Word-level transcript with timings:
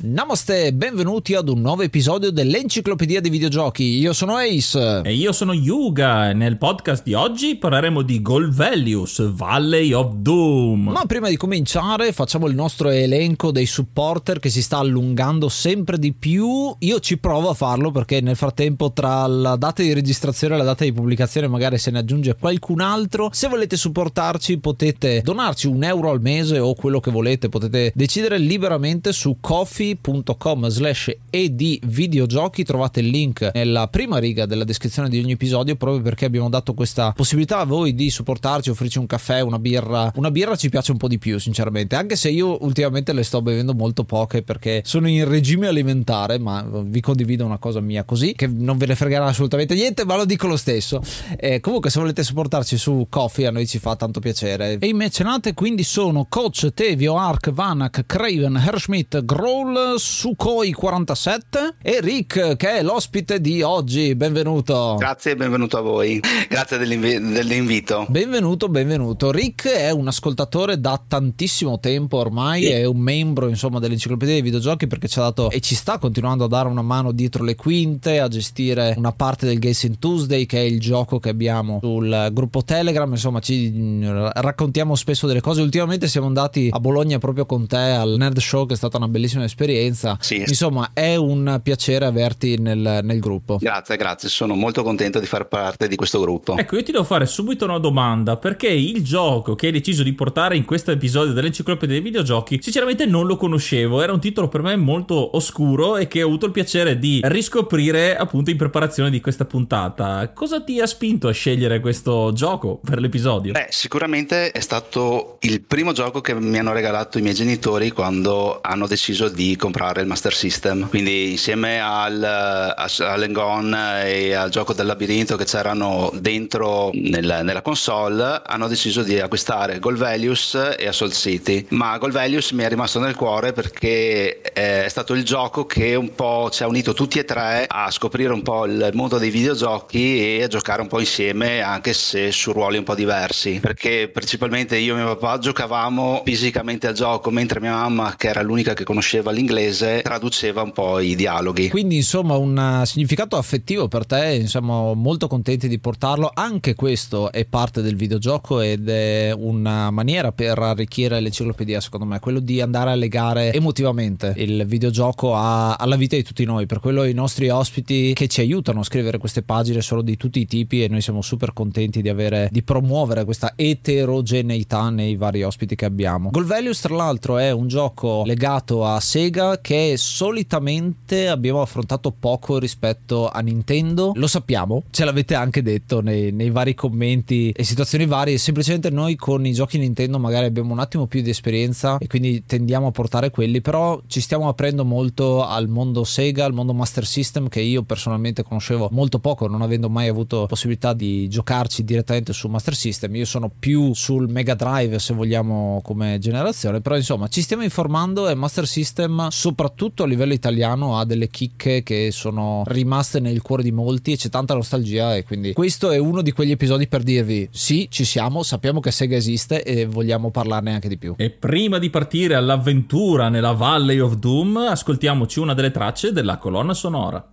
Namaste, 0.00 0.72
benvenuti 0.74 1.34
ad 1.34 1.48
un 1.48 1.60
nuovo 1.60 1.82
episodio 1.82 2.30
dell'Enciclopedia 2.30 3.20
dei 3.20 3.32
Videogiochi. 3.32 3.82
Io 3.82 4.12
sono 4.12 4.36
Ace. 4.36 5.00
E 5.02 5.12
io 5.12 5.32
sono 5.32 5.52
Yuga. 5.52 6.32
Nel 6.34 6.56
podcast 6.56 7.02
di 7.02 7.14
oggi 7.14 7.56
parleremo 7.56 8.02
di 8.02 8.22
Gold 8.22 8.54
Values, 8.54 9.28
Valley 9.32 9.92
of 9.92 10.12
Doom. 10.14 10.90
Ma 10.90 11.04
prima 11.04 11.28
di 11.28 11.36
cominciare, 11.36 12.12
facciamo 12.12 12.46
il 12.46 12.54
nostro 12.54 12.90
elenco 12.90 13.50
dei 13.50 13.66
supporter 13.66 14.38
che 14.38 14.50
si 14.50 14.62
sta 14.62 14.78
allungando 14.78 15.48
sempre 15.48 15.98
di 15.98 16.12
più. 16.12 16.72
Io 16.78 17.00
ci 17.00 17.18
provo 17.18 17.48
a 17.48 17.54
farlo 17.54 17.90
perché 17.90 18.20
nel 18.20 18.36
frattempo, 18.36 18.92
tra 18.92 19.26
la 19.26 19.56
data 19.56 19.82
di 19.82 19.92
registrazione 19.92 20.54
e 20.54 20.58
la 20.58 20.64
data 20.64 20.84
di 20.84 20.92
pubblicazione, 20.92 21.48
magari 21.48 21.76
se 21.76 21.90
ne 21.90 21.98
aggiunge 21.98 22.36
qualcun 22.36 22.82
altro. 22.82 23.30
Se 23.32 23.48
volete 23.48 23.76
supportarci, 23.76 24.58
potete 24.58 25.22
donarci 25.24 25.66
un 25.66 25.82
euro 25.82 26.10
al 26.10 26.20
mese 26.20 26.60
o 26.60 26.74
quello 26.74 27.00
che 27.00 27.10
volete. 27.10 27.48
Potete 27.48 27.90
decidere 27.96 28.38
liberamente 28.38 29.10
su 29.10 29.38
Coffee 29.40 29.86
www.videogiochi.com 29.88 30.68
slash 30.68 31.16
ed 31.30 31.86
videogiochi. 31.86 32.64
Trovate 32.64 33.00
il 33.00 33.08
link 33.08 33.50
nella 33.54 33.88
prima 33.88 34.18
riga 34.18 34.46
della 34.46 34.64
descrizione 34.64 35.08
di 35.08 35.18
ogni 35.18 35.32
episodio 35.32 35.76
proprio 35.76 36.02
perché 36.02 36.24
abbiamo 36.24 36.48
dato 36.48 36.74
questa 36.74 37.12
possibilità 37.12 37.58
a 37.58 37.64
voi 37.64 37.94
di 37.94 38.10
supportarci 38.10 38.70
offrirci 38.70 38.98
un 38.98 39.06
caffè 39.06 39.40
una 39.40 39.58
birra. 39.58 40.12
Una 40.16 40.30
birra 40.30 40.56
ci 40.56 40.68
piace 40.68 40.92
un 40.92 40.98
po' 40.98 41.08
di 41.08 41.18
più 41.18 41.38
sinceramente. 41.38 41.96
Anche 41.96 42.16
se 42.16 42.30
io 42.30 42.62
ultimamente 42.64 43.12
le 43.12 43.22
sto 43.22 43.42
bevendo 43.42 43.74
molto 43.74 44.04
poche 44.04 44.42
perché 44.42 44.82
sono 44.84 45.08
in 45.08 45.26
regime 45.28 45.66
alimentare 45.66 46.38
ma 46.38 46.66
vi 46.84 47.00
condivido 47.00 47.44
una 47.44 47.58
cosa 47.58 47.80
mia 47.80 48.04
così 48.04 48.34
che 48.34 48.46
non 48.46 48.76
ve 48.76 48.86
ne 48.86 48.94
fregherà 48.94 49.26
assolutamente 49.26 49.74
niente 49.74 50.04
ma 50.04 50.16
lo 50.16 50.24
dico 50.24 50.46
lo 50.46 50.56
stesso. 50.56 51.00
Eh, 51.38 51.60
comunque 51.60 51.90
se 51.90 52.00
volete 52.00 52.22
supportarci 52.22 52.76
su 52.76 53.06
Coffee 53.08 53.46
a 53.46 53.50
noi 53.50 53.66
ci 53.66 53.78
fa 53.78 53.96
tanto 53.96 54.20
piacere. 54.20 54.78
E 54.78 54.86
i 54.86 54.92
mecenate 54.92 55.54
quindi 55.54 55.82
sono 55.82 56.26
Coach, 56.28 56.72
Tevio, 56.74 57.16
Ark, 57.16 57.50
Vanak, 57.50 58.04
Craven, 58.06 58.56
Herschmidt, 58.56 59.24
Growl 59.24 59.77
Sukhoi 59.96 60.72
47 60.72 61.76
e 61.80 62.00
Rick 62.00 62.56
che 62.56 62.78
è 62.78 62.82
l'ospite 62.82 63.40
di 63.40 63.62
oggi. 63.62 64.14
Benvenuto. 64.14 64.96
Grazie 64.98 65.32
e 65.32 65.36
benvenuto 65.36 65.78
a 65.78 65.80
voi. 65.80 66.20
Grazie 66.48 66.78
dell'inv- 66.78 67.32
dell'invito. 67.32 68.06
Benvenuto, 68.08 68.68
benvenuto. 68.68 69.30
Rick 69.30 69.68
è 69.68 69.90
un 69.90 70.08
ascoltatore 70.08 70.80
da 70.80 71.00
tantissimo 71.06 71.78
tempo 71.78 72.16
ormai, 72.18 72.62
sì. 72.62 72.68
è 72.70 72.84
un 72.84 72.98
membro 72.98 73.48
insomma 73.48 73.78
dell'enciclopedia 73.78 74.34
dei 74.34 74.42
videogiochi 74.42 74.86
perché 74.86 75.06
ci 75.06 75.18
ha 75.18 75.22
dato 75.22 75.50
e 75.50 75.60
ci 75.60 75.74
sta 75.74 75.98
continuando 75.98 76.44
a 76.44 76.48
dare 76.48 76.68
una 76.68 76.82
mano 76.82 77.12
dietro 77.12 77.44
le 77.44 77.54
quinte, 77.54 78.18
a 78.18 78.28
gestire 78.28 78.94
una 78.96 79.12
parte 79.12 79.46
del 79.46 79.58
Gazing 79.58 79.98
Tuesday 79.98 80.46
che 80.46 80.58
è 80.58 80.64
il 80.64 80.80
gioco 80.80 81.18
che 81.18 81.28
abbiamo 81.28 81.78
sul 81.82 82.30
gruppo 82.32 82.64
Telegram, 82.64 83.10
insomma 83.10 83.40
ci 83.40 83.70
mm, 83.72 84.28
raccontiamo 84.34 84.94
spesso 84.96 85.26
delle 85.26 85.40
cose. 85.40 85.62
Ultimamente 85.62 86.08
siamo 86.08 86.26
andati 86.26 86.68
a 86.72 86.80
Bologna 86.80 87.18
proprio 87.18 87.46
con 87.46 87.66
te 87.66 87.76
al 87.76 88.16
Nerd 88.18 88.38
Show 88.38 88.66
che 88.66 88.74
è 88.74 88.76
stata 88.76 88.96
una 88.96 89.08
bellissima 89.08 89.44
esperienza 89.44 89.66
esperienza. 89.68 90.16
Sì. 90.20 90.36
Insomma, 90.46 90.90
è 90.92 91.16
un 91.16 91.60
piacere 91.62 92.04
averti 92.04 92.58
nel, 92.58 93.00
nel, 93.02 93.18
gruppo. 93.18 93.58
Grazie, 93.60 93.96
grazie. 93.96 94.28
Sono 94.28 94.54
molto 94.54 94.82
contento 94.82 95.20
di 95.20 95.26
far 95.26 95.46
parte 95.46 95.88
di 95.88 95.96
questo 95.96 96.20
gruppo. 96.20 96.56
Ecco, 96.56 96.76
io 96.76 96.82
ti 96.82 96.92
devo 96.92 97.04
fare 97.04 97.26
subito 97.26 97.64
una 97.64 97.78
domanda: 97.78 98.36
perché 98.36 98.68
il 98.68 99.02
gioco 99.02 99.54
che 99.54 99.66
hai 99.66 99.72
deciso 99.72 100.02
di 100.02 100.12
portare 100.12 100.56
in 100.56 100.64
questo 100.64 100.90
episodio 100.90 101.32
dell'enciclopedia 101.32 101.94
dei 101.94 102.04
videogiochi, 102.04 102.58
sinceramente 102.62 103.06
non 103.06 103.26
lo 103.26 103.36
conoscevo. 103.36 104.02
Era 104.02 104.12
un 104.12 104.20
titolo 104.20 104.48
per 104.48 104.62
me 104.62 104.76
molto 104.76 105.36
oscuro 105.36 105.96
e 105.96 106.08
che 106.08 106.22
ho 106.22 106.26
avuto 106.26 106.46
il 106.46 106.52
piacere 106.52 106.98
di 106.98 107.20
riscoprire 107.24 108.16
appunto 108.16 108.50
in 108.50 108.56
preparazione 108.56 109.10
di 109.10 109.20
questa 109.20 109.44
puntata. 109.44 110.30
Cosa 110.34 110.62
ti 110.62 110.80
ha 110.80 110.86
spinto 110.86 111.28
a 111.28 111.32
scegliere 111.32 111.80
questo 111.80 112.32
gioco 112.32 112.80
per 112.82 113.00
l'episodio? 113.00 113.52
Beh, 113.52 113.66
sicuramente 113.70 114.50
è 114.50 114.60
stato 114.60 115.38
il 115.40 115.62
primo 115.62 115.92
gioco 115.92 116.20
che 116.20 116.34
mi 116.34 116.58
hanno 116.58 116.72
regalato 116.72 117.18
i 117.18 117.22
miei 117.22 117.34
genitori 117.34 117.90
quando 117.90 118.60
hanno 118.62 118.86
deciso 118.86 119.28
di 119.28 119.56
comprare 119.58 120.00
il 120.00 120.06
Master 120.06 120.32
System. 120.34 120.88
Quindi 120.88 121.32
insieme 121.32 121.80
al, 121.80 122.22
all'Engon 122.22 123.74
e 124.04 124.32
al 124.32 124.48
gioco 124.48 124.72
del 124.72 124.86
labirinto 124.86 125.36
che 125.36 125.44
c'erano 125.44 126.10
dentro 126.14 126.90
nel, 126.94 127.40
nella 127.42 127.62
console, 127.62 128.42
hanno 128.46 128.68
deciso 128.68 129.02
di 129.02 129.20
acquistare 129.20 129.78
Gold 129.78 129.98
Values 129.98 130.74
e 130.78 130.86
Assault 130.86 131.12
City. 131.12 131.66
Ma 131.70 131.98
Gold 131.98 132.14
Values 132.14 132.52
mi 132.52 132.62
è 132.62 132.68
rimasto 132.68 132.98
nel 132.98 133.14
cuore 133.14 133.52
perché 133.52 134.40
è 134.40 134.86
stato 134.88 135.14
il 135.14 135.24
gioco 135.24 135.66
che 135.66 135.94
un 135.94 136.14
po' 136.14 136.48
ci 136.50 136.62
ha 136.62 136.66
unito 136.66 136.94
tutti 136.94 137.18
e 137.18 137.24
tre 137.24 137.66
a 137.68 137.90
scoprire 137.90 138.32
un 138.32 138.42
po' 138.42 138.64
il 138.64 138.90
mondo 138.94 139.18
dei 139.18 139.30
videogiochi 139.30 140.36
e 140.38 140.44
a 140.44 140.46
giocare 140.46 140.80
un 140.80 140.88
po' 140.88 141.00
insieme, 141.00 141.60
anche 141.60 141.92
se 141.92 142.32
su 142.32 142.52
ruoli 142.52 142.78
un 142.78 142.84
po' 142.84 142.94
diversi. 142.94 143.58
Perché 143.60 144.08
principalmente 144.08 144.76
io 144.76 144.94
e 144.94 144.98
mio 144.98 145.16
papà 145.16 145.38
giocavamo 145.38 146.22
fisicamente 146.24 146.86
al 146.86 146.94
gioco, 146.94 147.30
mentre 147.30 147.60
mia 147.60 147.72
mamma, 147.72 148.14
che 148.16 148.28
era 148.28 148.42
l'unica 148.42 148.74
che 148.74 148.84
conosceva 148.84 149.30
l'inglese, 149.30 149.47
inglese 149.48 150.02
traduceva 150.02 150.60
un 150.62 150.72
po' 150.72 151.00
i 151.00 151.16
dialoghi. 151.16 151.70
Quindi 151.70 151.96
insomma 151.96 152.36
un 152.36 152.82
significato 152.84 153.36
affettivo 153.36 153.88
per 153.88 154.04
te, 154.04 154.46
siamo 154.46 154.92
molto 154.94 155.26
contenti 155.26 155.68
di 155.68 155.78
portarlo, 155.78 156.30
anche 156.32 156.74
questo 156.74 157.32
è 157.32 157.46
parte 157.46 157.80
del 157.80 157.96
videogioco 157.96 158.60
ed 158.60 158.88
è 158.88 159.32
una 159.34 159.90
maniera 159.90 160.32
per 160.32 160.58
arricchire 160.58 161.18
l'enciclopedia 161.20 161.80
secondo 161.80 162.04
me, 162.04 162.20
quello 162.20 162.40
di 162.40 162.60
andare 162.60 162.90
a 162.90 162.94
legare 162.94 163.52
emotivamente 163.54 164.34
il 164.36 164.66
videogioco 164.66 165.34
a, 165.34 165.74
alla 165.74 165.96
vita 165.96 166.14
di 166.14 166.22
tutti 166.22 166.44
noi, 166.44 166.66
per 166.66 166.80
quello 166.80 167.04
i 167.04 167.14
nostri 167.14 167.48
ospiti 167.48 168.12
che 168.12 168.28
ci 168.28 168.40
aiutano 168.40 168.80
a 168.80 168.84
scrivere 168.84 169.16
queste 169.16 169.42
pagine 169.42 169.80
sono 169.80 170.02
di 170.02 170.16
tutti 170.18 170.40
i 170.40 170.46
tipi 170.46 170.84
e 170.84 170.88
noi 170.88 171.00
siamo 171.00 171.22
super 171.22 171.54
contenti 171.54 172.02
di 172.02 172.10
avere, 172.10 172.48
di 172.52 172.62
promuovere 172.62 173.24
questa 173.24 173.54
eterogeneità 173.56 174.90
nei 174.90 175.16
vari 175.16 175.42
ospiti 175.42 175.74
che 175.74 175.86
abbiamo. 175.86 176.28
Gold 176.30 176.46
Values 176.46 176.80
tra 176.80 176.94
l'altro 176.94 177.38
è 177.38 177.50
un 177.50 177.66
gioco 177.66 178.24
legato 178.26 178.84
a 178.84 179.00
Sega 179.00 179.37
Sega 179.38 179.60
che 179.60 179.94
solitamente 179.96 181.28
abbiamo 181.28 181.60
affrontato 181.60 182.10
poco 182.10 182.58
rispetto 182.58 183.28
a 183.28 183.38
Nintendo. 183.38 184.10
Lo 184.16 184.26
sappiamo, 184.26 184.82
ce 184.90 185.04
l'avete 185.04 185.36
anche 185.36 185.62
detto 185.62 186.00
nei, 186.00 186.32
nei 186.32 186.50
vari 186.50 186.74
commenti 186.74 187.52
e 187.52 187.62
situazioni 187.62 188.04
varie. 188.06 188.36
Semplicemente 188.36 188.90
noi 188.90 189.14
con 189.14 189.46
i 189.46 189.52
giochi 189.52 189.78
Nintendo 189.78 190.18
magari 190.18 190.46
abbiamo 190.46 190.72
un 190.72 190.80
attimo 190.80 191.06
più 191.06 191.22
di 191.22 191.30
esperienza 191.30 191.98
e 191.98 192.08
quindi 192.08 192.44
tendiamo 192.46 192.88
a 192.88 192.90
portare 192.90 193.30
quelli, 193.30 193.60
però 193.60 194.00
ci 194.08 194.20
stiamo 194.20 194.48
aprendo 194.48 194.84
molto 194.84 195.44
al 195.44 195.68
mondo 195.68 196.02
Sega, 196.02 196.44
al 196.44 196.52
mondo 196.52 196.74
Master 196.74 197.06
System 197.06 197.48
che 197.48 197.60
io 197.60 197.84
personalmente 197.84 198.42
conoscevo 198.42 198.88
molto 198.90 199.20
poco, 199.20 199.46
non 199.46 199.62
avendo 199.62 199.88
mai 199.88 200.08
avuto 200.08 200.46
possibilità 200.46 200.94
di 200.94 201.28
giocarci 201.28 201.84
direttamente 201.84 202.32
su 202.32 202.48
Master 202.48 202.74
System. 202.74 203.14
Io 203.14 203.24
sono 203.24 203.50
più 203.56 203.94
sul 203.94 204.28
Mega 204.28 204.54
Drive 204.54 204.98
se 204.98 205.14
vogliamo 205.14 205.80
come 205.84 206.18
generazione, 206.18 206.80
però 206.80 206.96
insomma 206.96 207.28
ci 207.28 207.40
stiamo 207.40 207.62
informando 207.62 208.28
e 208.28 208.34
Master 208.34 208.66
System 208.66 209.17
soprattutto 209.30 210.04
a 210.04 210.06
livello 210.06 210.32
italiano 210.32 210.98
ha 210.98 211.04
delle 211.04 211.28
chicche 211.28 211.82
che 211.82 212.10
sono 212.12 212.62
rimaste 212.66 213.20
nel 213.20 213.42
cuore 213.42 213.62
di 213.62 213.72
molti 213.72 214.12
e 214.12 214.16
c'è 214.16 214.28
tanta 214.28 214.54
nostalgia 214.54 215.16
e 215.16 215.24
quindi 215.24 215.52
questo 215.52 215.90
è 215.90 215.98
uno 215.98 216.22
di 216.22 216.32
quegli 216.32 216.52
episodi 216.52 216.86
per 216.86 217.02
dirvi 217.02 217.48
sì, 217.50 217.88
ci 217.90 218.04
siamo, 218.04 218.42
sappiamo 218.42 218.80
che 218.80 218.90
Sega 218.90 219.16
esiste 219.16 219.62
e 219.62 219.86
vogliamo 219.86 220.30
parlarne 220.30 220.72
anche 220.72 220.88
di 220.88 220.96
più. 220.96 221.14
E 221.16 221.30
prima 221.30 221.78
di 221.78 221.90
partire 221.90 222.34
all'avventura 222.34 223.28
nella 223.28 223.52
Valley 223.52 223.98
of 223.98 224.14
Doom, 224.14 224.56
ascoltiamoci 224.56 225.40
una 225.40 225.54
delle 225.54 225.70
tracce 225.70 226.12
della 226.12 226.38
colonna 226.38 226.74
sonora. 226.74 227.32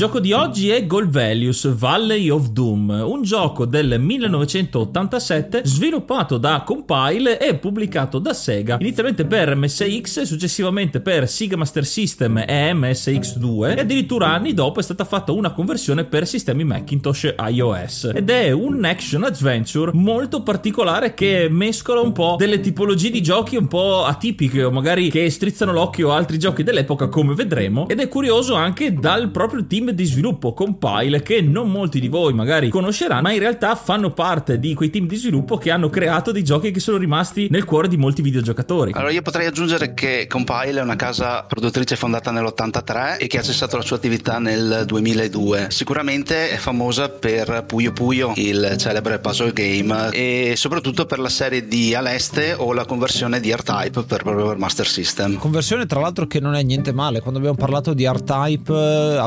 Gioco 0.00 0.18
di 0.18 0.32
oggi 0.32 0.70
è 0.70 0.86
Golvelius 0.86 1.74
Valley 1.74 2.30
of 2.30 2.52
Doom, 2.52 2.88
un 3.04 3.20
gioco 3.20 3.66
del 3.66 4.00
1987 4.00 5.60
sviluppato 5.64 6.38
da 6.38 6.62
Compile 6.64 7.38
e 7.38 7.54
pubblicato 7.56 8.18
da 8.18 8.32
Sega, 8.32 8.78
inizialmente 8.80 9.26
per 9.26 9.54
MSX, 9.54 10.22
successivamente 10.22 11.02
per 11.02 11.28
Sega 11.28 11.58
Master 11.58 11.84
System 11.84 12.38
e 12.38 12.72
MSX2 12.72 13.76
e 13.76 13.80
addirittura 13.80 14.28
anni 14.28 14.54
dopo 14.54 14.80
è 14.80 14.82
stata 14.82 15.04
fatta 15.04 15.32
una 15.32 15.52
conversione 15.52 16.04
per 16.04 16.26
sistemi 16.26 16.64
Macintosh 16.64 17.34
iOS. 17.50 18.12
Ed 18.14 18.30
è 18.30 18.52
un 18.52 18.82
action 18.82 19.24
adventure 19.24 19.90
molto 19.92 20.42
particolare 20.42 21.12
che 21.12 21.48
mescola 21.50 22.00
un 22.00 22.12
po' 22.12 22.36
delle 22.38 22.60
tipologie 22.60 23.10
di 23.10 23.20
giochi 23.20 23.56
un 23.56 23.68
po' 23.68 24.04
atipiche 24.04 24.64
o 24.64 24.70
magari 24.70 25.10
che 25.10 25.28
strizzano 25.28 25.72
l'occhio 25.72 26.10
a 26.10 26.16
altri 26.16 26.38
giochi 26.38 26.62
dell'epoca 26.62 27.08
come 27.08 27.34
vedremo. 27.34 27.86
Ed 27.86 28.00
è 28.00 28.08
curioso 28.08 28.54
anche 28.54 28.94
dal 28.94 29.28
proprio 29.28 29.66
team 29.66 29.88
di 29.94 30.04
sviluppo 30.04 30.52
Compile 30.52 31.22
che 31.22 31.40
non 31.40 31.70
molti 31.70 32.00
di 32.00 32.08
voi 32.08 32.32
magari 32.32 32.68
conosceranno, 32.68 33.22
ma 33.22 33.32
in 33.32 33.38
realtà 33.38 33.74
fanno 33.74 34.12
parte 34.12 34.58
di 34.58 34.74
quei 34.74 34.90
team 34.90 35.06
di 35.06 35.16
sviluppo 35.16 35.56
che 35.56 35.70
hanno 35.70 35.88
creato 35.88 36.32
dei 36.32 36.44
giochi 36.44 36.70
che 36.70 36.80
sono 36.80 36.96
rimasti 36.96 37.48
nel 37.50 37.64
cuore 37.64 37.88
di 37.88 37.96
molti 37.96 38.22
videogiocatori. 38.22 38.92
Allora 38.94 39.12
io 39.12 39.22
potrei 39.22 39.46
aggiungere 39.46 39.94
che 39.94 40.26
Compile 40.28 40.80
è 40.80 40.82
una 40.82 40.96
casa 40.96 41.42
produttrice 41.42 41.96
fondata 41.96 42.30
nell'83 42.30 43.18
e 43.18 43.26
che 43.26 43.38
ha 43.38 43.42
cessato 43.42 43.76
la 43.76 43.82
sua 43.82 43.96
attività 43.96 44.38
nel 44.38 44.84
2002. 44.86 45.68
Sicuramente 45.70 46.50
è 46.50 46.56
famosa 46.56 47.08
per 47.08 47.64
Puyo 47.66 47.92
Puyo, 47.92 48.32
il 48.36 48.74
celebre 48.78 49.18
puzzle 49.18 49.52
game, 49.52 50.10
e 50.12 50.54
soprattutto 50.56 51.06
per 51.06 51.18
la 51.18 51.28
serie 51.28 51.66
di 51.66 51.94
Aleste 51.94 52.54
o 52.56 52.72
la 52.72 52.84
conversione 52.84 53.40
di 53.40 53.52
R-Type 53.52 54.02
per 54.02 54.22
proprio 54.22 54.46
per 54.46 54.58
Master 54.58 54.86
System. 54.86 55.36
Conversione 55.36 55.86
tra 55.86 56.00
l'altro 56.00 56.26
che 56.26 56.40
non 56.40 56.54
è 56.54 56.62
niente 56.62 56.92
male, 56.92 57.20
quando 57.20 57.38
abbiamo 57.38 57.56
parlato 57.56 57.94
di 57.94 58.06
R-Type 58.06 58.72
eh, 58.72 59.18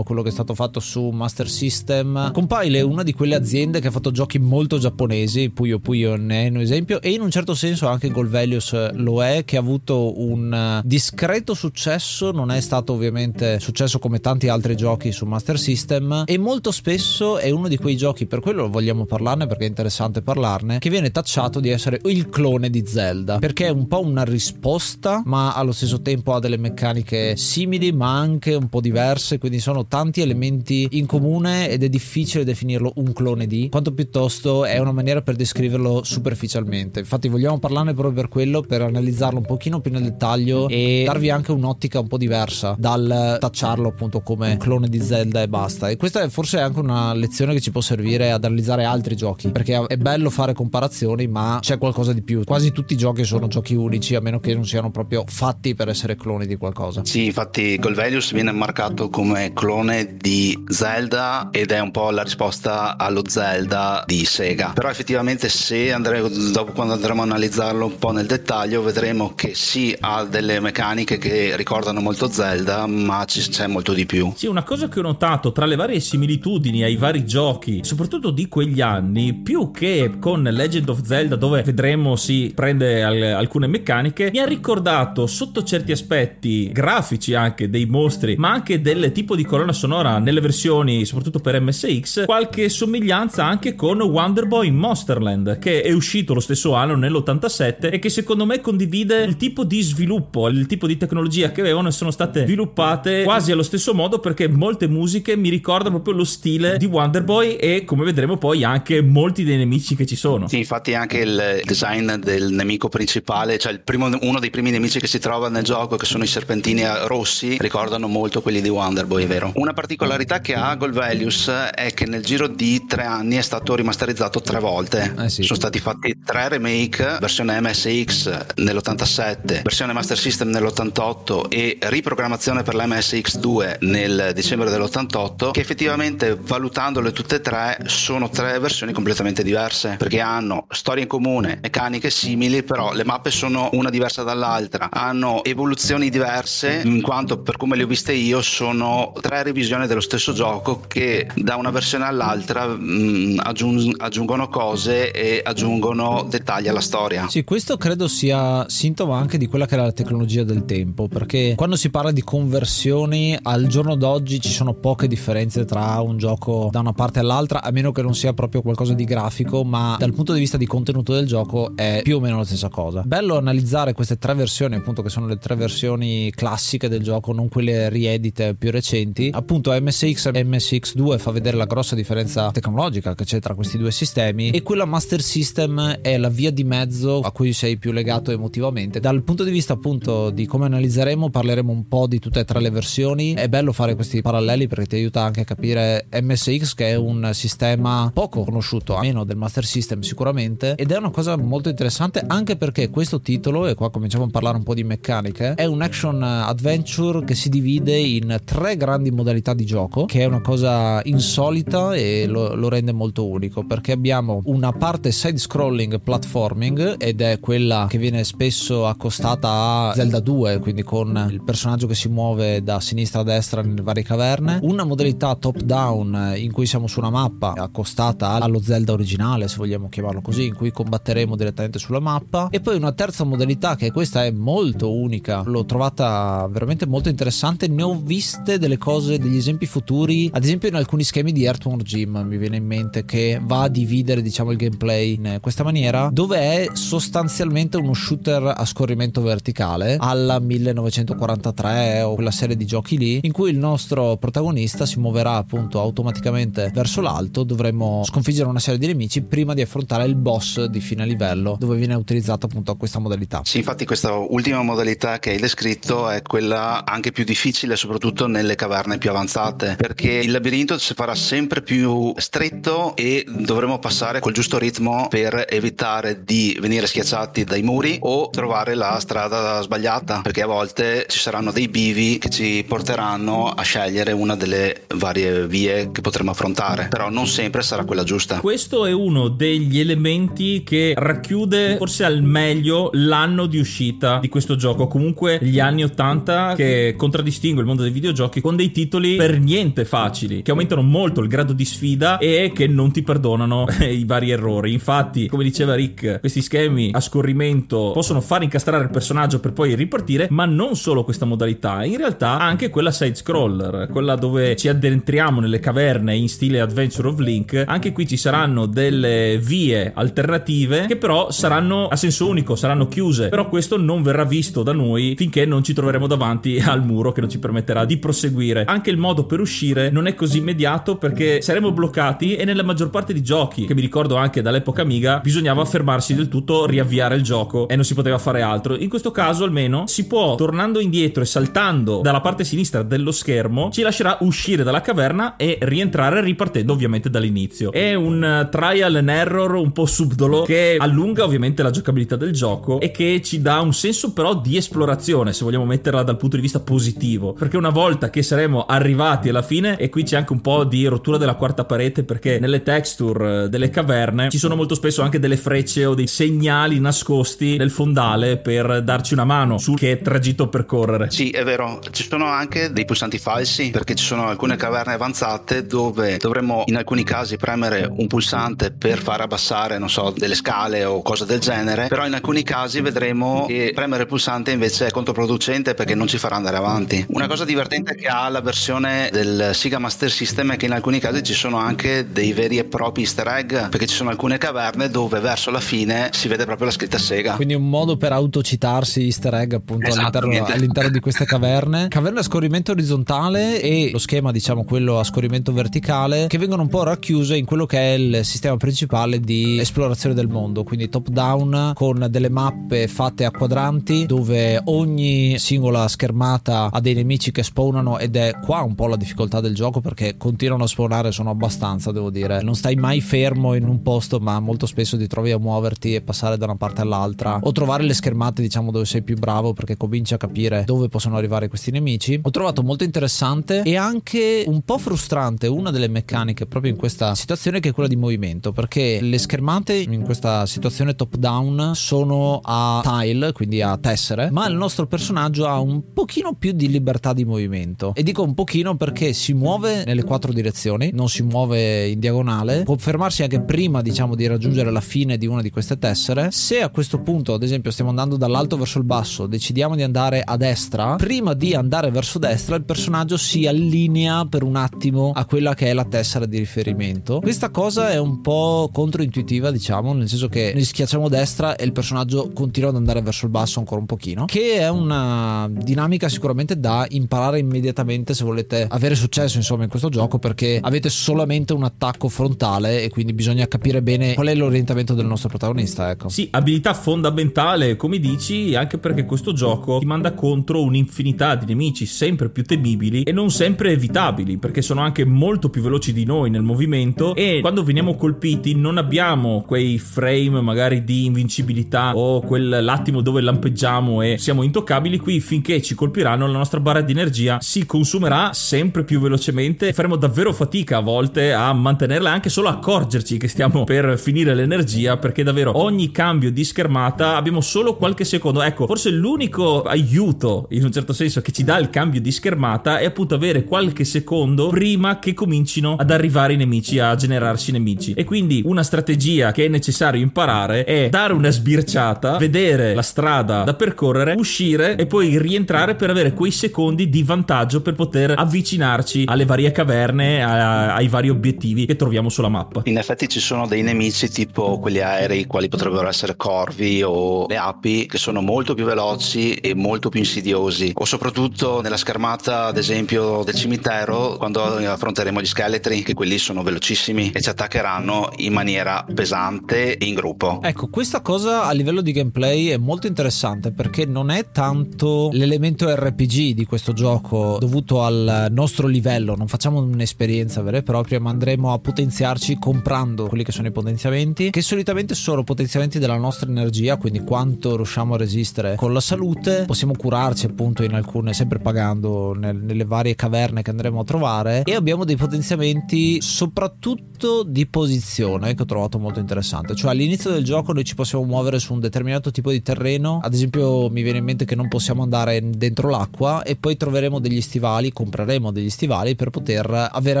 apprezzavamo 0.00 0.02
quello 0.02 0.22
che 0.22 0.28
è 0.28 0.32
stato 0.32 0.54
fatto 0.54 0.80
su 0.80 1.08
Master 1.10 1.48
System. 1.48 2.32
Compile 2.32 2.78
è 2.78 2.82
una 2.82 3.02
di 3.02 3.12
quelle 3.12 3.34
aziende 3.34 3.80
che 3.80 3.88
ha 3.88 3.90
fatto 3.90 4.10
giochi 4.10 4.38
molto 4.38 4.78
giapponesi, 4.78 5.50
Puyo 5.50 5.78
Puyo 5.78 6.16
ne 6.16 6.46
è 6.46 6.48
un 6.48 6.58
esempio, 6.58 7.00
e 7.00 7.10
in 7.10 7.20
un 7.20 7.30
certo 7.30 7.54
senso 7.54 7.86
anche 7.86 8.10
Golvelius 8.10 8.92
lo 8.94 9.22
è, 9.22 9.44
che 9.44 9.56
ha 9.56 9.60
avuto 9.60 10.20
un 10.20 10.80
discreto 10.84 11.54
successo, 11.54 12.30
non 12.32 12.50
è 12.50 12.60
stato 12.60 12.92
ovviamente 12.92 13.60
successo 13.60 13.98
come 13.98 14.20
tanti 14.20 14.48
altri 14.48 14.76
giochi 14.76 15.12
su 15.12 15.24
Master 15.26 15.58
System, 15.58 16.24
e 16.26 16.38
molto 16.38 16.70
spesso 16.70 17.38
è 17.38 17.50
uno 17.50 17.68
di 17.68 17.76
quei 17.76 17.96
giochi, 17.96 18.26
per 18.26 18.40
quello 18.40 18.68
vogliamo 18.68 19.04
parlarne 19.04 19.46
perché 19.46 19.64
è 19.64 19.68
interessante 19.68 20.22
parlarne, 20.22 20.78
che 20.78 20.90
viene 20.90 21.10
tacciato 21.10 21.60
di 21.60 21.68
essere 21.68 22.00
il 22.04 22.28
clone 22.28 22.70
di 22.70 22.84
Zelda, 22.86 23.38
perché 23.38 23.66
è 23.66 23.70
un 23.70 23.86
po' 23.86 24.00
una 24.00 24.24
risposta, 24.24 25.22
ma 25.24 25.54
allo 25.54 25.72
stesso 25.72 26.00
tempo 26.00 26.34
ha 26.34 26.40
delle 26.40 26.56
meccaniche 26.56 27.36
simili, 27.36 27.92
ma 27.92 28.16
anche 28.16 28.54
un 28.54 28.68
po' 28.68 28.80
diverse, 28.80 29.38
quindi 29.38 29.60
sono 29.60 29.86
tanti 29.90 30.20
elementi 30.20 30.86
in 30.92 31.06
comune 31.06 31.68
ed 31.68 31.82
è 31.82 31.88
difficile 31.88 32.44
definirlo 32.44 32.92
un 32.94 33.12
clone 33.12 33.48
di, 33.48 33.68
quanto 33.70 33.92
piuttosto 33.92 34.64
è 34.64 34.78
una 34.78 34.92
maniera 34.92 35.20
per 35.20 35.34
descriverlo 35.34 36.04
superficialmente. 36.04 37.00
Infatti 37.00 37.26
vogliamo 37.26 37.58
parlarne 37.58 37.92
proprio 37.92 38.14
per 38.14 38.28
quello, 38.28 38.60
per 38.60 38.82
analizzarlo 38.82 39.40
un 39.40 39.44
pochino 39.44 39.80
più 39.80 39.90
nel 39.90 40.04
dettaglio 40.04 40.68
e 40.68 41.02
darvi 41.04 41.30
anche 41.30 41.50
un'ottica 41.50 41.98
un 41.98 42.06
po' 42.06 42.18
diversa 42.18 42.76
dal 42.78 43.38
tacciarlo 43.40 43.88
appunto 43.88 44.20
come 44.20 44.56
clone 44.58 44.88
di 44.88 45.00
Zelda 45.00 45.42
e 45.42 45.48
basta. 45.48 45.88
E 45.88 45.96
questa 45.96 46.22
è 46.22 46.28
forse 46.28 46.60
anche 46.60 46.78
una 46.78 47.12
lezione 47.12 47.52
che 47.52 47.60
ci 47.60 47.72
può 47.72 47.80
servire 47.80 48.30
ad 48.30 48.44
analizzare 48.44 48.84
altri 48.84 49.16
giochi, 49.16 49.50
perché 49.50 49.86
è 49.86 49.96
bello 49.96 50.30
fare 50.30 50.52
comparazioni, 50.52 51.26
ma 51.26 51.58
c'è 51.60 51.78
qualcosa 51.78 52.12
di 52.12 52.22
più. 52.22 52.44
Quasi 52.44 52.70
tutti 52.70 52.92
i 52.92 52.96
giochi 52.96 53.24
sono 53.24 53.48
giochi 53.48 53.74
unici, 53.74 54.14
a 54.14 54.20
meno 54.20 54.38
che 54.38 54.54
non 54.54 54.64
siano 54.64 54.92
proprio 54.92 55.24
fatti 55.26 55.74
per 55.74 55.88
essere 55.88 56.14
cloni 56.14 56.46
di 56.46 56.54
qualcosa. 56.54 57.04
Sì, 57.04 57.24
infatti 57.24 57.76
Golvelius 57.76 58.32
viene 58.32 58.52
marcato 58.52 59.08
come 59.08 59.52
clone 59.52 59.78
di 60.20 60.64
Zelda 60.68 61.48
ed 61.50 61.70
è 61.70 61.80
un 61.80 61.90
po' 61.90 62.10
la 62.10 62.22
risposta 62.22 62.96
allo 62.98 63.22
Zelda 63.26 64.04
di 64.06 64.24
Sega. 64.24 64.72
Però 64.74 64.88
effettivamente 64.88 65.48
se 65.48 65.92
andremo, 65.92 66.28
dopo 66.52 66.72
quando 66.72 66.94
andremo 66.94 67.22
a 67.22 67.24
analizzarlo 67.24 67.86
un 67.86 67.98
po' 67.98 68.10
nel 68.10 68.26
dettaglio 68.26 68.82
vedremo 68.82 69.34
che 69.34 69.54
sì 69.54 69.96
ha 69.98 70.24
delle 70.24 70.60
meccaniche 70.60 71.18
che 71.18 71.56
ricordano 71.56 72.00
molto 72.00 72.30
Zelda 72.30 72.86
ma 72.86 73.24
c'è 73.26 73.66
molto 73.66 73.92
di 73.92 74.06
più. 74.06 74.32
Sì, 74.36 74.46
una 74.46 74.62
cosa 74.62 74.88
che 74.88 74.98
ho 74.98 75.02
notato 75.02 75.52
tra 75.52 75.66
le 75.66 75.76
varie 75.76 76.00
similitudini 76.00 76.82
ai 76.82 76.96
vari 76.96 77.24
giochi, 77.24 77.80
soprattutto 77.82 78.30
di 78.30 78.48
quegli 78.48 78.80
anni, 78.80 79.34
più 79.34 79.70
che 79.70 80.12
con 80.18 80.42
Legend 80.42 80.88
of 80.88 81.02
Zelda 81.02 81.36
dove 81.36 81.62
vedremo 81.62 82.16
si 82.16 82.52
prende 82.54 83.02
alcune 83.02 83.66
meccaniche, 83.66 84.30
mi 84.32 84.38
ha 84.38 84.46
ricordato 84.46 85.26
sotto 85.26 85.62
certi 85.62 85.92
aspetti 85.92 86.70
grafici 86.72 87.34
anche 87.34 87.70
dei 87.70 87.86
mostri, 87.86 88.36
ma 88.36 88.50
anche 88.50 88.80
del 88.80 89.12
tipo 89.12 89.36
di 89.36 89.44
colonna 89.60 89.72
sonora 89.74 90.18
nelle 90.18 90.40
versioni, 90.40 91.04
soprattutto 91.04 91.38
per 91.38 91.60
MSX, 91.60 92.24
qualche 92.24 92.70
somiglianza 92.70 93.44
anche 93.44 93.74
con 93.74 94.00
Wonder 94.00 94.46
Boy 94.46 94.68
in 94.68 94.76
Monsterland, 94.76 95.58
che 95.58 95.82
è 95.82 95.92
uscito 95.92 96.32
lo 96.32 96.40
stesso 96.40 96.72
anno 96.72 96.96
nell'87 96.96 97.92
e 97.92 97.98
che 97.98 98.08
secondo 98.08 98.46
me 98.46 98.62
condivide 98.62 99.22
il 99.22 99.36
tipo 99.36 99.64
di 99.64 99.82
sviluppo, 99.82 100.48
il 100.48 100.64
tipo 100.66 100.86
di 100.86 100.96
tecnologia 100.96 101.52
che 101.52 101.60
avevano 101.60 101.88
e 101.88 101.90
sono 101.90 102.10
state 102.10 102.44
sviluppate 102.44 103.22
quasi 103.22 103.52
allo 103.52 103.62
stesso 103.62 103.92
modo 103.92 104.18
perché 104.18 104.48
molte 104.48 104.88
musiche 104.88 105.36
mi 105.36 105.50
ricordano 105.50 105.96
proprio 105.96 106.14
lo 106.14 106.24
stile 106.24 106.78
di 106.78 106.86
Wonder 106.86 107.22
Boy 107.22 107.56
e 107.56 107.84
come 107.84 108.04
vedremo 108.04 108.38
poi 108.38 108.64
anche 108.64 109.02
molti 109.02 109.44
dei 109.44 109.58
nemici 109.58 109.94
che 109.94 110.06
ci 110.06 110.16
sono. 110.16 110.48
Sì, 110.48 110.56
infatti 110.56 110.94
anche 110.94 111.18
il 111.18 111.60
design 111.64 112.14
del 112.14 112.50
nemico 112.50 112.88
principale, 112.88 113.58
cioè 113.58 113.78
primo, 113.78 114.08
uno 114.22 114.40
dei 114.40 114.50
primi 114.50 114.70
nemici 114.70 115.00
che 115.00 115.06
si 115.06 115.18
trova 115.18 115.50
nel 115.50 115.64
gioco 115.64 115.96
che 115.96 116.06
sono 116.06 116.24
i 116.24 116.28
serpentini 116.28 116.82
rossi, 117.04 117.58
ricordano 117.60 118.06
molto 118.08 118.40
quelli 118.40 118.62
di 118.62 118.70
Wonder 118.70 119.06
Boy, 119.06 119.24
è 119.24 119.26
vero? 119.26 119.49
Una 119.54 119.72
particolarità 119.72 120.40
che 120.40 120.54
ha 120.54 120.74
Golvelius 120.74 121.48
è 121.48 121.92
che 121.92 122.06
nel 122.06 122.22
giro 122.22 122.46
di 122.46 122.86
tre 122.86 123.04
anni 123.04 123.36
è 123.36 123.42
stato 123.42 123.74
rimasterizzato 123.74 124.40
tre 124.40 124.58
volte. 124.60 125.14
Eh 125.18 125.28
sì. 125.28 125.42
Sono 125.42 125.58
stati 125.58 125.80
fatti 125.80 126.16
tre 126.24 126.48
remake, 126.48 127.18
versione 127.20 127.60
MSX 127.60 128.54
nell'87, 128.56 129.62
versione 129.62 129.92
Master 129.92 130.18
System 130.18 130.50
nell'88 130.50 131.46
e 131.48 131.78
riprogrammazione 131.80 132.62
per 132.62 132.74
la 132.74 132.86
MSX2 132.86 133.76
nel 133.80 134.32
dicembre 134.34 134.70
dell'88, 134.70 135.50
che 135.50 135.60
effettivamente 135.60 136.36
valutandole 136.40 137.12
tutte 137.12 137.36
e 137.36 137.40
tre 137.40 137.78
sono 137.86 138.28
tre 138.28 138.58
versioni 138.58 138.92
completamente 138.92 139.42
diverse, 139.42 139.96
perché 139.98 140.20
hanno 140.20 140.66
storie 140.70 141.02
in 141.02 141.08
comune, 141.08 141.58
meccaniche 141.62 142.10
simili, 142.10 142.62
però 142.62 142.92
le 142.92 143.04
mappe 143.04 143.30
sono 143.30 143.70
una 143.72 143.90
diversa 143.90 144.22
dall'altra, 144.22 144.88
hanno 144.90 145.44
evoluzioni 145.44 146.08
diverse, 146.10 146.82
in 146.84 147.02
quanto 147.02 147.40
per 147.40 147.56
come 147.56 147.76
le 147.76 147.84
ho 147.84 147.86
viste 147.86 148.12
io 148.12 148.42
sono 148.42 149.12
tre 149.20 149.39
revisioni 149.42 149.86
dello 149.86 150.00
stesso 150.00 150.32
gioco 150.32 150.82
che 150.86 151.28
da 151.34 151.56
una 151.56 151.70
versione 151.70 152.04
all'altra 152.04 152.66
mh, 152.66 153.40
aggiung- 153.42 153.94
aggiungono 153.98 154.48
cose 154.48 155.10
e 155.12 155.40
aggiungono 155.42 156.26
dettagli 156.28 156.68
alla 156.68 156.80
storia. 156.80 157.28
Sì, 157.28 157.44
questo 157.44 157.76
credo 157.76 158.08
sia 158.08 158.68
sintomo 158.68 159.12
anche 159.12 159.38
di 159.38 159.46
quella 159.46 159.66
che 159.66 159.74
era 159.74 159.84
la 159.84 159.92
tecnologia 159.92 160.44
del 160.44 160.64
tempo, 160.64 161.08
perché 161.08 161.54
quando 161.56 161.76
si 161.76 161.90
parla 161.90 162.12
di 162.12 162.22
conversioni 162.22 163.36
al 163.40 163.66
giorno 163.66 163.94
d'oggi 163.94 164.40
ci 164.40 164.50
sono 164.50 164.74
poche 164.74 165.06
differenze 165.06 165.64
tra 165.64 166.00
un 166.00 166.16
gioco 166.16 166.68
da 166.70 166.80
una 166.80 166.92
parte 166.92 167.18
all'altra, 167.18 167.62
a 167.62 167.70
meno 167.70 167.92
che 167.92 168.02
non 168.02 168.14
sia 168.14 168.32
proprio 168.32 168.62
qualcosa 168.62 168.94
di 168.94 169.04
grafico, 169.04 169.64
ma 169.64 169.96
dal 169.98 170.12
punto 170.12 170.32
di 170.32 170.40
vista 170.40 170.56
di 170.56 170.66
contenuto 170.66 171.12
del 171.12 171.26
gioco 171.26 171.72
è 171.76 172.00
più 172.02 172.16
o 172.16 172.20
meno 172.20 172.38
la 172.38 172.44
stessa 172.44 172.68
cosa. 172.68 173.02
Bello 173.04 173.36
analizzare 173.36 173.92
queste 173.92 174.18
tre 174.18 174.34
versioni, 174.34 174.76
appunto 174.76 175.02
che 175.02 175.08
sono 175.08 175.26
le 175.26 175.38
tre 175.38 175.54
versioni 175.54 176.30
classiche 176.30 176.88
del 176.88 177.02
gioco, 177.02 177.32
non 177.32 177.48
quelle 177.48 177.88
riedite 177.88 178.54
più 178.54 178.70
recenti, 178.70 179.29
Appunto 179.32 179.72
MSX 179.72 180.30
e 180.32 180.44
MSX2 180.44 181.18
fa 181.18 181.30
vedere 181.30 181.56
la 181.56 181.64
grossa 181.64 181.94
differenza 181.94 182.50
tecnologica 182.50 183.14
che 183.14 183.24
c'è 183.24 183.40
tra 183.40 183.54
questi 183.54 183.78
due 183.78 183.90
sistemi 183.90 184.50
e 184.50 184.62
quella 184.62 184.84
Master 184.84 185.22
System 185.22 185.98
è 186.00 186.16
la 186.16 186.28
via 186.28 186.50
di 186.50 186.64
mezzo 186.64 187.20
a 187.20 187.30
cui 187.32 187.52
sei 187.52 187.76
più 187.76 187.92
legato 187.92 188.30
emotivamente. 188.30 189.00
Dal 189.00 189.22
punto 189.22 189.44
di 189.44 189.50
vista 189.50 189.74
appunto 189.74 190.30
di 190.30 190.46
come 190.46 190.66
analizzeremo 190.66 191.30
parleremo 191.30 191.72
un 191.72 191.88
po' 191.88 192.06
di 192.06 192.18
tutte 192.18 192.40
e 192.40 192.44
tre 192.44 192.60
le 192.60 192.70
versioni. 192.70 193.34
È 193.34 193.48
bello 193.48 193.72
fare 193.72 193.94
questi 193.94 194.22
paralleli 194.22 194.66
perché 194.66 194.86
ti 194.86 194.96
aiuta 194.96 195.22
anche 195.22 195.40
a 195.40 195.44
capire 195.44 196.06
MSX 196.12 196.74
che 196.74 196.88
è 196.88 196.94
un 196.94 197.30
sistema 197.32 198.10
poco 198.12 198.44
conosciuto, 198.44 198.96
a 198.96 199.00
meno 199.00 199.24
del 199.24 199.36
Master 199.36 199.64
System 199.64 200.00
sicuramente 200.00 200.74
ed 200.76 200.90
è 200.90 200.96
una 200.96 201.10
cosa 201.10 201.36
molto 201.36 201.68
interessante 201.68 202.22
anche 202.26 202.56
perché 202.56 202.90
questo 202.90 203.20
titolo 203.20 203.66
e 203.66 203.74
qua 203.74 203.90
cominciamo 203.90 204.24
a 204.24 204.28
parlare 204.28 204.56
un 204.56 204.62
po' 204.62 204.74
di 204.74 204.84
meccaniche 204.84 205.54
è 205.54 205.64
un 205.64 205.82
action 205.82 206.22
adventure 206.22 207.24
che 207.24 207.34
si 207.34 207.48
divide 207.48 207.96
in 207.96 208.40
tre 208.44 208.76
grandi 208.76 209.10
modalità 209.20 209.54
di 209.54 209.64
gioco 209.64 210.06
che 210.06 210.20
è 210.20 210.24
una 210.24 210.40
cosa 210.40 211.00
insolita 211.04 211.94
e 211.94 212.26
lo, 212.26 212.54
lo 212.54 212.68
rende 212.68 212.92
molto 212.92 213.26
unico 213.26 213.64
perché 213.64 213.92
abbiamo 213.92 214.40
una 214.44 214.72
parte 214.72 215.12
side 215.12 215.38
scrolling 215.38 216.00
platforming 216.00 216.96
ed 216.98 217.20
è 217.20 217.38
quella 217.40 217.86
che 217.88 217.98
viene 217.98 218.24
spesso 218.24 218.86
accostata 218.86 219.90
a 219.90 219.92
Zelda 219.94 220.20
2 220.20 220.58
quindi 220.58 220.82
con 220.82 221.28
il 221.30 221.42
personaggio 221.42 221.86
che 221.86 221.94
si 221.94 222.08
muove 222.08 222.62
da 222.62 222.80
sinistra 222.80 223.20
a 223.20 223.24
destra 223.24 223.62
nelle 223.62 223.82
varie 223.82 224.02
caverne. 224.02 224.58
Una 224.62 224.84
modalità 224.84 225.34
top 225.34 225.60
down 225.60 226.34
in 226.36 226.52
cui 226.52 226.66
siamo 226.66 226.86
su 226.86 226.98
una 226.98 227.10
mappa 227.10 227.52
accostata 227.56 228.32
allo 228.32 228.60
Zelda 228.60 228.92
originale 228.92 229.48
se 229.48 229.56
vogliamo 229.56 229.88
chiamarlo 229.88 230.20
così 230.20 230.46
in 230.46 230.54
cui 230.54 230.70
combatteremo 230.70 231.36
direttamente 231.36 231.78
sulla 231.78 232.00
mappa. 232.00 232.48
E 232.50 232.60
poi 232.60 232.76
una 232.76 232.92
terza 232.92 233.24
modalità 233.24 233.76
che 233.76 233.90
questa 233.90 234.24
è 234.24 234.30
molto 234.30 234.92
unica 234.92 235.42
l'ho 235.44 235.64
trovata 235.64 236.48
veramente 236.50 236.86
molto 236.86 237.08
interessante. 237.08 237.68
Ne 237.68 237.82
ho 237.82 237.98
viste 238.00 238.58
delle 238.58 238.78
cose 238.78 239.09
degli 239.18 239.36
esempi 239.36 239.66
futuri. 239.66 240.28
Ad 240.32 240.42
esempio 240.44 240.68
in 240.68 240.74
alcuni 240.74 241.04
schemi 241.04 241.32
di 241.32 241.44
Earthworm 241.44 241.80
Jim 241.80 242.22
mi 242.26 242.36
viene 242.36 242.56
in 242.56 242.66
mente 242.66 243.04
che 243.04 243.40
va 243.42 243.62
a 243.62 243.68
dividere 243.68 244.22
diciamo 244.22 244.50
il 244.50 244.56
gameplay 244.56 245.14
in 245.14 245.38
questa 245.40 245.62
maniera 245.62 246.08
dove 246.12 246.38
è 246.38 246.68
sostanzialmente 246.72 247.76
uno 247.76 247.94
shooter 247.94 248.52
a 248.56 248.64
scorrimento 248.64 249.22
verticale 249.22 249.96
alla 249.98 250.38
1943 250.38 252.02
o 252.02 252.14
quella 252.14 252.30
serie 252.30 252.56
di 252.56 252.66
giochi 252.66 252.98
lì 252.98 253.20
in 253.22 253.32
cui 253.32 253.50
il 253.50 253.58
nostro 253.58 254.16
protagonista 254.16 254.86
si 254.86 254.98
muoverà 254.98 255.34
appunto 255.36 255.80
automaticamente 255.80 256.70
verso 256.74 257.00
l'alto. 257.00 257.44
Dovremo 257.44 258.02
sconfiggere 258.04 258.48
una 258.48 258.58
serie 258.58 258.78
di 258.78 258.86
nemici 258.86 259.22
prima 259.22 259.54
di 259.54 259.62
affrontare 259.62 260.04
il 260.04 260.16
boss 260.16 260.64
di 260.64 260.80
fine 260.80 261.06
livello 261.06 261.56
dove 261.58 261.76
viene 261.76 261.94
utilizzata 261.94 262.46
appunto 262.46 262.74
questa 262.76 262.98
modalità. 262.98 263.42
Sì 263.44 263.58
infatti 263.58 263.84
questa 263.84 264.14
ultima 264.14 264.62
modalità 264.62 265.18
che 265.18 265.30
hai 265.30 265.38
descritto 265.38 266.08
è 266.08 266.22
quella 266.22 266.84
anche 266.84 267.12
più 267.12 267.24
difficile 267.24 267.76
soprattutto 267.76 268.26
nelle 268.26 268.54
caverne 268.54 268.98
più 269.00 269.10
avanzate 269.10 269.74
perché 269.76 270.10
il 270.10 270.30
labirinto 270.30 270.78
si 270.78 270.94
farà 270.94 271.16
sempre 271.16 271.62
più 271.62 272.12
stretto 272.18 272.94
e 272.94 273.24
dovremo 273.26 273.80
passare 273.80 274.20
col 274.20 274.32
giusto 274.32 274.58
ritmo 274.58 275.08
per 275.08 275.46
evitare 275.48 276.22
di 276.22 276.56
venire 276.60 276.86
schiacciati 276.86 277.42
dai 277.42 277.62
muri 277.62 277.98
o 278.02 278.28
trovare 278.30 278.74
la 278.74 278.98
strada 279.00 279.60
sbagliata 279.62 280.20
perché 280.20 280.42
a 280.42 280.46
volte 280.46 281.06
ci 281.08 281.18
saranno 281.18 281.50
dei 281.50 281.68
bivi 281.68 282.18
che 282.18 282.28
ci 282.28 282.64
porteranno 282.68 283.48
a 283.48 283.62
scegliere 283.62 284.12
una 284.12 284.36
delle 284.36 284.82
varie 284.96 285.48
vie 285.48 285.90
che 285.90 286.02
potremo 286.02 286.30
affrontare 286.30 286.88
però 286.88 287.08
non 287.08 287.26
sempre 287.26 287.62
sarà 287.62 287.84
quella 287.84 288.04
giusta. 288.04 288.38
Questo 288.40 288.84
è 288.84 288.92
uno 288.92 289.28
degli 289.28 289.80
elementi 289.80 290.62
che 290.62 290.92
racchiude 290.94 291.76
forse 291.78 292.04
al 292.04 292.22
meglio 292.22 292.90
l'anno 292.92 293.46
di 293.46 293.58
uscita 293.58 294.18
di 294.18 294.28
questo 294.28 294.56
gioco 294.56 294.86
comunque 294.86 295.38
gli 295.40 295.58
anni 295.58 295.84
80 295.84 296.52
che 296.54 296.94
contraddistingue 296.98 297.62
il 297.62 297.66
mondo 297.66 297.82
dei 297.82 297.92
videogiochi 297.92 298.42
con 298.42 298.56
dei 298.56 298.70
titoli 298.70 298.88
per 299.16 299.38
niente 299.38 299.84
facili 299.84 300.42
che 300.42 300.50
aumentano 300.50 300.82
molto 300.82 301.20
il 301.20 301.28
grado 301.28 301.52
di 301.52 301.64
sfida 301.64 302.18
e 302.18 302.50
che 302.54 302.66
non 302.66 302.90
ti 302.90 303.02
perdonano 303.02 303.66
i 303.80 304.04
vari 304.04 304.30
errori. 304.30 304.72
Infatti 304.72 305.28
come 305.28 305.44
diceva 305.44 305.74
Rick 305.74 306.20
questi 306.20 306.42
schemi 306.42 306.90
a 306.92 307.00
scorrimento 307.00 307.92
possono 307.92 308.20
far 308.20 308.42
incastrare 308.42 308.82
il 308.82 308.90
personaggio 308.90 309.40
per 309.40 309.52
poi 309.52 309.74
ripartire 309.74 310.28
ma 310.30 310.44
non 310.44 310.76
solo 310.76 311.04
questa 311.04 311.24
modalità 311.24 311.84
in 311.84 311.96
realtà 311.96 312.38
anche 312.38 312.70
quella 312.70 312.90
side 312.90 313.14
scroller 313.14 313.88
quella 313.90 314.16
dove 314.16 314.56
ci 314.56 314.68
addentriamo 314.68 315.40
nelle 315.40 315.60
caverne 315.60 316.16
in 316.16 316.28
stile 316.28 316.60
Adventure 316.60 317.08
of 317.08 317.18
Link. 317.18 317.64
Anche 317.66 317.92
qui 317.92 318.06
ci 318.06 318.16
saranno 318.16 318.66
delle 318.66 319.38
vie 319.38 319.92
alternative 319.94 320.86
che 320.86 320.96
però 320.96 321.30
saranno 321.30 321.88
a 321.88 321.96
senso 321.96 322.28
unico 322.28 322.56
saranno 322.56 322.88
chiuse. 322.88 323.28
Però 323.28 323.48
questo 323.48 323.76
non 323.78 324.02
verrà 324.02 324.24
visto 324.24 324.62
da 324.62 324.72
noi 324.72 325.14
finché 325.16 325.44
non 325.44 325.62
ci 325.62 325.72
troveremo 325.72 326.06
davanti 326.06 326.58
al 326.58 326.84
muro 326.84 327.12
che 327.12 327.20
non 327.20 327.30
ci 327.30 327.38
permetterà 327.38 327.84
di 327.84 327.98
proseguire 327.98 328.64
anche 328.70 328.90
il 328.90 328.96
modo 328.96 329.24
per 329.24 329.40
uscire 329.40 329.90
non 329.90 330.06
è 330.06 330.14
così 330.14 330.38
immediato 330.38 330.96
perché 330.96 331.42
saremo 331.42 331.72
bloccati 331.72 332.36
e 332.36 332.44
nella 332.44 332.62
maggior 332.62 332.90
parte 332.90 333.12
di 333.12 333.22
giochi 333.22 333.66
che 333.66 333.74
mi 333.74 333.80
ricordo 333.80 334.16
anche 334.16 334.42
dall'epoca 334.42 334.82
Amiga 334.82 335.18
bisognava 335.18 335.64
fermarsi 335.64 336.14
del 336.14 336.28
tutto 336.28 336.66
riavviare 336.66 337.16
il 337.16 337.22
gioco 337.22 337.68
e 337.68 337.74
non 337.74 337.84
si 337.84 337.94
poteva 337.94 338.18
fare 338.18 338.42
altro. 338.42 338.76
In 338.76 338.88
questo 338.88 339.10
caso 339.10 339.44
almeno 339.44 339.86
si 339.86 340.06
può 340.06 340.36
tornando 340.36 340.80
indietro 340.80 341.22
e 341.22 341.26
saltando 341.26 342.00
dalla 342.00 342.20
parte 342.20 342.44
sinistra 342.44 342.82
dello 342.82 343.10
schermo 343.10 343.70
ci 343.72 343.82
lascerà 343.82 344.18
uscire 344.20 344.62
dalla 344.62 344.80
caverna 344.80 345.36
e 345.36 345.58
rientrare 345.60 346.20
ripartendo 346.20 346.72
ovviamente 346.72 347.10
dall'inizio. 347.10 347.72
È 347.72 347.94
un 347.94 348.48
trial 348.50 348.96
and 348.96 349.08
error 349.08 349.54
un 349.54 349.72
po' 349.72 349.86
subdolo 349.86 350.42
che 350.42 350.76
allunga 350.78 351.24
ovviamente 351.24 351.62
la 351.62 351.70
giocabilità 351.70 352.16
del 352.16 352.32
gioco 352.32 352.80
e 352.80 352.90
che 352.90 353.20
ci 353.22 353.40
dà 353.40 353.60
un 353.60 353.72
senso 353.72 354.12
però 354.12 354.34
di 354.34 354.56
esplorazione 354.56 355.32
se 355.32 355.44
vogliamo 355.44 355.64
metterla 355.64 356.02
dal 356.02 356.16
punto 356.16 356.36
di 356.36 356.42
vista 356.42 356.60
positivo. 356.60 357.32
Perché 357.32 357.56
una 357.56 357.70
volta 357.70 358.10
che 358.10 358.22
saremo 358.22 358.59
arrivati 358.66 359.28
alla 359.28 359.42
fine 359.42 359.76
e 359.76 359.88
qui 359.88 360.02
c'è 360.02 360.16
anche 360.16 360.32
un 360.32 360.40
po' 360.40 360.64
di 360.64 360.86
rottura 360.86 361.16
della 361.16 361.34
quarta 361.34 361.64
parete 361.64 362.04
perché 362.04 362.38
nelle 362.38 362.62
texture 362.62 363.48
delle 363.48 363.70
caverne 363.70 364.30
ci 364.30 364.38
sono 364.38 364.56
molto 364.56 364.74
spesso 364.74 365.02
anche 365.02 365.18
delle 365.18 365.36
frecce 365.36 365.84
o 365.84 365.94
dei 365.94 366.06
segnali 366.06 366.80
nascosti 366.80 367.56
nel 367.56 367.70
fondale 367.70 368.38
per 368.38 368.82
darci 368.82 369.14
una 369.14 369.24
mano 369.24 369.58
su 369.58 369.74
che 369.74 370.00
tragitto 370.00 370.48
percorrere. 370.48 371.10
Sì 371.10 371.30
è 371.30 371.44
vero. 371.44 371.80
Ci 371.90 372.06
sono 372.08 372.26
anche 372.26 372.72
dei 372.72 372.84
pulsanti 372.84 373.18
falsi 373.18 373.70
perché 373.70 373.94
ci 373.94 374.04
sono 374.04 374.28
alcune 374.28 374.56
caverne 374.56 374.94
avanzate 374.94 375.66
dove 375.66 376.16
dovremmo 376.16 376.64
in 376.66 376.76
alcuni 376.76 377.04
casi 377.04 377.36
premere 377.36 377.88
un 377.90 378.06
pulsante 378.06 378.70
per 378.70 378.98
far 378.98 379.20
abbassare 379.20 379.78
non 379.78 379.90
so 379.90 380.12
delle 380.16 380.34
scale 380.34 380.84
o 380.84 381.02
cose 381.02 381.24
del 381.24 381.40
genere 381.40 381.88
però 381.88 382.06
in 382.06 382.14
alcuni 382.14 382.42
casi 382.42 382.80
vedremo 382.80 383.46
che 383.46 383.72
premere 383.74 384.02
il 384.02 384.08
pulsante 384.08 384.50
invece 384.50 384.86
è 384.86 384.90
controproducente 384.90 385.74
perché 385.74 385.94
non 385.94 386.06
ci 386.06 386.18
farà 386.18 386.36
andare 386.36 386.56
avanti. 386.56 387.04
Una 387.08 387.26
cosa 387.26 387.44
divertente 387.44 387.94
che 387.94 388.06
ha 388.06 388.28
la 388.28 388.40
versione 388.50 389.10
del 389.12 389.50
Sega 389.52 389.78
Master 389.78 390.10
System 390.10 390.54
è 390.54 390.56
che 390.56 390.66
in 390.66 390.72
alcuni 390.72 390.98
casi 390.98 391.22
ci 391.22 391.34
sono 391.34 391.58
anche 391.58 392.08
dei 392.10 392.32
veri 392.32 392.58
e 392.58 392.64
propri 392.64 393.02
easter 393.02 393.28
egg 393.28 393.68
perché 393.68 393.86
ci 393.86 393.94
sono 393.94 394.10
alcune 394.10 394.38
caverne 394.38 394.88
dove 394.88 395.20
verso 395.20 395.52
la 395.52 395.60
fine 395.60 396.08
si 396.12 396.26
vede 396.26 396.46
proprio 396.46 396.66
la 396.66 396.72
scritta 396.72 396.98
Sega. 396.98 397.34
Quindi 397.36 397.54
un 397.54 397.68
modo 397.68 397.96
per 397.96 398.10
autocitarsi 398.10 399.04
easter 399.04 399.34
egg 399.34 399.52
appunto 399.52 399.92
all'interno, 399.92 400.46
all'interno 400.46 400.90
di 400.90 400.98
queste 400.98 401.26
caverne. 401.26 401.86
Caverne 401.86 402.18
a 402.18 402.22
scorrimento 402.24 402.72
orizzontale 402.72 403.62
e 403.62 403.90
lo 403.92 403.98
schema 403.98 404.32
diciamo 404.32 404.64
quello 404.64 404.98
a 404.98 405.04
scorrimento 405.04 405.52
verticale 405.52 406.26
che 406.26 406.38
vengono 406.38 406.62
un 406.62 406.68
po' 406.68 406.82
racchiuse 406.82 407.36
in 407.36 407.44
quello 407.44 407.66
che 407.66 407.78
è 407.78 407.92
il 407.92 408.24
sistema 408.24 408.56
principale 408.56 409.20
di 409.20 409.60
esplorazione 409.60 410.16
del 410.16 410.26
mondo. 410.26 410.64
Quindi 410.64 410.88
top 410.88 411.06
down 411.06 411.70
con 411.76 412.04
delle 412.10 412.30
mappe 412.30 412.88
fatte 412.88 413.24
a 413.24 413.30
quadranti 413.30 414.06
dove 414.06 414.60
ogni 414.64 415.38
singola 415.38 415.86
schermata 415.86 416.70
ha 416.72 416.80
dei 416.80 416.94
nemici 416.94 417.30
che 417.30 417.44
spawnano 417.44 417.98
ed 418.00 418.16
è 418.16 418.38
qua 418.40 418.62
un 418.62 418.74
po' 418.74 418.86
la 418.86 418.96
difficoltà 418.96 419.40
del 419.40 419.54
gioco 419.54 419.80
perché 419.80 420.16
continuano 420.16 420.64
a 420.64 420.66
spawnare 420.66 421.12
sono 421.12 421.30
abbastanza 421.30 421.92
devo 421.92 422.10
dire. 422.10 422.42
Non 422.42 422.54
stai 422.54 422.74
mai 422.74 423.00
fermo 423.00 423.54
in 423.54 423.64
un 423.64 423.82
posto 423.82 424.18
ma 424.18 424.40
molto 424.40 424.66
spesso 424.66 424.96
ti 424.96 425.06
trovi 425.06 425.30
a 425.30 425.38
muoverti 425.38 425.94
e 425.94 426.00
passare 426.00 426.36
da 426.36 426.46
una 426.46 426.56
parte 426.56 426.80
all'altra. 426.80 427.38
O 427.42 427.52
trovare 427.52 427.82
le 427.82 427.94
schermate 427.94 428.42
diciamo 428.42 428.70
dove 428.70 428.84
sei 428.84 429.02
più 429.02 429.16
bravo 429.16 429.52
perché 429.52 429.76
cominci 429.76 430.14
a 430.14 430.16
capire 430.16 430.64
dove 430.64 430.88
possono 430.88 431.16
arrivare 431.16 431.48
questi 431.48 431.70
nemici. 431.70 432.18
Ho 432.22 432.30
trovato 432.30 432.62
molto 432.62 432.84
interessante 432.84 433.62
e 433.62 433.76
anche 433.76 434.44
un 434.46 434.62
po' 434.62 434.78
frustrante 434.78 435.46
una 435.46 435.70
delle 435.70 435.88
meccaniche 435.88 436.46
proprio 436.46 436.72
in 436.72 436.78
questa 436.78 437.14
situazione 437.14 437.60
che 437.60 437.70
è 437.70 437.72
quella 437.72 437.88
di 437.88 437.96
movimento 437.96 438.52
perché 438.52 439.00
le 439.00 439.18
schermate 439.18 439.74
in 439.74 440.02
questa 440.02 440.46
situazione 440.46 440.94
top 440.94 441.16
down 441.16 441.72
sono 441.74 442.40
a 442.42 442.80
tile 442.82 443.32
quindi 443.32 443.62
a 443.62 443.76
tessere 443.76 444.30
ma 444.30 444.46
il 444.48 444.56
nostro 444.56 444.86
personaggio 444.86 445.46
ha 445.46 445.60
un 445.60 445.92
pochino 445.92 446.34
più 446.34 446.52
di 446.52 446.68
libertà 446.68 447.12
di 447.12 447.24
movimento. 447.24 447.92
E 447.94 448.02
dico 448.02 448.22
un 448.30 448.34
pochino 448.34 448.76
perché 448.76 449.12
si 449.12 449.32
muove 449.34 449.82
nelle 449.84 450.04
quattro 450.04 450.32
direzioni 450.32 450.90
non 450.92 451.08
si 451.08 451.22
muove 451.22 451.88
in 451.88 451.98
diagonale 451.98 452.62
può 452.62 452.76
fermarsi 452.76 453.22
anche 453.22 453.40
prima 453.40 453.82
diciamo 453.82 454.14
di 454.14 454.26
raggiungere 454.26 454.70
la 454.70 454.80
fine 454.80 455.18
di 455.18 455.26
una 455.26 455.42
di 455.42 455.50
queste 455.50 455.78
tessere. 455.78 456.28
Se 456.30 456.62
a 456.62 456.68
questo 456.68 457.00
punto 457.00 457.34
ad 457.34 457.42
esempio 457.42 457.70
stiamo 457.72 457.90
andando 457.90 458.16
dall'alto 458.16 458.56
verso 458.56 458.78
il 458.78 458.84
basso 458.84 459.26
decidiamo 459.26 459.74
di 459.74 459.82
andare 459.82 460.22
a 460.24 460.36
destra 460.36 460.94
prima 460.94 461.34
di 461.34 461.54
andare 461.54 461.90
verso 461.90 462.18
destra 462.18 462.54
il 462.54 462.64
personaggio 462.64 463.16
si 463.16 463.46
allinea 463.46 464.24
per 464.26 464.44
un 464.44 464.56
attimo 464.56 465.10
a 465.14 465.24
quella 465.24 465.54
che 465.54 465.66
è 465.66 465.72
la 465.72 465.84
tessera 465.84 466.26
di 466.26 466.38
riferimento. 466.38 467.18
Questa 467.20 467.50
cosa 467.50 467.90
è 467.90 467.98
un 467.98 468.20
po' 468.20 468.70
controintuitiva 468.72 469.50
diciamo 469.50 469.92
nel 469.92 470.08
senso 470.08 470.28
che 470.28 470.52
noi 470.54 470.64
schiacciamo 470.64 471.08
destra 471.08 471.56
e 471.56 471.64
il 471.64 471.72
personaggio 471.72 472.30
continua 472.32 472.70
ad 472.70 472.76
andare 472.76 473.02
verso 473.02 473.24
il 473.24 473.32
basso 473.32 473.58
ancora 473.58 473.80
un 473.80 473.86
pochino 473.86 474.26
che 474.26 474.58
è 474.58 474.68
una 474.68 475.48
dinamica 475.50 476.08
sicuramente 476.08 476.58
da 476.60 476.86
imparare 476.90 477.40
immediatamente 477.40 478.14
se 478.20 478.24
volete 478.24 478.66
avere 478.68 478.94
successo 478.94 479.38
insomma 479.38 479.64
in 479.64 479.70
questo 479.70 479.88
gioco 479.88 480.18
perché 480.18 480.58
avete 480.62 480.90
solamente 480.90 481.52
un 481.52 481.64
attacco 481.64 482.08
frontale 482.08 482.82
e 482.82 482.90
quindi 482.90 483.12
bisogna 483.12 483.48
capire 483.48 483.82
bene 483.82 484.14
qual 484.14 484.28
è 484.28 484.34
l'orientamento 484.34 484.94
del 484.94 485.06
nostro 485.06 485.28
protagonista 485.28 485.90
ecco. 485.90 486.08
Sì 486.08 486.28
abilità 486.30 486.74
fondamentale 486.74 487.76
come 487.76 487.98
dici 487.98 488.54
anche 488.54 488.78
perché 488.78 489.04
questo 489.04 489.32
gioco 489.32 489.78
ti 489.78 489.86
manda 489.86 490.12
contro 490.12 490.62
un'infinità 490.62 491.34
di 491.34 491.46
nemici 491.46 491.86
sempre 491.86 492.28
più 492.28 492.44
temibili 492.44 493.02
e 493.02 493.12
non 493.12 493.30
sempre 493.30 493.72
evitabili 493.72 494.36
perché 494.36 494.60
sono 494.60 494.82
anche 494.82 495.04
molto 495.04 495.48
più 495.48 495.62
veloci 495.62 495.92
di 495.92 496.04
noi 496.04 496.30
nel 496.30 496.42
movimento 496.42 497.14
e 497.14 497.38
quando 497.40 497.64
veniamo 497.64 497.94
colpiti 497.94 498.54
non 498.54 498.76
abbiamo 498.76 499.42
quei 499.46 499.78
frame 499.78 500.40
magari 500.40 500.84
di 500.84 501.06
invincibilità 501.06 501.92
o 501.94 502.20
quell'attimo 502.20 503.00
dove 503.00 503.20
lampeggiamo 503.22 504.02
e 504.02 504.18
siamo 504.18 504.42
intoccabili 504.42 504.98
qui 504.98 505.20
finché 505.20 505.62
ci 505.62 505.74
colpiranno 505.74 506.26
la 506.26 506.38
nostra 506.38 506.60
barra 506.60 506.82
di 506.82 506.92
energia 506.92 507.38
si 507.40 507.64
consumerà 507.64 508.09
sempre 508.32 508.84
più 508.84 509.00
velocemente. 509.00 509.72
Faremo 509.72 509.96
davvero 509.96 510.32
fatica 510.32 510.78
a 510.78 510.80
volte 510.80 511.32
a 511.32 511.52
mantenerla 511.52 512.10
anche 512.10 512.28
solo 512.28 512.48
accorgerci 512.48 513.18
che 513.18 513.28
stiamo 513.28 513.64
per 513.64 513.98
finire 513.98 514.34
l'energia 514.34 514.96
perché 514.96 515.22
davvero 515.22 515.56
ogni 515.56 515.90
cambio 515.92 516.32
di 516.32 516.44
schermata 516.44 517.16
abbiamo 517.16 517.40
solo 517.40 517.76
qualche 517.76 518.04
secondo. 518.04 518.42
Ecco 518.42 518.66
forse 518.66 518.90
l'unico 518.90 519.62
aiuto 519.62 520.46
in 520.50 520.64
un 520.64 520.72
certo 520.72 520.92
senso 520.92 521.20
che 521.20 521.32
ci 521.32 521.44
dà 521.44 521.58
il 521.58 521.70
cambio 521.70 522.00
di 522.00 522.10
schermata 522.10 522.78
è 522.78 522.86
appunto 522.86 523.14
avere 523.14 523.44
qualche 523.44 523.84
secondo 523.84 524.48
prima 524.48 524.98
che 524.98 525.14
comincino 525.14 525.76
ad 525.78 525.90
arrivare 525.90 526.32
i 526.32 526.36
nemici 526.36 526.78
a 526.78 526.94
generarsi 526.96 527.52
nemici. 527.52 527.92
E 527.92 528.04
quindi 528.04 528.42
una 528.44 528.62
strategia 528.62 529.30
che 529.30 529.44
è 529.44 529.48
necessario 529.48 530.00
imparare 530.00 530.64
è 530.64 530.88
dare 530.88 531.12
una 531.12 531.30
sbirciata 531.30 532.16
vedere 532.16 532.74
la 532.74 532.82
strada 532.82 533.44
da 533.44 533.54
percorrere 533.54 534.14
uscire 534.16 534.76
e 534.76 534.86
poi 534.86 535.18
rientrare 535.18 535.74
per 535.74 535.90
avere 535.90 536.12
quei 536.12 536.30
secondi 536.30 536.88
di 536.88 537.02
vantaggio 537.02 537.60
per 537.60 537.74
poter 537.74 537.99
avvicinarci 538.04 539.04
alle 539.06 539.24
varie 539.24 539.50
caverne 539.52 540.22
a, 540.22 540.74
ai 540.74 540.88
vari 540.88 541.08
obiettivi 541.08 541.66
che 541.66 541.76
troviamo 541.76 542.08
sulla 542.08 542.28
mappa. 542.28 542.62
In 542.64 542.78
effetti 542.78 543.08
ci 543.08 543.20
sono 543.20 543.46
dei 543.46 543.62
nemici 543.62 544.08
tipo 544.08 544.58
quelli 544.58 544.80
aerei 544.80 545.26
quali 545.26 545.48
potrebbero 545.48 545.88
essere 545.88 546.16
corvi 546.16 546.82
o 546.82 547.26
le 547.26 547.36
api 547.36 547.86
che 547.86 547.98
sono 547.98 548.20
molto 548.20 548.54
più 548.54 548.64
veloci 548.64 549.34
e 549.34 549.54
molto 549.54 549.88
più 549.88 550.00
insidiosi. 550.00 550.72
O 550.74 550.84
soprattutto 550.84 551.60
nella 551.60 551.76
schermata 551.76 552.46
ad 552.46 552.56
esempio 552.56 553.22
del 553.24 553.34
cimitero 553.34 554.16
quando 554.16 554.42
affronteremo 554.42 555.20
gli 555.20 555.26
scheletri 555.26 555.82
che 555.82 555.94
quelli 555.94 556.18
sono 556.18 556.42
velocissimi 556.42 557.10
e 557.12 557.20
ci 557.20 557.28
attaccheranno 557.28 558.10
in 558.16 558.32
maniera 558.32 558.84
pesante 558.92 559.76
e 559.76 559.86
in 559.86 559.94
gruppo. 559.94 560.40
Ecco 560.42 560.68
questa 560.68 561.00
cosa 561.00 561.44
a 561.44 561.52
livello 561.52 561.80
di 561.80 561.92
gameplay 561.92 562.48
è 562.48 562.56
molto 562.56 562.86
interessante 562.86 563.52
perché 563.52 563.86
non 563.86 564.10
è 564.10 564.30
tanto 564.30 565.10
l'elemento 565.12 565.68
RPG 565.74 566.34
di 566.34 566.44
questo 566.44 566.72
gioco 566.72 567.36
dovuto 567.38 567.79
al 567.84 568.28
nostro 568.30 568.66
livello 568.66 569.14
non 569.14 569.28
facciamo 569.28 569.60
un'esperienza 569.60 570.42
vera 570.42 570.58
e 570.58 570.62
propria 570.62 571.00
ma 571.00 571.10
andremo 571.10 571.52
a 571.52 571.58
potenziarci 571.58 572.38
comprando 572.38 573.06
quelli 573.06 573.24
che 573.24 573.32
sono 573.32 573.48
i 573.48 573.52
potenziamenti 573.52 574.30
che 574.30 574.42
solitamente 574.42 574.94
sono 574.94 575.24
potenziamenti 575.24 575.78
della 575.78 575.96
nostra 575.96 576.28
energia 576.28 576.76
quindi 576.76 577.00
quanto 577.00 577.56
riusciamo 577.56 577.94
a 577.94 577.96
resistere 577.96 578.56
con 578.56 578.72
la 578.72 578.80
salute 578.80 579.44
possiamo 579.46 579.74
curarci 579.76 580.26
appunto 580.26 580.62
in 580.62 580.74
alcune 580.74 581.12
sempre 581.12 581.38
pagando 581.38 582.14
nel, 582.14 582.36
nelle 582.36 582.64
varie 582.64 582.94
caverne 582.94 583.42
che 583.42 583.50
andremo 583.50 583.80
a 583.80 583.84
trovare 583.84 584.42
e 584.44 584.54
abbiamo 584.54 584.84
dei 584.84 584.96
potenziamenti 584.96 586.00
soprattutto 586.00 587.22
di 587.22 587.46
posizione 587.46 588.34
che 588.34 588.42
ho 588.42 588.46
trovato 588.46 588.78
molto 588.78 589.00
interessante. 589.00 589.54
Cioè 589.54 589.70
all'inizio 589.70 590.10
del 590.10 590.24
gioco 590.24 590.52
noi 590.52 590.64
ci 590.64 590.74
possiamo 590.74 591.04
muovere 591.04 591.38
su 591.38 591.52
un 591.52 591.60
determinato 591.60 592.10
tipo 592.10 592.30
di 592.30 592.42
terreno 592.42 593.00
ad 593.02 593.12
esempio 593.14 593.68
mi 593.70 593.82
viene 593.82 593.98
in 593.98 594.04
mente 594.04 594.24
che 594.24 594.34
non 594.34 594.48
possiamo 594.48 594.82
andare 594.82 595.20
dentro 595.30 595.68
l'acqua 595.68 596.22
e 596.22 596.36
poi 596.36 596.56
troveremo 596.56 596.98
degli 596.98 597.20
stivali 597.20 597.69
compreremo 597.72 598.30
degli 598.30 598.50
stivali 598.50 598.96
per 598.96 599.10
poter 599.10 599.68
avere 599.72 600.00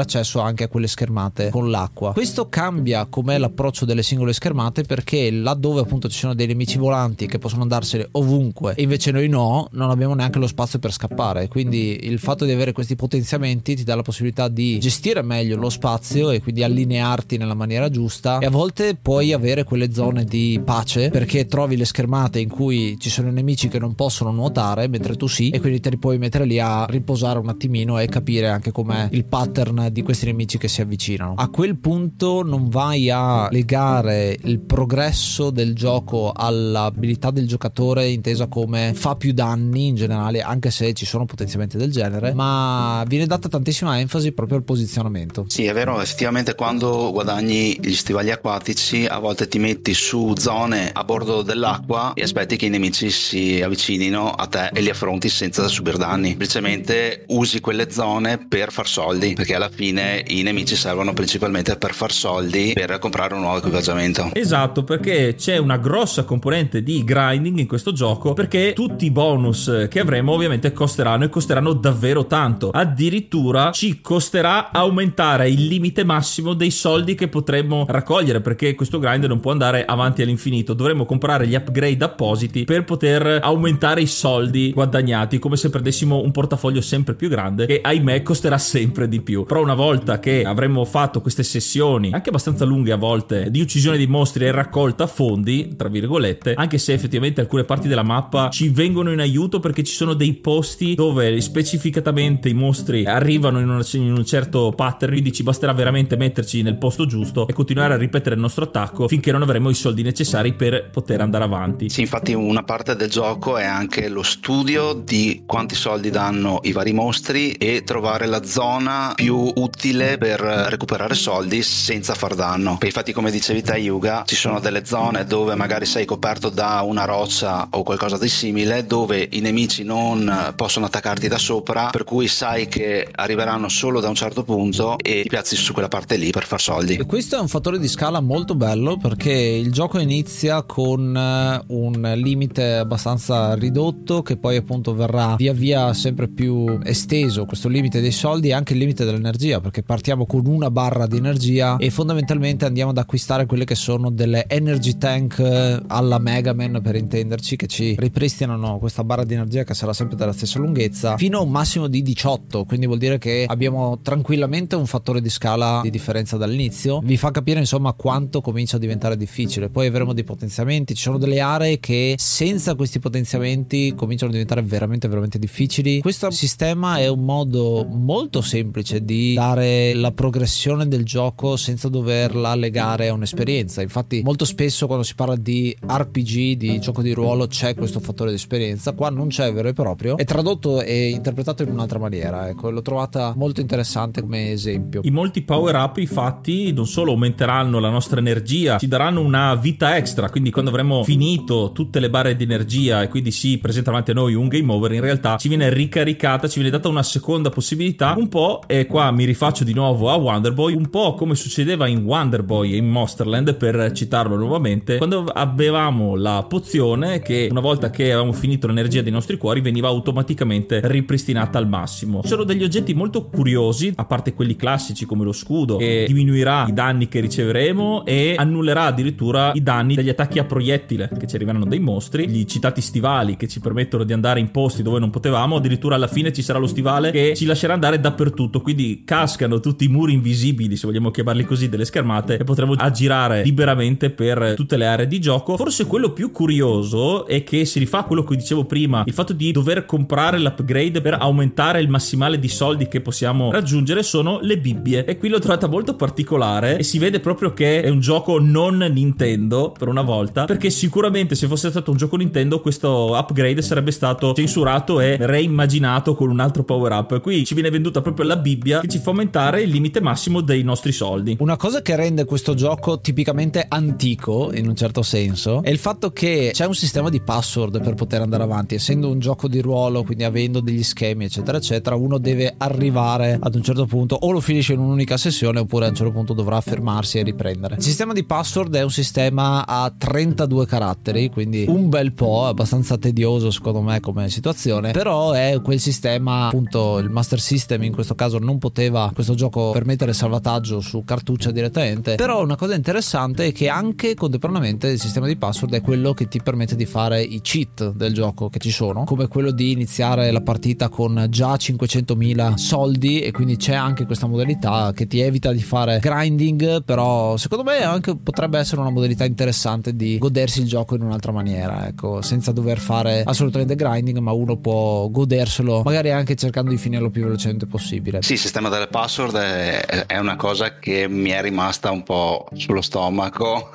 accesso 0.00 0.40
anche 0.40 0.64
a 0.64 0.68
quelle 0.68 0.86
schermate 0.86 1.50
con 1.50 1.70
l'acqua. 1.70 2.12
Questo 2.12 2.48
cambia 2.48 3.06
com'è 3.06 3.38
l'approccio 3.38 3.84
delle 3.84 4.02
singole 4.02 4.32
schermate 4.32 4.82
perché 4.82 5.30
laddove 5.30 5.80
appunto 5.80 6.08
ci 6.08 6.18
sono 6.18 6.34
dei 6.34 6.46
nemici 6.46 6.78
volanti 6.78 7.26
che 7.26 7.38
possono 7.38 7.62
andarsene 7.62 8.08
ovunque 8.12 8.74
e 8.74 8.82
invece 8.82 9.10
noi 9.10 9.28
no 9.28 9.68
non 9.72 9.90
abbiamo 9.90 10.14
neanche 10.14 10.38
lo 10.38 10.46
spazio 10.46 10.78
per 10.78 10.92
scappare. 10.92 11.48
Quindi 11.48 12.06
il 12.06 12.18
fatto 12.18 12.44
di 12.44 12.52
avere 12.52 12.72
questi 12.72 12.96
potenziamenti 12.96 13.76
ti 13.76 13.84
dà 13.84 13.94
la 13.94 14.02
possibilità 14.02 14.48
di 14.48 14.78
gestire 14.78 15.22
meglio 15.22 15.56
lo 15.56 15.70
spazio 15.70 16.30
e 16.30 16.40
quindi 16.40 16.62
allinearti 16.62 17.36
nella 17.36 17.54
maniera 17.54 17.88
giusta. 17.88 18.38
E 18.38 18.46
a 18.46 18.50
volte 18.50 18.96
puoi 19.00 19.32
avere 19.32 19.64
quelle 19.64 19.92
zone 19.92 20.24
di 20.24 20.60
pace 20.64 21.10
perché 21.10 21.46
trovi 21.46 21.76
le 21.76 21.84
schermate 21.84 22.38
in 22.40 22.48
cui 22.48 22.98
ci 22.98 23.10
sono 23.10 23.30
nemici 23.30 23.68
che 23.68 23.78
non 23.78 23.94
possono 23.94 24.30
nuotare 24.30 24.88
mentre 24.88 25.16
tu 25.16 25.26
sì 25.26 25.50
e 25.50 25.60
quindi 25.60 25.80
te 25.80 25.90
li 25.90 25.98
puoi 25.98 26.18
mettere 26.18 26.44
lì 26.44 26.58
a 26.58 26.86
riposare 26.86 27.38
un 27.38 27.48
attimino 27.60 27.98
e 27.98 28.06
capire 28.06 28.48
anche 28.48 28.72
com'è 28.72 29.08
il 29.10 29.26
pattern 29.26 29.88
di 29.92 30.02
questi 30.02 30.24
nemici 30.24 30.56
che 30.56 30.68
si 30.68 30.80
avvicinano. 30.80 31.34
A 31.36 31.48
quel 31.48 31.76
punto 31.76 32.42
non 32.42 32.68
vai 32.68 33.10
a 33.10 33.48
legare 33.50 34.38
il 34.44 34.60
progresso 34.60 35.50
del 35.50 35.74
gioco 35.74 36.32
all'abilità 36.34 37.30
del 37.30 37.46
giocatore 37.46 38.08
intesa 38.08 38.46
come 38.46 38.92
fa 38.94 39.16
più 39.16 39.32
danni 39.32 39.88
in 39.88 39.94
generale 39.96 40.40
anche 40.40 40.70
se 40.70 40.94
ci 40.94 41.04
sono 41.04 41.26
potenziamenti 41.26 41.76
del 41.76 41.90
genere 41.90 42.32
ma 42.32 43.04
viene 43.06 43.26
data 43.26 43.48
tantissima 43.48 43.98
enfasi 43.98 44.32
proprio 44.32 44.56
al 44.56 44.64
posizionamento. 44.64 45.44
Sì 45.48 45.66
è 45.66 45.74
vero 45.74 46.00
effettivamente 46.00 46.54
quando 46.54 47.10
guadagni 47.12 47.78
gli 47.80 47.94
stivali 47.94 48.30
acquatici 48.30 49.04
a 49.04 49.18
volte 49.18 49.48
ti 49.48 49.58
metti 49.58 49.92
su 49.92 50.32
zone 50.36 50.90
a 50.92 51.04
bordo 51.04 51.42
dell'acqua 51.42 52.12
e 52.14 52.22
aspetti 52.22 52.56
che 52.56 52.66
i 52.66 52.70
nemici 52.70 53.10
si 53.10 53.60
avvicinino 53.60 54.30
a 54.30 54.46
te 54.46 54.70
e 54.72 54.80
li 54.80 54.88
affronti 54.88 55.28
senza 55.28 55.68
subire 55.68 55.98
danni. 55.98 56.28
Semplicemente 56.28 57.24
usi 57.28 57.49
quelle 57.58 57.90
zone 57.90 58.46
per 58.46 58.70
far 58.70 58.86
soldi 58.86 59.32
perché 59.34 59.56
alla 59.56 59.68
fine 59.68 60.22
i 60.28 60.42
nemici 60.42 60.76
servono 60.76 61.12
principalmente 61.12 61.76
per 61.76 61.92
far 61.92 62.12
soldi 62.12 62.70
per 62.72 62.98
comprare 63.00 63.34
un 63.34 63.40
nuovo 63.40 63.58
equipaggiamento. 63.58 64.30
Esatto 64.34 64.84
perché 64.84 65.34
c'è 65.36 65.56
una 65.56 65.76
grossa 65.76 66.22
componente 66.22 66.84
di 66.84 67.02
grinding 67.02 67.58
in 67.58 67.66
questo 67.66 67.92
gioco 67.92 68.32
perché 68.34 68.72
tutti 68.72 69.06
i 69.06 69.10
bonus 69.10 69.88
che 69.90 69.98
avremo 69.98 70.32
ovviamente 70.32 70.72
costeranno 70.72 71.24
e 71.24 71.28
costeranno 71.28 71.72
davvero 71.72 72.26
tanto. 72.26 72.70
Addirittura 72.70 73.72
ci 73.72 74.00
costerà 74.00 74.70
aumentare 74.70 75.50
il 75.50 75.66
limite 75.66 76.04
massimo 76.04 76.54
dei 76.54 76.70
soldi 76.70 77.16
che 77.16 77.26
potremmo 77.26 77.86
raccogliere 77.88 78.40
perché 78.40 78.76
questo 78.76 79.00
grind 79.00 79.24
non 79.24 79.40
può 79.40 79.50
andare 79.50 79.84
avanti 79.84 80.22
all'infinito. 80.22 80.74
Dovremmo 80.74 81.04
comprare 81.04 81.48
gli 81.48 81.54
upgrade 81.54 82.04
appositi 82.04 82.64
per 82.64 82.84
poter 82.84 83.40
aumentare 83.42 84.02
i 84.02 84.06
soldi 84.06 84.70
guadagnati 84.72 85.38
come 85.40 85.56
se 85.56 85.70
prendessimo 85.70 86.20
un 86.20 86.30
portafoglio 86.30 86.80
sempre 86.80 87.14
più 87.14 87.28
grande 87.28 87.38
che 87.66 87.80
ahimè 87.82 88.22
costerà 88.22 88.58
sempre 88.58 89.08
di 89.08 89.20
più. 89.20 89.44
Però 89.44 89.62
una 89.62 89.74
volta 89.74 90.18
che 90.18 90.42
avremo 90.42 90.84
fatto 90.84 91.20
queste 91.20 91.42
sessioni 91.42 92.10
anche 92.12 92.28
abbastanza 92.28 92.64
lunghe 92.64 92.92
a 92.92 92.96
volte 92.96 93.50
di 93.50 93.60
uccisione 93.60 93.96
di 93.96 94.06
mostri 94.06 94.44
e 94.44 94.50
raccolta 94.50 95.06
fondi 95.06 95.74
tra 95.76 95.88
virgolette 95.88 96.54
anche 96.54 96.78
se 96.78 96.92
effettivamente 96.92 97.40
alcune 97.40 97.64
parti 97.64 97.88
della 97.88 98.02
mappa 98.02 98.50
ci 98.50 98.68
vengono 98.68 99.12
in 99.12 99.20
aiuto 99.20 99.60
perché 99.60 99.82
ci 99.82 99.94
sono 99.94 100.14
dei 100.14 100.34
posti 100.34 100.94
dove 100.94 101.40
specificatamente 101.40 102.48
i 102.48 102.54
mostri 102.54 103.04
arrivano 103.04 103.60
in, 103.60 103.68
una, 103.68 103.84
in 103.92 104.12
un 104.12 104.24
certo 104.24 104.72
pattern 104.74 105.12
quindi 105.12 105.32
ci 105.32 105.42
basterà 105.42 105.72
veramente 105.72 106.16
metterci 106.16 106.62
nel 106.62 106.76
posto 106.76 107.06
giusto 107.06 107.46
e 107.46 107.52
continuare 107.52 107.94
a 107.94 107.96
ripetere 107.96 108.34
il 108.34 108.40
nostro 108.40 108.64
attacco 108.64 109.08
finché 109.08 109.32
non 109.32 109.42
avremo 109.42 109.70
i 109.70 109.74
soldi 109.74 110.02
necessari 110.02 110.52
per 110.52 110.90
poter 110.90 111.20
andare 111.20 111.44
avanti. 111.44 111.88
Sì 111.88 112.00
infatti 112.00 112.32
una 112.34 112.62
parte 112.62 112.96
del 112.96 113.08
gioco 113.08 113.56
è 113.56 113.64
anche 113.64 114.08
lo 114.08 114.22
studio 114.22 114.92
di 114.92 115.42
quanti 115.46 115.74
soldi 115.74 116.10
danno 116.10 116.58
i 116.62 116.72
vari 116.72 116.92
mostri 116.92 117.29
e 117.30 117.84
trovare 117.84 118.26
la 118.26 118.44
zona 118.44 119.12
più 119.14 119.52
utile 119.54 120.18
per 120.18 120.40
recuperare 120.40 121.14
soldi 121.14 121.62
senza 121.62 122.14
far 122.14 122.34
danno. 122.34 122.76
E 122.80 122.86
infatti 122.86 123.12
come 123.12 123.30
dicevi 123.30 123.62
te 123.62 123.76
Yuga 123.76 124.24
ci 124.26 124.34
sono 124.34 124.58
delle 124.58 124.84
zone 124.84 125.24
dove 125.24 125.54
magari 125.54 125.86
sei 125.86 126.04
coperto 126.04 126.48
da 126.48 126.82
una 126.84 127.04
roccia 127.04 127.68
o 127.70 127.84
qualcosa 127.84 128.18
di 128.18 128.28
simile 128.28 128.84
dove 128.84 129.28
i 129.30 129.38
nemici 129.38 129.84
non 129.84 130.52
possono 130.56 130.86
attaccarti 130.86 131.28
da 131.28 131.38
sopra 131.38 131.90
per 131.90 132.02
cui 132.02 132.26
sai 132.26 132.66
che 132.66 133.06
arriveranno 133.12 133.68
solo 133.68 134.00
da 134.00 134.08
un 134.08 134.16
certo 134.16 134.42
punto 134.42 134.98
e 134.98 135.22
ti 135.22 135.28
piazzi 135.28 135.54
su 135.54 135.72
quella 135.72 135.88
parte 135.88 136.16
lì 136.16 136.30
per 136.32 136.46
far 136.46 136.60
soldi. 136.60 136.96
E 136.96 137.06
questo 137.06 137.36
è 137.36 137.38
un 137.38 137.48
fattore 137.48 137.78
di 137.78 137.86
scala 137.86 138.20
molto 138.20 138.56
bello 138.56 138.96
perché 138.96 139.30
il 139.32 139.70
gioco 139.70 140.00
inizia 140.00 140.64
con 140.64 141.16
eh, 141.16 141.62
un 141.68 142.12
limite 142.16 142.72
abbastanza 142.72 143.54
ridotto 143.54 144.22
che 144.22 144.36
poi 144.36 144.56
appunto 144.56 144.94
verrà 144.94 145.36
via 145.36 145.52
via 145.52 145.94
sempre 145.94 146.26
più 146.26 146.80
esteso 146.82 147.18
questo 147.28 147.68
limite 147.68 148.00
dei 148.00 148.12
soldi 148.12 148.48
e 148.48 148.52
anche 148.52 148.72
il 148.72 148.78
limite 148.78 149.04
dell'energia 149.04 149.60
perché 149.60 149.82
partiamo 149.82 150.26
con 150.26 150.46
una 150.46 150.70
barra 150.70 151.06
di 151.06 151.16
energia 151.16 151.76
e 151.76 151.90
fondamentalmente 151.90 152.64
andiamo 152.64 152.90
ad 152.90 152.98
acquistare 152.98 153.46
quelle 153.46 153.64
che 153.64 153.74
sono 153.74 154.10
delle 154.10 154.46
energy 154.48 154.96
tank 154.98 155.38
eh, 155.38 155.80
alla 155.86 156.18
Mega 156.18 156.52
Man 156.52 156.80
per 156.82 156.96
intenderci 156.96 157.56
che 157.56 157.66
ci 157.66 157.94
ripristinano 157.98 158.78
questa 158.78 159.04
barra 159.04 159.24
di 159.24 159.34
energia 159.34 159.64
che 159.64 159.74
sarà 159.74 159.92
sempre 159.92 160.16
della 160.16 160.32
stessa 160.32 160.58
lunghezza 160.58 161.16
fino 161.16 161.38
a 161.38 161.42
un 161.42 161.50
massimo 161.50 161.86
di 161.86 162.02
18 162.02 162.64
quindi 162.64 162.86
vuol 162.86 162.98
dire 162.98 163.18
che 163.18 163.44
abbiamo 163.46 163.98
tranquillamente 164.02 164.76
un 164.76 164.86
fattore 164.86 165.20
di 165.20 165.28
scala 165.28 165.80
di 165.82 165.90
differenza 165.90 166.36
dall'inizio. 166.36 167.00
Vi 167.02 167.16
fa 167.16 167.30
capire 167.30 167.60
insomma 167.60 167.92
quanto 167.92 168.40
comincia 168.40 168.76
a 168.76 168.78
diventare 168.78 169.16
difficile. 169.16 169.68
Poi 169.68 169.86
avremo 169.86 170.12
dei 170.12 170.24
potenziamenti. 170.24 170.94
Ci 170.94 171.02
sono 171.02 171.18
delle 171.18 171.40
aree 171.40 171.78
che 171.78 172.14
senza 172.18 172.74
questi 172.74 172.98
potenziamenti 172.98 173.94
cominciano 173.94 174.30
a 174.30 174.32
diventare 174.32 174.62
veramente 174.62 175.08
veramente 175.08 175.38
difficili. 175.38 176.00
Questo 176.00 176.30
sistema 176.30 176.98
è 176.98 177.06
un 177.10 177.24
modo 177.24 177.86
molto 177.88 178.40
semplice 178.40 179.04
di 179.04 179.34
dare 179.34 179.94
la 179.94 180.12
progressione 180.12 180.88
del 180.88 181.04
gioco 181.04 181.56
senza 181.56 181.88
doverla 181.88 182.54
legare 182.54 183.08
a 183.08 183.12
un'esperienza. 183.12 183.82
Infatti, 183.82 184.22
molto 184.22 184.44
spesso 184.44 184.86
quando 184.86 185.04
si 185.04 185.14
parla 185.14 185.36
di 185.36 185.76
RPG, 185.80 186.52
di 186.56 186.78
gioco 186.80 187.02
di 187.02 187.12
ruolo, 187.12 187.46
c'è 187.46 187.74
questo 187.74 188.00
fattore 188.00 188.30
di 188.30 188.36
esperienza. 188.36 188.92
Qua 188.92 189.10
non 189.10 189.28
c'è 189.28 189.52
vero 189.52 189.68
e 189.68 189.72
proprio. 189.72 190.16
È 190.16 190.24
tradotto 190.24 190.80
e 190.80 191.10
interpretato 191.10 191.62
in 191.62 191.70
un'altra 191.70 191.98
maniera. 191.98 192.48
Ecco, 192.48 192.70
l'ho 192.70 192.82
trovata 192.82 193.32
molto 193.36 193.60
interessante 193.60 194.20
come 194.20 194.50
esempio. 194.50 195.00
I 195.04 195.10
molti 195.10 195.42
power 195.42 195.74
up, 195.74 195.96
infatti, 195.98 196.72
non 196.72 196.86
solo 196.86 197.12
aumenteranno 197.12 197.78
la 197.78 197.90
nostra 197.90 198.18
energia, 198.18 198.78
ci 198.78 198.88
daranno 198.88 199.20
una 199.20 199.54
vita 199.54 199.96
extra. 199.96 200.30
Quindi, 200.30 200.50
quando 200.50 200.70
avremo 200.70 201.04
finito 201.04 201.72
tutte 201.72 202.00
le 202.00 202.10
barre 202.10 202.36
di 202.36 202.44
energia 202.44 203.02
e 203.02 203.08
quindi 203.08 203.30
si 203.30 203.58
presenta 203.58 203.90
davanti 203.90 204.12
a 204.12 204.14
noi 204.14 204.34
un 204.34 204.48
game 204.48 204.72
over, 204.72 204.92
in 204.92 205.00
realtà 205.00 205.36
ci 205.36 205.48
viene 205.48 205.72
ricaricata, 205.72 206.48
ci 206.48 206.60
viene 206.60 206.70
data 206.70 206.88
una 206.88 206.99
seconda 207.02 207.50
possibilità. 207.50 208.14
Un 208.16 208.28
po', 208.28 208.62
e 208.66 208.86
qua 208.86 209.10
mi 209.10 209.24
rifaccio 209.24 209.64
di 209.64 209.74
nuovo 209.74 210.10
a 210.10 210.16
Wonder 210.16 210.52
Boy, 210.52 210.74
un 210.74 210.90
po' 210.90 211.14
come 211.14 211.34
succedeva 211.34 211.86
in 211.86 212.04
Wonder 212.04 212.42
Boy 212.42 212.72
e 212.72 212.76
in 212.76 212.88
Monsterland, 212.88 213.54
per 213.54 213.92
citarlo 213.92 214.36
nuovamente, 214.36 214.96
quando 214.96 215.24
avevamo 215.24 216.16
la 216.16 216.44
pozione 216.48 217.20
che 217.20 217.48
una 217.50 217.60
volta 217.60 217.90
che 217.90 218.04
avevamo 218.04 218.32
finito 218.32 218.66
l'energia 218.66 219.02
dei 219.02 219.12
nostri 219.12 219.36
cuori 219.36 219.60
veniva 219.60 219.88
automaticamente 219.88 220.80
ripristinata 220.84 221.58
al 221.58 221.68
massimo. 221.68 222.22
Ci 222.22 222.28
sono 222.28 222.44
degli 222.44 222.62
oggetti 222.62 222.94
molto 222.94 223.26
curiosi, 223.26 223.92
a 223.94 224.04
parte 224.04 224.34
quelli 224.34 224.56
classici 224.56 225.06
come 225.06 225.24
lo 225.24 225.32
scudo, 225.32 225.76
che 225.76 226.04
diminuirà 226.06 226.66
i 226.68 226.72
danni 226.72 227.08
che 227.08 227.20
riceveremo 227.20 228.04
e 228.04 228.34
annullerà 228.36 228.84
addirittura 228.84 229.52
i 229.54 229.62
danni 229.62 229.94
degli 229.94 230.08
attacchi 230.08 230.38
a 230.38 230.44
proiettile 230.44 231.10
che 231.18 231.26
ci 231.26 231.36
arriveranno 231.36 231.64
dai 231.64 231.80
mostri, 231.80 232.28
gli 232.28 232.44
citati 232.44 232.80
stivali 232.80 233.36
che 233.36 233.48
ci 233.48 233.60
permettono 233.60 234.04
di 234.04 234.12
andare 234.12 234.40
in 234.40 234.50
posti 234.50 234.82
dove 234.82 234.98
non 234.98 235.10
potevamo, 235.10 235.56
addirittura 235.56 235.94
alla 235.94 236.06
fine 236.06 236.32
ci 236.32 236.42
sarà 236.42 236.58
lo 236.58 236.66
stivale 236.66 236.79
che 237.10 237.34
ci 237.36 237.44
lascerà 237.44 237.74
andare 237.74 238.00
dappertutto, 238.00 238.60
quindi 238.60 239.02
cascano 239.04 239.60
tutti 239.60 239.84
i 239.84 239.88
muri 239.88 240.12
invisibili, 240.12 240.76
se 240.76 240.86
vogliamo 240.86 241.10
chiamarli 241.10 241.44
così, 241.44 241.68
delle 241.68 241.84
schermate 241.84 242.38
e 242.38 242.44
potremo 242.44 242.74
aggirare 242.74 243.42
liberamente 243.42 244.10
per 244.10 244.54
tutte 244.56 244.76
le 244.76 244.86
aree 244.86 245.06
di 245.06 245.20
gioco. 245.20 245.56
Forse 245.56 245.86
quello 245.86 246.12
più 246.12 246.30
curioso 246.30 247.26
è 247.26 247.42
che 247.44 247.64
si 247.64 247.78
rifà 247.78 248.04
quello 248.04 248.24
che 248.24 248.36
dicevo 248.36 248.64
prima, 248.64 249.02
il 249.06 249.12
fatto 249.12 249.32
di 249.32 249.52
dover 249.52 249.86
comprare 249.86 250.38
l'upgrade 250.38 251.00
per 251.00 251.14
aumentare 251.14 251.80
il 251.80 251.88
massimale 251.88 252.38
di 252.38 252.48
soldi 252.48 252.88
che 252.88 253.00
possiamo 253.00 253.50
raggiungere 253.50 254.02
sono 254.02 254.38
le 254.42 254.58
bibbie. 254.58 255.04
E 255.04 255.16
qui 255.16 255.28
l'ho 255.28 255.38
trovata 255.38 255.66
molto 255.66 255.94
particolare 255.94 256.78
e 256.78 256.82
si 256.82 256.98
vede 256.98 257.20
proprio 257.20 257.52
che 257.52 257.82
è 257.82 257.88
un 257.88 258.00
gioco 258.00 258.38
non 258.38 258.78
Nintendo 258.92 259.72
per 259.76 259.88
una 259.88 260.02
volta, 260.02 260.44
perché 260.44 260.70
sicuramente 260.70 261.34
se 261.34 261.46
fosse 261.46 261.70
stato 261.70 261.90
un 261.90 261.96
gioco 261.96 262.16
Nintendo 262.16 262.60
questo 262.60 263.16
upgrade 263.16 263.62
sarebbe 263.62 263.90
stato 263.90 264.32
censurato 264.32 265.00
e 265.00 265.16
reimmaginato 265.20 266.14
con 266.14 266.30
un 266.30 266.40
altro 266.40 266.64
power 266.70 266.92
up. 266.92 267.20
Qui 267.20 267.44
ci 267.44 267.54
viene 267.54 267.68
venduta 267.68 268.00
proprio 268.00 268.26
la 268.26 268.36
Bibbia 268.36 268.78
che 268.78 268.86
ci 268.86 268.98
fa 268.98 269.10
aumentare 269.10 269.62
il 269.62 269.70
limite 269.70 270.00
massimo 270.00 270.40
dei 270.40 270.62
nostri 270.62 270.92
soldi. 270.92 271.36
Una 271.40 271.56
cosa 271.56 271.82
che 271.82 271.96
rende 271.96 272.24
questo 272.24 272.54
gioco 272.54 273.00
tipicamente 273.00 273.66
antico 273.68 274.52
in 274.54 274.68
un 274.68 274.76
certo 274.76 275.02
senso 275.02 275.64
è 275.64 275.70
il 275.70 275.78
fatto 275.78 276.12
che 276.12 276.50
c'è 276.52 276.66
un 276.66 276.74
sistema 276.74 277.08
di 277.08 277.20
password 277.20 277.82
per 277.82 277.94
poter 277.94 278.20
andare 278.20 278.44
avanti. 278.44 278.76
Essendo 278.76 279.10
un 279.10 279.18
gioco 279.18 279.48
di 279.48 279.60
ruolo, 279.60 280.04
quindi 280.04 280.22
avendo 280.22 280.60
degli 280.60 280.84
schemi, 280.84 281.24
eccetera, 281.24 281.58
eccetera, 281.58 281.96
uno 281.96 282.18
deve 282.18 282.54
arrivare 282.56 283.36
ad 283.40 283.56
un 283.56 283.62
certo 283.64 283.86
punto 283.86 284.14
o 284.14 284.30
lo 284.30 284.40
finisce 284.40 284.74
in 284.74 284.78
un'unica 284.78 285.16
sessione 285.16 285.58
oppure 285.58 285.86
a 285.86 285.88
un 285.88 285.96
certo 285.96 286.12
punto 286.12 286.34
dovrà 286.34 286.60
fermarsi 286.60 287.18
e 287.18 287.24
riprendere. 287.24 287.74
Il 287.78 287.82
sistema 287.82 288.12
di 288.12 288.22
password 288.22 288.76
è 288.76 288.82
un 288.82 288.92
sistema 288.92 289.66
a 289.66 289.92
32 289.96 290.66
caratteri, 290.66 291.30
quindi 291.30 291.64
un 291.66 291.88
bel 291.88 292.12
po', 292.12 292.46
abbastanza 292.46 292.96
tedioso 292.96 293.50
secondo 293.50 293.80
me 293.80 293.98
come 293.98 294.28
situazione, 294.30 294.92
però 294.92 295.32
è 295.32 295.60
quel 295.62 295.80
sistema, 295.80 296.46
appunto 296.46 296.58
il 296.98 297.10
Master 297.10 297.40
System 297.40 297.82
in 297.82 297.92
questo 297.92 298.14
caso 298.14 298.38
non 298.38 298.58
poteva 298.58 299.10
questo 299.14 299.34
gioco 299.34 299.70
permettere 299.70 300.10
il 300.10 300.16
salvataggio 300.16 300.80
su 300.80 301.04
cartuccia 301.04 301.50
direttamente, 301.50 302.16
però 302.16 302.42
una 302.42 302.56
cosa 302.56 302.74
interessante 302.74 303.46
è 303.46 303.52
che 303.52 303.68
anche 303.68 304.14
contemporaneamente 304.14 304.88
il 304.88 305.00
sistema 305.00 305.26
di 305.26 305.36
password 305.36 305.74
è 305.74 305.80
quello 305.80 306.12
che 306.12 306.28
ti 306.28 306.40
permette 306.42 306.76
di 306.76 306.86
fare 306.86 307.22
i 307.22 307.40
cheat 307.40 307.92
del 307.92 308.12
gioco 308.12 308.48
che 308.48 308.58
ci 308.58 308.70
sono, 308.70 309.04
come 309.04 309.28
quello 309.28 309.50
di 309.50 309.70
iniziare 309.72 310.30
la 310.30 310.42
partita 310.42 310.88
con 310.88 311.26
già 311.30 311.54
500.000 311.54 312.54
soldi 312.54 313.20
e 313.20 313.30
quindi 313.30 313.56
c'è 313.56 313.74
anche 313.74 314.04
questa 314.04 314.26
modalità 314.26 314.92
che 314.94 315.06
ti 315.06 315.20
evita 315.20 315.52
di 315.52 315.62
fare 315.62 315.98
grinding, 315.98 316.84
però 316.84 317.36
secondo 317.36 317.64
me 317.64 317.82
anche 317.82 318.16
potrebbe 318.16 318.58
essere 318.58 318.80
una 318.80 318.90
modalità 318.90 319.24
interessante 319.24 319.94
di 319.96 320.18
godersi 320.18 320.60
il 320.60 320.66
gioco 320.66 320.94
in 320.94 321.02
un'altra 321.02 321.32
maniera, 321.32 321.86
ecco, 321.86 322.22
senza 322.22 322.52
dover 322.52 322.78
fare 322.78 323.22
assolutamente 323.24 323.74
grinding, 323.74 324.18
ma 324.18 324.32
uno 324.32 324.56
può 324.56 325.08
goderselo 325.08 325.82
magari 325.82 326.10
anche 326.10 326.34
cercando 326.34 326.49
di 326.70 326.76
finirlo 326.76 327.10
più 327.10 327.22
velocemente 327.22 327.66
possibile. 327.66 328.22
Sì, 328.22 328.32
il 328.32 328.38
sistema 328.38 328.68
delle 328.68 328.86
password 328.86 329.36
è, 329.36 330.06
è 330.06 330.18
una 330.18 330.36
cosa 330.36 330.78
che 330.78 331.08
mi 331.08 331.30
è 331.30 331.40
rimasta 331.40 331.90
un 331.90 332.02
po' 332.02 332.48
sullo 332.54 332.80
stomaco 332.80 333.70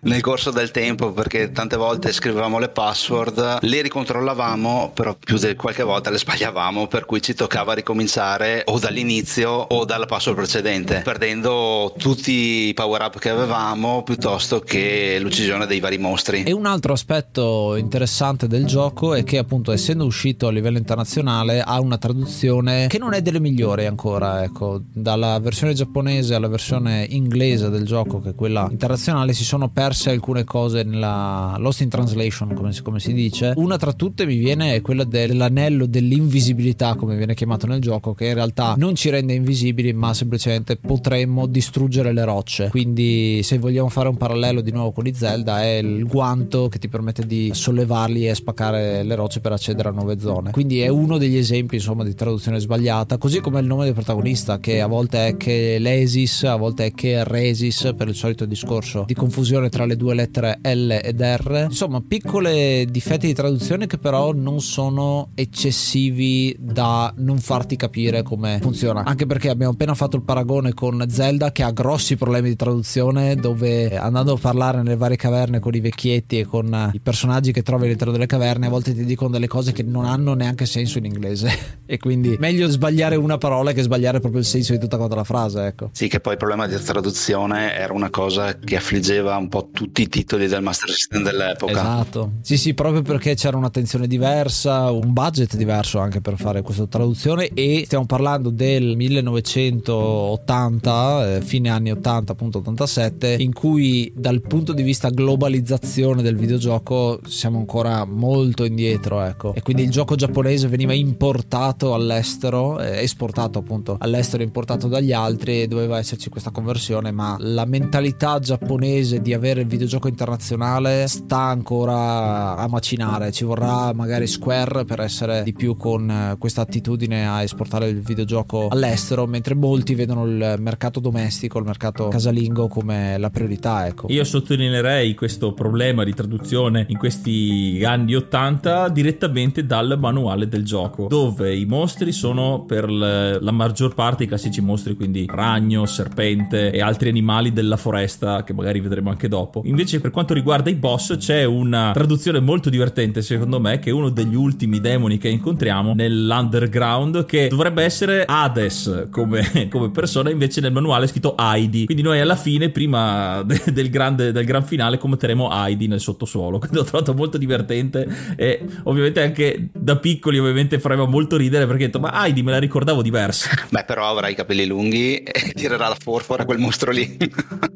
nel 0.00 0.20
corso 0.20 0.50
del 0.50 0.70
tempo 0.70 1.12
perché 1.12 1.50
tante 1.50 1.76
volte 1.76 2.12
scrivevamo 2.12 2.58
le 2.58 2.68
password, 2.68 3.58
le 3.62 3.82
ricontrollavamo, 3.82 4.92
però 4.94 5.16
più 5.16 5.38
di 5.38 5.54
qualche 5.56 5.82
volta 5.82 6.10
le 6.10 6.18
sbagliavamo, 6.18 6.86
per 6.86 7.04
cui 7.04 7.20
ci 7.20 7.34
toccava 7.34 7.72
ricominciare 7.72 8.62
o 8.66 8.78
dall'inizio 8.78 9.50
o 9.50 9.84
dalla 9.84 10.06
password 10.06 10.38
precedente, 10.38 11.00
perdendo 11.02 11.94
tutti 11.98 12.68
i 12.68 12.74
power 12.74 13.02
up 13.02 13.18
che 13.18 13.30
avevamo 13.30 14.02
piuttosto 14.02 14.60
che 14.60 15.18
l'uccisione 15.20 15.66
dei 15.66 15.80
vari 15.80 15.98
mostri. 15.98 16.44
E 16.44 16.52
un 16.52 16.66
altro 16.66 16.92
aspetto 16.92 17.74
interessante 17.76 18.46
del 18.46 18.66
gioco 18.66 19.14
è 19.14 19.24
che 19.24 19.38
appunto 19.38 19.72
essendo 19.72 20.04
uscito 20.04 20.46
a 20.46 20.52
livello 20.52 20.78
internazionale 20.78 21.60
ha 21.60 21.80
una 21.80 21.98
traduzione 21.98 22.86
che 22.86 22.98
non 22.98 23.14
è 23.14 23.22
delle 23.22 23.40
migliori 23.40 23.86
ancora, 23.86 24.44
ecco, 24.44 24.80
dalla 24.92 25.38
versione 25.40 25.74
giapponese 25.74 26.34
alla 26.34 26.48
versione 26.48 27.06
inglese 27.08 27.68
del 27.68 27.84
gioco 27.84 28.20
che 28.20 28.30
è 28.30 28.34
quella 28.34 28.68
internazionale 28.70 29.32
si 29.32 29.44
sono 29.44 29.68
persi 29.68 29.87
perse 29.88 30.10
alcune 30.10 30.44
cose 30.44 30.82
nella 30.82 31.56
Lost 31.58 31.80
in 31.80 31.88
Translation, 31.88 32.52
come 32.52 32.74
si, 32.74 32.82
come 32.82 33.00
si 33.00 33.14
dice. 33.14 33.54
Una 33.56 33.78
tra 33.78 33.94
tutte 33.94 34.26
mi 34.26 34.36
viene 34.36 34.82
quella 34.82 35.04
dell'anello 35.04 35.86
dell'invisibilità, 35.86 36.94
come 36.94 37.16
viene 37.16 37.32
chiamato 37.32 37.66
nel 37.66 37.80
gioco, 37.80 38.12
che 38.12 38.26
in 38.26 38.34
realtà 38.34 38.74
non 38.76 38.94
ci 38.94 39.08
rende 39.08 39.32
invisibili, 39.32 39.94
ma 39.94 40.12
semplicemente 40.12 40.76
potremmo 40.76 41.46
distruggere 41.46 42.12
le 42.12 42.22
rocce. 42.24 42.68
Quindi, 42.68 43.40
se 43.42 43.56
vogliamo 43.56 43.88
fare 43.88 44.10
un 44.10 44.18
parallelo 44.18 44.60
di 44.60 44.72
nuovo 44.72 44.92
con 44.92 45.06
i 45.06 45.14
Zelda, 45.14 45.62
è 45.62 45.78
il 45.78 46.04
guanto 46.04 46.68
che 46.68 46.78
ti 46.78 46.88
permette 46.88 47.24
di 47.24 47.50
sollevarli 47.54 48.28
e 48.28 48.34
spaccare 48.34 49.02
le 49.02 49.14
rocce 49.14 49.40
per 49.40 49.52
accedere 49.52 49.88
a 49.88 49.92
nuove 49.92 50.20
zone. 50.20 50.50
Quindi 50.50 50.82
è 50.82 50.88
uno 50.88 51.16
degli 51.16 51.38
esempi, 51.38 51.76
insomma, 51.76 52.04
di 52.04 52.14
traduzione 52.14 52.58
sbagliata, 52.58 53.16
così 53.16 53.40
come 53.40 53.60
il 53.60 53.66
nome 53.66 53.84
del 53.84 53.94
protagonista, 53.94 54.58
che 54.58 54.82
a 54.82 54.86
volte 54.86 55.28
è 55.28 55.36
che 55.38 55.78
Lesis, 55.78 56.42
a 56.42 56.56
volte 56.56 56.84
è 56.84 56.92
che 56.92 57.24
Resis, 57.24 57.94
per 57.96 58.08
il 58.08 58.14
solito 58.14 58.44
discorso 58.44 59.04
di 59.06 59.14
confusione 59.14 59.70
tra 59.70 59.77
tra 59.78 59.86
le 59.86 59.94
due 59.94 60.14
lettere 60.14 60.58
L 60.60 60.90
ed 60.90 61.20
R. 61.20 61.66
Insomma, 61.68 62.00
piccole 62.00 62.84
difetti 62.90 63.28
di 63.28 63.32
traduzione 63.32 63.86
che 63.86 63.96
però 63.96 64.32
non 64.32 64.60
sono 64.60 65.28
eccessivi 65.36 66.56
da 66.58 67.12
non 67.18 67.38
farti 67.38 67.76
capire 67.76 68.24
come 68.24 68.58
funziona. 68.60 69.04
Anche 69.04 69.26
perché 69.26 69.50
abbiamo 69.50 69.74
appena 69.74 69.94
fatto 69.94 70.16
il 70.16 70.22
paragone 70.22 70.74
con 70.74 71.04
Zelda 71.08 71.52
che 71.52 71.62
ha 71.62 71.70
grossi 71.70 72.16
problemi 72.16 72.48
di 72.48 72.56
traduzione 72.56 73.36
dove 73.36 73.96
andando 73.96 74.32
a 74.32 74.36
parlare 74.36 74.78
nelle 74.78 74.96
varie 74.96 75.16
caverne 75.16 75.60
con 75.60 75.72
i 75.74 75.80
vecchietti 75.80 76.40
e 76.40 76.44
con 76.44 76.90
i 76.92 76.98
personaggi 76.98 77.52
che 77.52 77.62
trovi 77.62 77.84
all'interno 77.84 78.12
delle 78.12 78.26
caverne 78.26 78.66
a 78.66 78.70
volte 78.70 78.92
ti 78.92 79.04
dicono 79.04 79.30
delle 79.30 79.46
cose 79.46 79.70
che 79.70 79.84
non 79.84 80.06
hanno 80.06 80.34
neanche 80.34 80.66
senso 80.66 80.98
in 80.98 81.04
inglese 81.04 81.52
e 81.86 81.98
quindi 81.98 82.36
meglio 82.40 82.66
sbagliare 82.68 83.14
una 83.14 83.38
parola 83.38 83.70
che 83.70 83.82
sbagliare 83.82 84.18
proprio 84.18 84.40
il 84.40 84.46
senso 84.46 84.72
di 84.72 84.80
tutta 84.80 84.96
quanta 84.96 85.14
la 85.14 85.24
frase, 85.24 85.66
ecco. 85.66 85.90
Sì, 85.92 86.08
che 86.08 86.18
poi 86.18 86.32
il 86.32 86.38
problema 86.38 86.66
di 86.66 86.76
traduzione 86.82 87.74
era 87.74 87.92
una 87.92 88.10
cosa 88.10 88.58
che 88.58 88.74
affliggeva 88.74 89.36
un 89.36 89.48
po' 89.48 89.67
tutti 89.72 90.02
i 90.02 90.08
titoli 90.08 90.48
del 90.48 90.62
Master 90.62 90.90
System 90.90 91.22
dell'epoca. 91.22 91.72
Esatto. 91.72 92.32
Sì, 92.40 92.56
sì, 92.56 92.74
proprio 92.74 93.02
perché 93.02 93.34
c'era 93.34 93.56
un'attenzione 93.56 94.06
diversa, 94.06 94.90
un 94.90 95.12
budget 95.12 95.56
diverso 95.56 95.98
anche 95.98 96.20
per 96.20 96.36
fare 96.36 96.62
questa 96.62 96.86
traduzione 96.86 97.50
e 97.54 97.82
stiamo 97.84 98.06
parlando 98.06 98.50
del 98.50 98.96
1980, 98.96 101.36
eh, 101.36 101.42
fine 101.42 101.68
anni 101.68 101.90
80, 101.90 102.32
appunto 102.32 102.58
87, 102.58 103.36
in 103.38 103.52
cui 103.52 104.12
dal 104.14 104.40
punto 104.40 104.72
di 104.72 104.82
vista 104.82 105.10
globalizzazione 105.10 106.22
del 106.22 106.36
videogioco 106.36 107.20
siamo 107.26 107.58
ancora 107.58 108.04
molto 108.04 108.64
indietro, 108.64 109.22
ecco. 109.22 109.54
E 109.54 109.62
quindi 109.62 109.82
il 109.82 109.90
gioco 109.90 110.14
giapponese 110.16 110.68
veniva 110.68 110.92
importato 110.92 111.94
all'estero, 111.94 112.80
eh, 112.80 113.02
esportato 113.02 113.60
appunto 113.60 113.96
all'estero, 114.00 114.42
importato 114.42 114.88
dagli 114.88 115.12
altri 115.12 115.62
e 115.62 115.68
doveva 115.68 115.98
esserci 115.98 116.28
questa 116.28 116.50
conversione, 116.50 117.12
ma 117.12 117.36
la 117.38 117.64
mentalità 117.64 118.38
giapponese 118.38 119.20
di 119.20 119.32
avere 119.32 119.57
il 119.60 119.66
videogioco 119.66 120.08
internazionale 120.08 121.06
sta 121.06 121.40
ancora 121.40 122.56
a 122.56 122.66
macinare, 122.68 123.32
ci 123.32 123.44
vorrà 123.44 123.92
magari 123.92 124.26
Square 124.26 124.84
per 124.84 125.00
essere 125.00 125.42
di 125.42 125.52
più 125.52 125.76
con 125.76 126.10
eh, 126.10 126.36
questa 126.38 126.62
attitudine 126.62 127.28
a 127.28 127.42
esportare 127.42 127.88
il 127.88 128.00
videogioco 128.00 128.68
all'estero, 128.68 129.26
mentre 129.26 129.54
molti 129.54 129.94
vedono 129.94 130.26
il 130.26 130.56
mercato 130.58 131.00
domestico, 131.00 131.58
il 131.58 131.64
mercato 131.64 132.08
casalingo 132.08 132.68
come 132.68 133.18
la 133.18 133.30
priorità. 133.30 133.86
Ecco. 133.86 134.06
Io 134.10 134.24
sottolineerei 134.24 135.14
questo 135.14 135.52
problema 135.52 136.04
di 136.04 136.14
traduzione 136.14 136.86
in 136.88 136.98
questi 136.98 137.82
anni 137.84 138.14
80 138.14 138.88
direttamente 138.88 139.64
dal 139.64 139.96
manuale 139.98 140.48
del 140.48 140.64
gioco, 140.64 141.06
dove 141.08 141.54
i 141.54 141.64
mostri 141.64 142.12
sono 142.12 142.64
per 142.64 142.90
la 142.90 143.50
maggior 143.50 143.94
parte 143.94 144.24
i 144.24 144.26
classici 144.26 144.60
mostri, 144.60 144.94
quindi 144.94 145.26
ragno, 145.28 145.86
serpente 145.86 146.70
e 146.70 146.80
altri 146.80 147.08
animali 147.08 147.52
della 147.52 147.76
foresta 147.76 148.44
che 148.44 148.52
magari 148.52 148.80
vedremo 148.80 149.10
anche 149.10 149.28
dopo. 149.28 149.47
Invece 149.64 150.00
per 150.00 150.10
quanto 150.10 150.34
riguarda 150.34 150.70
i 150.70 150.74
boss 150.74 151.16
c'è 151.16 151.44
una 151.44 151.90
traduzione 151.92 152.40
molto 152.40 152.70
divertente 152.70 153.22
secondo 153.22 153.60
me 153.60 153.78
che 153.78 153.90
è 153.90 153.92
uno 153.92 154.08
degli 154.10 154.34
ultimi 154.34 154.80
demoni 154.80 155.18
che 155.18 155.28
incontriamo 155.28 155.94
nell'underground 155.94 157.24
che 157.24 157.48
dovrebbe 157.48 157.82
essere 157.82 158.24
Hades 158.24 159.08
come, 159.10 159.68
come 159.70 159.90
persona 159.90 160.30
invece 160.30 160.60
nel 160.60 160.72
manuale 160.72 161.04
è 161.04 161.08
scritto 161.08 161.36
Heidi. 161.36 161.86
Quindi 161.86 162.02
noi 162.02 162.20
alla 162.20 162.36
fine 162.36 162.70
prima 162.70 163.42
de, 163.42 163.62
del, 163.72 163.90
grande, 163.90 164.32
del 164.32 164.44
gran 164.44 164.64
finale 164.64 164.98
combatteremo 164.98 165.50
Heidi 165.50 165.86
nel 165.86 166.00
sottosuolo. 166.00 166.58
Quindi 166.68 166.78
ho 166.78 166.84
trovato 166.84 167.14
molto 167.14 167.38
divertente 167.38 168.34
e 168.36 168.64
ovviamente 168.84 169.22
anche 169.22 169.68
da 169.72 169.96
piccoli 169.96 170.38
ovviamente 170.38 170.78
faremo 170.78 171.06
molto 171.06 171.36
ridere 171.36 171.66
perché 171.66 171.84
ho 171.84 171.86
detto 171.86 172.00
ma 172.00 172.24
Heidi 172.24 172.42
me 172.42 172.52
la 172.52 172.58
ricordavo 172.58 173.02
diversa. 173.02 173.50
Beh 173.70 173.84
però 173.84 174.08
avrà 174.10 174.28
i 174.28 174.34
capelli 174.34 174.66
lunghi 174.66 175.16
e 175.16 175.52
tirerà 175.54 175.88
la 175.88 175.96
forfora 175.98 176.44
quel 176.44 176.58
mostro 176.58 176.90
lì. 176.90 177.16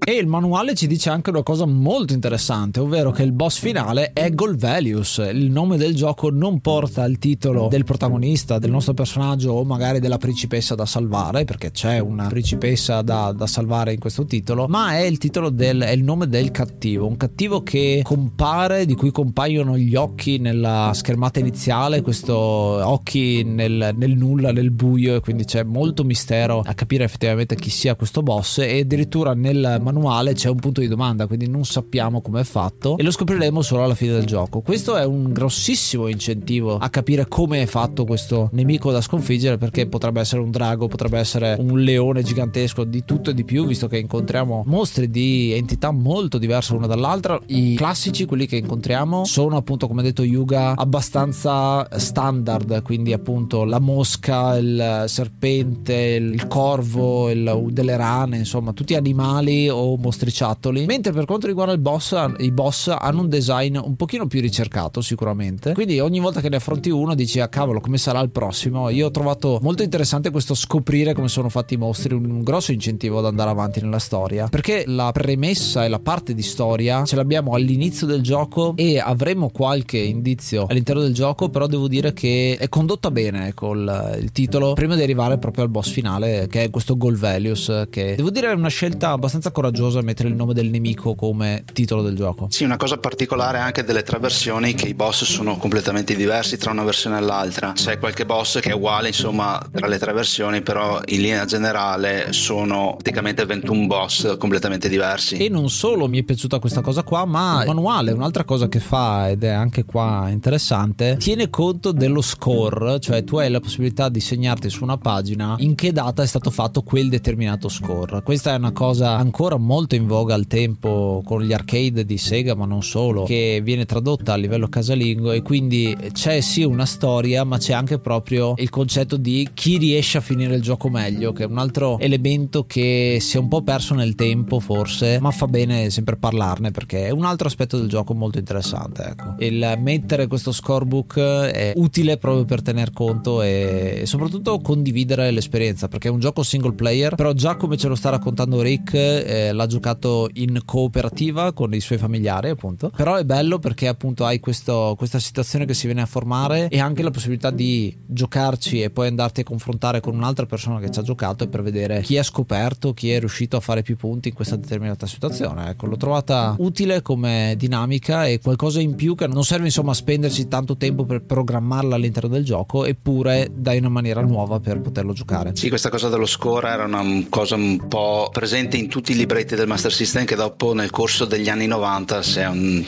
E 0.05 0.13
il 0.13 0.27
manuale 0.27 0.75
ci 0.75 0.87
dice 0.87 1.11
anche 1.11 1.31
una 1.31 1.43
cosa 1.43 1.62
molto 1.67 2.13
interessante 2.13 2.81
ovvero 2.81 3.11
che 3.11 3.23
il 3.23 3.33
boss 3.33 3.59
finale 3.59 4.13
è 4.13 4.31
Golvelius. 4.31 5.19
Il 5.33 5.51
nome 5.51 5.77
del 5.77 5.95
gioco 5.95 6.31
non 6.31 6.61
porta 6.61 7.05
il 7.05 7.19
titolo 7.19 7.69
del 7.69 7.85
protagonista 7.85 8.59
del 8.59 8.71
nostro 8.71 8.95
personaggio 8.95 9.53
o 9.53 9.65
magari 9.65 10.01
della 10.01 10.19
principessa 10.19 10.75
da 10.75 10.87
salvare 10.87 11.45
perché 11.45 11.71
c'è 11.71 11.99
una 11.99 12.27
principessa 12.29 13.03
da, 13.03 13.33
da 13.33 13.47
salvare 13.47 13.93
in 13.93 13.99
questo 13.99 14.25
titolo 14.25 14.67
ma 14.69 14.97
è 14.97 15.03
il 15.03 15.19
titolo 15.19 15.51
del 15.51 15.81
è 15.81 15.91
il 15.91 16.05
nome 16.05 16.29
del 16.29 16.51
cattivo. 16.51 17.07
Un 17.07 17.17
cattivo 17.17 17.63
che 17.63 18.01
compare 18.03 18.87
di 18.87 18.95
cui 18.95 19.11
compaiono 19.11 19.77
gli 19.77 19.95
occhi 19.95 20.39
nella 20.39 20.93
schermata 20.95 21.39
iniziale 21.39 22.01
questo 22.03 22.35
occhi 22.35 23.43
nel, 23.45 23.95
nel 23.97 24.17
nulla 24.17 24.53
nel 24.53 24.71
buio 24.71 25.17
e 25.17 25.21
quindi 25.21 25.45
c'è 25.45 25.63
molto 25.63 26.05
mistero 26.05 26.63
a 26.65 26.75
capire 26.75 27.05
effettivamente 27.05 27.55
chi 27.57 27.71
sia 27.71 27.95
questo 27.95 28.23
boss 28.23 28.59
e 28.59 28.81
addirittura 28.81 29.35
nel 29.35 29.79
manuale 29.83 30.35
c'è 30.35 30.49
un 30.49 30.57
punto 30.57 30.81
di 30.81 30.89
domanda 30.89 31.27
quindi 31.27 31.49
non 31.53 31.65
sappiamo 31.65 32.21
come 32.23 32.41
è 32.41 32.45
fatto 32.45 32.97
e 32.97 33.03
lo 33.03 33.11
scopriremo 33.11 33.61
solo 33.63 33.85
alla 33.85 33.95
fine 33.95 34.13
del 34.13 34.25
gioco. 34.25 34.63
Questo 34.63 34.97
è 34.97 35.05
un 35.05 35.33
grossissimo 35.33 36.09
incentivo 36.09 36.79
a 36.79 36.89
capire 36.89 37.29
come 37.29 37.63
è 37.63 37.67
fatto 37.67 38.05
questo 38.05 38.49
nemico 38.53 38.91
da 38.91 39.01
sconfiggere 39.01 39.59
perché 39.59 39.87
potrebbe 39.87 40.21
essere 40.21 40.41
un 40.41 40.51
drago 40.51 40.89
potrebbe 40.89 41.19
essere 41.19 41.57
un 41.59 41.81
leone 41.81 42.23
gigantesco 42.23 42.85
di 42.85 43.05
tutto 43.05 43.31
e 43.31 43.35
di 43.35 43.45
più 43.45 43.67
visto 43.67 43.87
che 43.87 43.99
incontriamo 43.99 44.65
mostri 44.67 45.11
di 45.11 45.53
entità 45.53 45.91
molto 45.91 46.39
diverse 46.39 46.73
l'una 46.73 46.87
dall'altra. 46.87 47.39
I 47.47 47.75
classici 47.75 48.25
quelli 48.25 48.47
che 48.47 48.57
incontriamo 48.57 49.25
sono 49.25 49.57
appunto 49.57 49.87
come 49.87 50.03
detto 50.03 50.23
Yuga 50.23 50.75
abbastanza 50.75 51.87
standard 51.99 52.83
quindi 52.83 53.13
appunto 53.13 53.65
la 53.65 53.79
mosca 53.79 54.57
il 54.57 55.05
serpente 55.07 55.95
il 55.95 56.47
corvo 56.47 57.31
il, 57.31 57.69
delle 57.71 57.97
rane 57.97 58.39
insomma 58.39 58.73
tutti 58.73 58.95
animali 58.95 59.69
o 59.69 59.97
mostriciattoli. 59.97 60.87
Mentre 60.87 61.13
per 61.13 61.25
quanto 61.25 61.42
riguarda 61.47 61.73
il 61.73 61.79
boss 61.79 62.15
i 62.39 62.51
boss 62.51 62.89
hanno 62.89 63.23
un 63.23 63.29
design 63.29 63.77
un 63.77 63.97
pochino 63.97 64.27
più 64.27 64.41
ricercato 64.41 65.01
sicuramente. 65.01 65.73
Quindi 65.73 66.01
ogni 66.01 66.21
volta 66.21 66.41
che 66.41 66.49
ne 66.49 66.57
affronti 66.57 66.91
uno 66.91 67.15
dici 67.15 67.41
ah 67.41 67.49
cavolo 67.49 67.81
come 67.81 67.99
sarà 67.99 68.21
il 68.21 68.31
prossimo? 68.31 68.89
Io 68.89 69.07
ho 69.07 69.11
trovato 69.11 69.59
molto 69.63 69.83
interessante 69.83 70.31
questo 70.31 70.55
scoprire 70.55 71.15
come 71.15 71.29
sono 71.29 71.49
fatti 71.49 71.75
i 71.75 71.77
mostri 71.77 72.15
un, 72.15 72.43
grosso 72.43 72.73
incentivo 72.73 73.19
ad 73.19 73.27
andare 73.27 73.51
avanti 73.51 73.81
nella 73.81 73.99
storia. 73.99 74.49
Perché 74.49 74.85
la 74.87 75.11
premessa 75.13 75.85
e 75.85 75.89
la 75.89 75.99
parte 75.99 76.35
di 76.35 76.43
storia 76.43 77.05
ce 77.05 77.17
l'abbiamo 77.17 77.53
all'inizio 77.55 78.07
del 78.07 78.23
gioco 78.23 78.75
e 78.77 78.99
avremo 78.99 79.51
qualche 79.51 79.99
indizio 79.99 80.67
all'interno 80.69 81.03
del 81.03 81.15
gioco 81.15 81.49
però 81.49 81.67
devo 81.67 81.89
dire 81.89 82.13
che 82.13 82.57
è 82.59 82.69
condotta 82.69 83.11
bene 83.11 83.49
ecco 83.49 83.73
il, 83.73 84.31
titolo 84.33 84.73
prima 84.73 84.95
di 84.95 85.03
arrivare 85.03 85.39
proprio 85.39 85.65
al 85.65 85.71
boss 85.71 85.91
finale 85.91 86.47
che 86.49 86.65
è 86.65 86.71
questo 86.71 86.97
Golvelius 86.97 87.87
che 87.91 88.15
devo 88.17 88.31
dire 88.31 88.51
è 88.51 88.55
una 88.55 88.69
scelta 88.69 89.11
abbastanza 89.11 89.51
coraggiosa 89.51 90.01
mettere 90.03 90.29
il 90.29 90.35
nome 90.35 90.55
del 90.55 90.69
nemico 90.69 91.15
come 91.33 91.65
titolo 91.73 92.03
del 92.03 92.15
gioco 92.15 92.49
sì 92.51 92.65
una 92.65 92.77
cosa 92.77 92.99
particolare 92.99 93.59
anche 93.59 93.85
delle 93.85 94.03
tre 94.03 94.19
versioni 94.19 94.75
che 94.75 94.87
i 94.87 94.95
boss 94.95 95.25
sono 95.25 95.57
completamente 95.57 96.15
diversi 96.15 96.57
tra 96.57 96.71
una 96.71 96.85
versione 96.85 97.19
e 97.19 97.21
l'altra. 97.21 97.73
C'è 97.73 97.99
qualche 97.99 98.25
boss 98.25 98.61
che 98.61 98.71
è 98.71 98.75
uguale, 98.75 99.09
insomma, 99.09 99.61
tra 99.73 99.87
le 99.87 99.99
tre 99.99 100.13
versioni, 100.13 100.63
però 100.63 101.01
in 101.07 101.21
linea 101.21 101.45
generale 101.45 102.33
sono 102.33 102.95
praticamente 102.95 103.45
21 103.45 103.87
boss 103.87 104.37
completamente 104.37 104.89
diversi. 104.89 105.37
E 105.37 105.49
non 105.49 105.69
solo 105.71 106.09
mi 106.09 106.21
è 106.21 106.23
piaciuta 106.23 106.59
questa 106.59 106.81
cosa 106.81 107.03
qua, 107.03 107.25
ma 107.25 107.61
il 107.63 107.67
manuale, 107.67 108.13
un'altra 108.13 108.45
cosa 108.45 108.69
che 108.69 108.81
fa 108.81 109.29
ed 109.29 109.45
è 109.45 109.49
anche 109.49 109.85
qua 109.85 110.29
interessante, 110.29 111.17
tiene 111.19 111.51
conto 111.51 111.93
dello 111.93 112.21
score, 112.21 113.01
cioè 113.01 113.25
tu 113.25 113.37
hai 113.39 113.51
la 113.51 113.61
possibilità 113.61 114.09
di 114.09 114.21
segnarti 114.21 114.69
su 114.71 114.85
una 114.85 114.99
pagina 114.99 115.57
in 115.59 115.75
che 115.75 115.93
data 115.93 116.23
è 116.23 116.27
stato 116.27 116.51
fatto 116.51 116.83
quel 116.83 117.09
determinato 117.09 117.69
score. 117.69 118.23
Questa 118.23 118.53
è 118.53 118.57
una 118.57 118.73
cosa 118.73 119.17
ancora 119.17 119.57
molto 119.57 119.95
in 119.95 120.07
voga 120.07 120.35
al 120.35 120.47
tempo 120.47 121.12
con 121.21 121.43
gli 121.43 121.53
arcade 121.53 122.05
di 122.05 122.17
Sega, 122.17 122.55
ma 122.55 122.65
non 122.65 122.83
solo, 122.83 123.25
che 123.25 123.61
viene 123.63 123.85
tradotta 123.85 124.33
a 124.33 124.37
livello 124.37 124.69
casalingo 124.69 125.33
e 125.33 125.43
quindi 125.43 125.95
c'è 126.13 126.41
sì 126.41 126.63
una 126.65 126.87
storia 126.87 127.45
ma 127.45 127.59
c'è 127.59 127.73
anche 127.73 127.99
proprio 127.99 128.55
il 128.57 128.71
concetto 128.71 129.17
di 129.17 129.49
chi 129.53 129.77
riesce 129.77 130.19
a 130.19 130.21
finire 130.21 130.55
il 130.55 130.63
gioco 130.63 130.89
meglio 130.89 131.33
che 131.33 131.45
è 131.45 131.47
un 131.47 131.59
altro 131.59 131.99
elemento 131.99 132.65
che 132.65 133.19
si 133.21 133.37
è 133.37 133.41
un 133.41 133.49
po' 133.49 133.63
perso 133.63 133.95
nel 133.95 134.15
tempo 134.15 134.61
forse 134.61 135.19
ma 135.21 135.31
fa 135.31 135.47
bene 135.47 135.91
sempre 135.91 136.17
parlarne 136.17 136.71
perché 136.71 137.07
è 137.07 137.11
un 137.11 137.25
altro 137.25 137.49
aspetto 137.49 137.79
del 137.79 137.89
gioco 137.89 138.15
molto 138.15 138.39
interessante 138.39 139.03
ecco. 139.03 139.35
il 139.39 139.79
mettere 139.79 140.27
questo 140.27 140.53
scorebook 140.53 141.19
è 141.19 141.73
utile 141.77 142.17
proprio 142.17 142.45
per 142.45 142.63
tener 142.63 142.93
conto 142.93 143.43
e 143.43 144.03
soprattutto 144.05 144.61
condividere 144.61 145.31
l'esperienza 145.31 145.89
perché 145.89 146.09
è 146.09 146.11
un 146.11 146.21
gioco 146.21 146.43
single 146.43 146.73
player 146.73 147.15
però 147.15 147.33
già 147.33 147.57
come 147.57 147.77
ce 147.77 147.89
lo 147.89 147.95
sta 147.95 148.11
raccontando 148.11 148.61
Rick 148.63 148.95
eh, 148.95 149.53
l'ha 149.53 149.67
giocato 149.67 150.29
in 150.35 150.61
cooperativa 151.03 151.53
con 151.53 151.75
i 151.75 151.81
suoi 151.81 151.99
familiari 151.99 152.51
appunto 152.51 152.91
però 152.95 153.17
è 153.17 153.25
bello 153.25 153.59
perché 153.59 153.89
appunto 153.89 154.25
hai 154.25 154.39
questo, 154.41 154.95
questa 154.97 155.19
situazione 155.19 155.65
che 155.65 155.75
si 155.75 155.87
viene 155.87 156.03
a 156.03 156.07
formare 156.07 156.69
e 156.69 156.79
anche 156.79 157.03
la 157.03 157.11
possibilità 157.11 157.51
di 157.51 157.97
giocarci 158.07 158.83
e 158.83 158.91
poi 158.91 159.09
andarti 159.09 159.41
a 159.41 159.45
confrontare 159.45 160.01
con 160.01 160.15
un'altra 160.15 160.47
persona 160.47 160.79
che 160.79 160.91
ci 160.91 160.99
ha 160.99 161.03
giocato 161.03 161.45
e 161.45 161.49
per 161.49 161.63
vedere 161.63 162.03
chi 162.03 162.19
ha 162.19 162.23
scoperto, 162.23 162.93
chi 162.93 163.11
è 163.11 163.19
riuscito 163.19 163.57
a 163.57 163.61
fare 163.61 163.83
più 163.83 163.97
punti 163.97 164.29
in 164.29 164.35
questa 164.35 164.57
determinata 164.57 165.07
situazione. 165.07 165.71
Ecco, 165.71 165.87
l'ho 165.87 165.97
trovata 165.97 166.55
utile 166.59 167.03
come 167.03 167.55
dinamica 167.57 168.27
e 168.27 168.41
qualcosa 168.41 168.81
in 168.81 168.95
più 168.95 169.15
che 169.15 169.27
non 169.27 169.45
serve 169.45 169.67
insomma 169.67 169.95
spenderci 169.95 170.49
tanto 170.49 170.77
tempo 170.77 171.05
per 171.05 171.23
programmarla 171.23 171.95
all'interno 171.95 172.29
del 172.29 172.45
gioco, 172.45 172.85
eppure 172.85 173.51
dai 173.53 173.79
una 173.79 173.89
maniera 173.89 174.21
nuova 174.21 174.61
per 174.61 174.81
poterlo 174.81 175.13
giocare. 175.13 175.53
Sì, 175.55 175.69
questa 175.69 175.89
cosa 175.89 176.09
dello 176.09 176.27
score 176.27 176.69
era 176.69 176.85
una 176.85 177.03
cosa 177.29 177.55
un 177.55 177.87
po' 177.89 178.29
presente 178.33 178.77
in 178.77 178.89
tutti 178.89 179.13
i 179.13 179.17
libretti 179.17 179.55
del 179.55 179.67
Master 179.67 179.93
System 179.93 180.25
che 180.25 180.37
dopo 180.37 180.75
nel 180.75 180.91
corso 180.93 181.25
degli 181.25 181.49
anni 181.49 181.67
90 181.67 182.21
è, 182.37 182.47
un, 182.47 182.85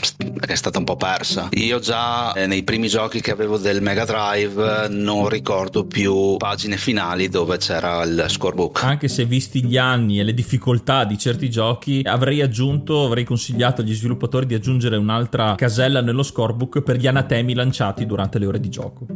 è 0.46 0.54
stata 0.54 0.78
un 0.78 0.84
po' 0.84 0.96
persa. 0.96 1.48
Io 1.52 1.80
già 1.80 2.32
eh, 2.34 2.46
nei 2.46 2.62
primi 2.62 2.86
giochi 2.86 3.20
che 3.20 3.32
avevo 3.32 3.56
del 3.56 3.82
Mega 3.82 4.04
Drive 4.04 4.88
non 4.90 5.28
ricordo 5.28 5.86
più 5.86 6.36
pagine 6.36 6.76
finali 6.76 7.28
dove 7.28 7.56
c'era 7.56 8.02
il 8.02 8.26
scorebook. 8.28 8.84
Anche 8.84 9.08
se 9.08 9.24
visti 9.24 9.64
gli 9.64 9.78
anni 9.78 10.20
e 10.20 10.22
le 10.22 10.34
difficoltà 10.34 11.04
di 11.04 11.16
certi 11.18 11.48
giochi, 11.50 12.02
avrei 12.04 12.42
aggiunto, 12.42 13.06
avrei 13.06 13.24
consigliato 13.24 13.80
agli 13.80 13.94
sviluppatori 13.94 14.46
di 14.46 14.54
aggiungere 14.54 14.96
un'altra 14.96 15.54
casella 15.56 16.02
nello 16.02 16.22
scorebook 16.22 16.82
per 16.82 16.98
gli 16.98 17.06
anatemi 17.06 17.54
lanciati 17.54 18.04
durante 18.04 18.38
le 18.38 18.46
ore 18.46 18.60
di 18.60 18.68
gioco. 18.68 19.06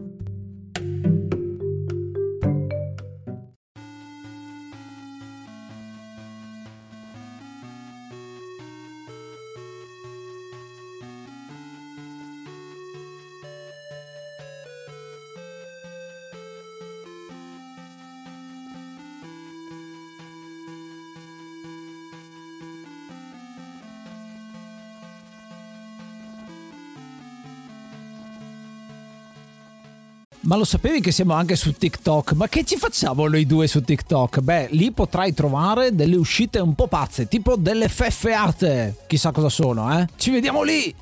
Ma 30.48 30.56
lo 30.56 30.64
sapevi 30.64 31.00
che 31.00 31.12
siamo 31.12 31.34
anche 31.34 31.56
su 31.56 31.72
TikTok? 31.72 32.32
Ma 32.32 32.48
che 32.48 32.64
ci 32.64 32.78
facciamo 32.78 33.28
noi 33.28 33.44
due 33.44 33.66
su 33.66 33.82
TikTok? 33.82 34.40
Beh, 34.40 34.68
lì 34.70 34.90
potrai 34.92 35.34
trovare 35.34 35.94
delle 35.94 36.16
uscite 36.16 36.58
un 36.58 36.74
po' 36.74 36.86
pazze, 36.86 37.28
tipo 37.28 37.54
delle 37.56 37.88
feffeate. 37.88 38.96
Chissà 39.06 39.30
cosa 39.30 39.50
sono, 39.50 40.00
eh? 40.00 40.06
Ci 40.16 40.30
vediamo 40.30 40.62
lì! 40.62 40.94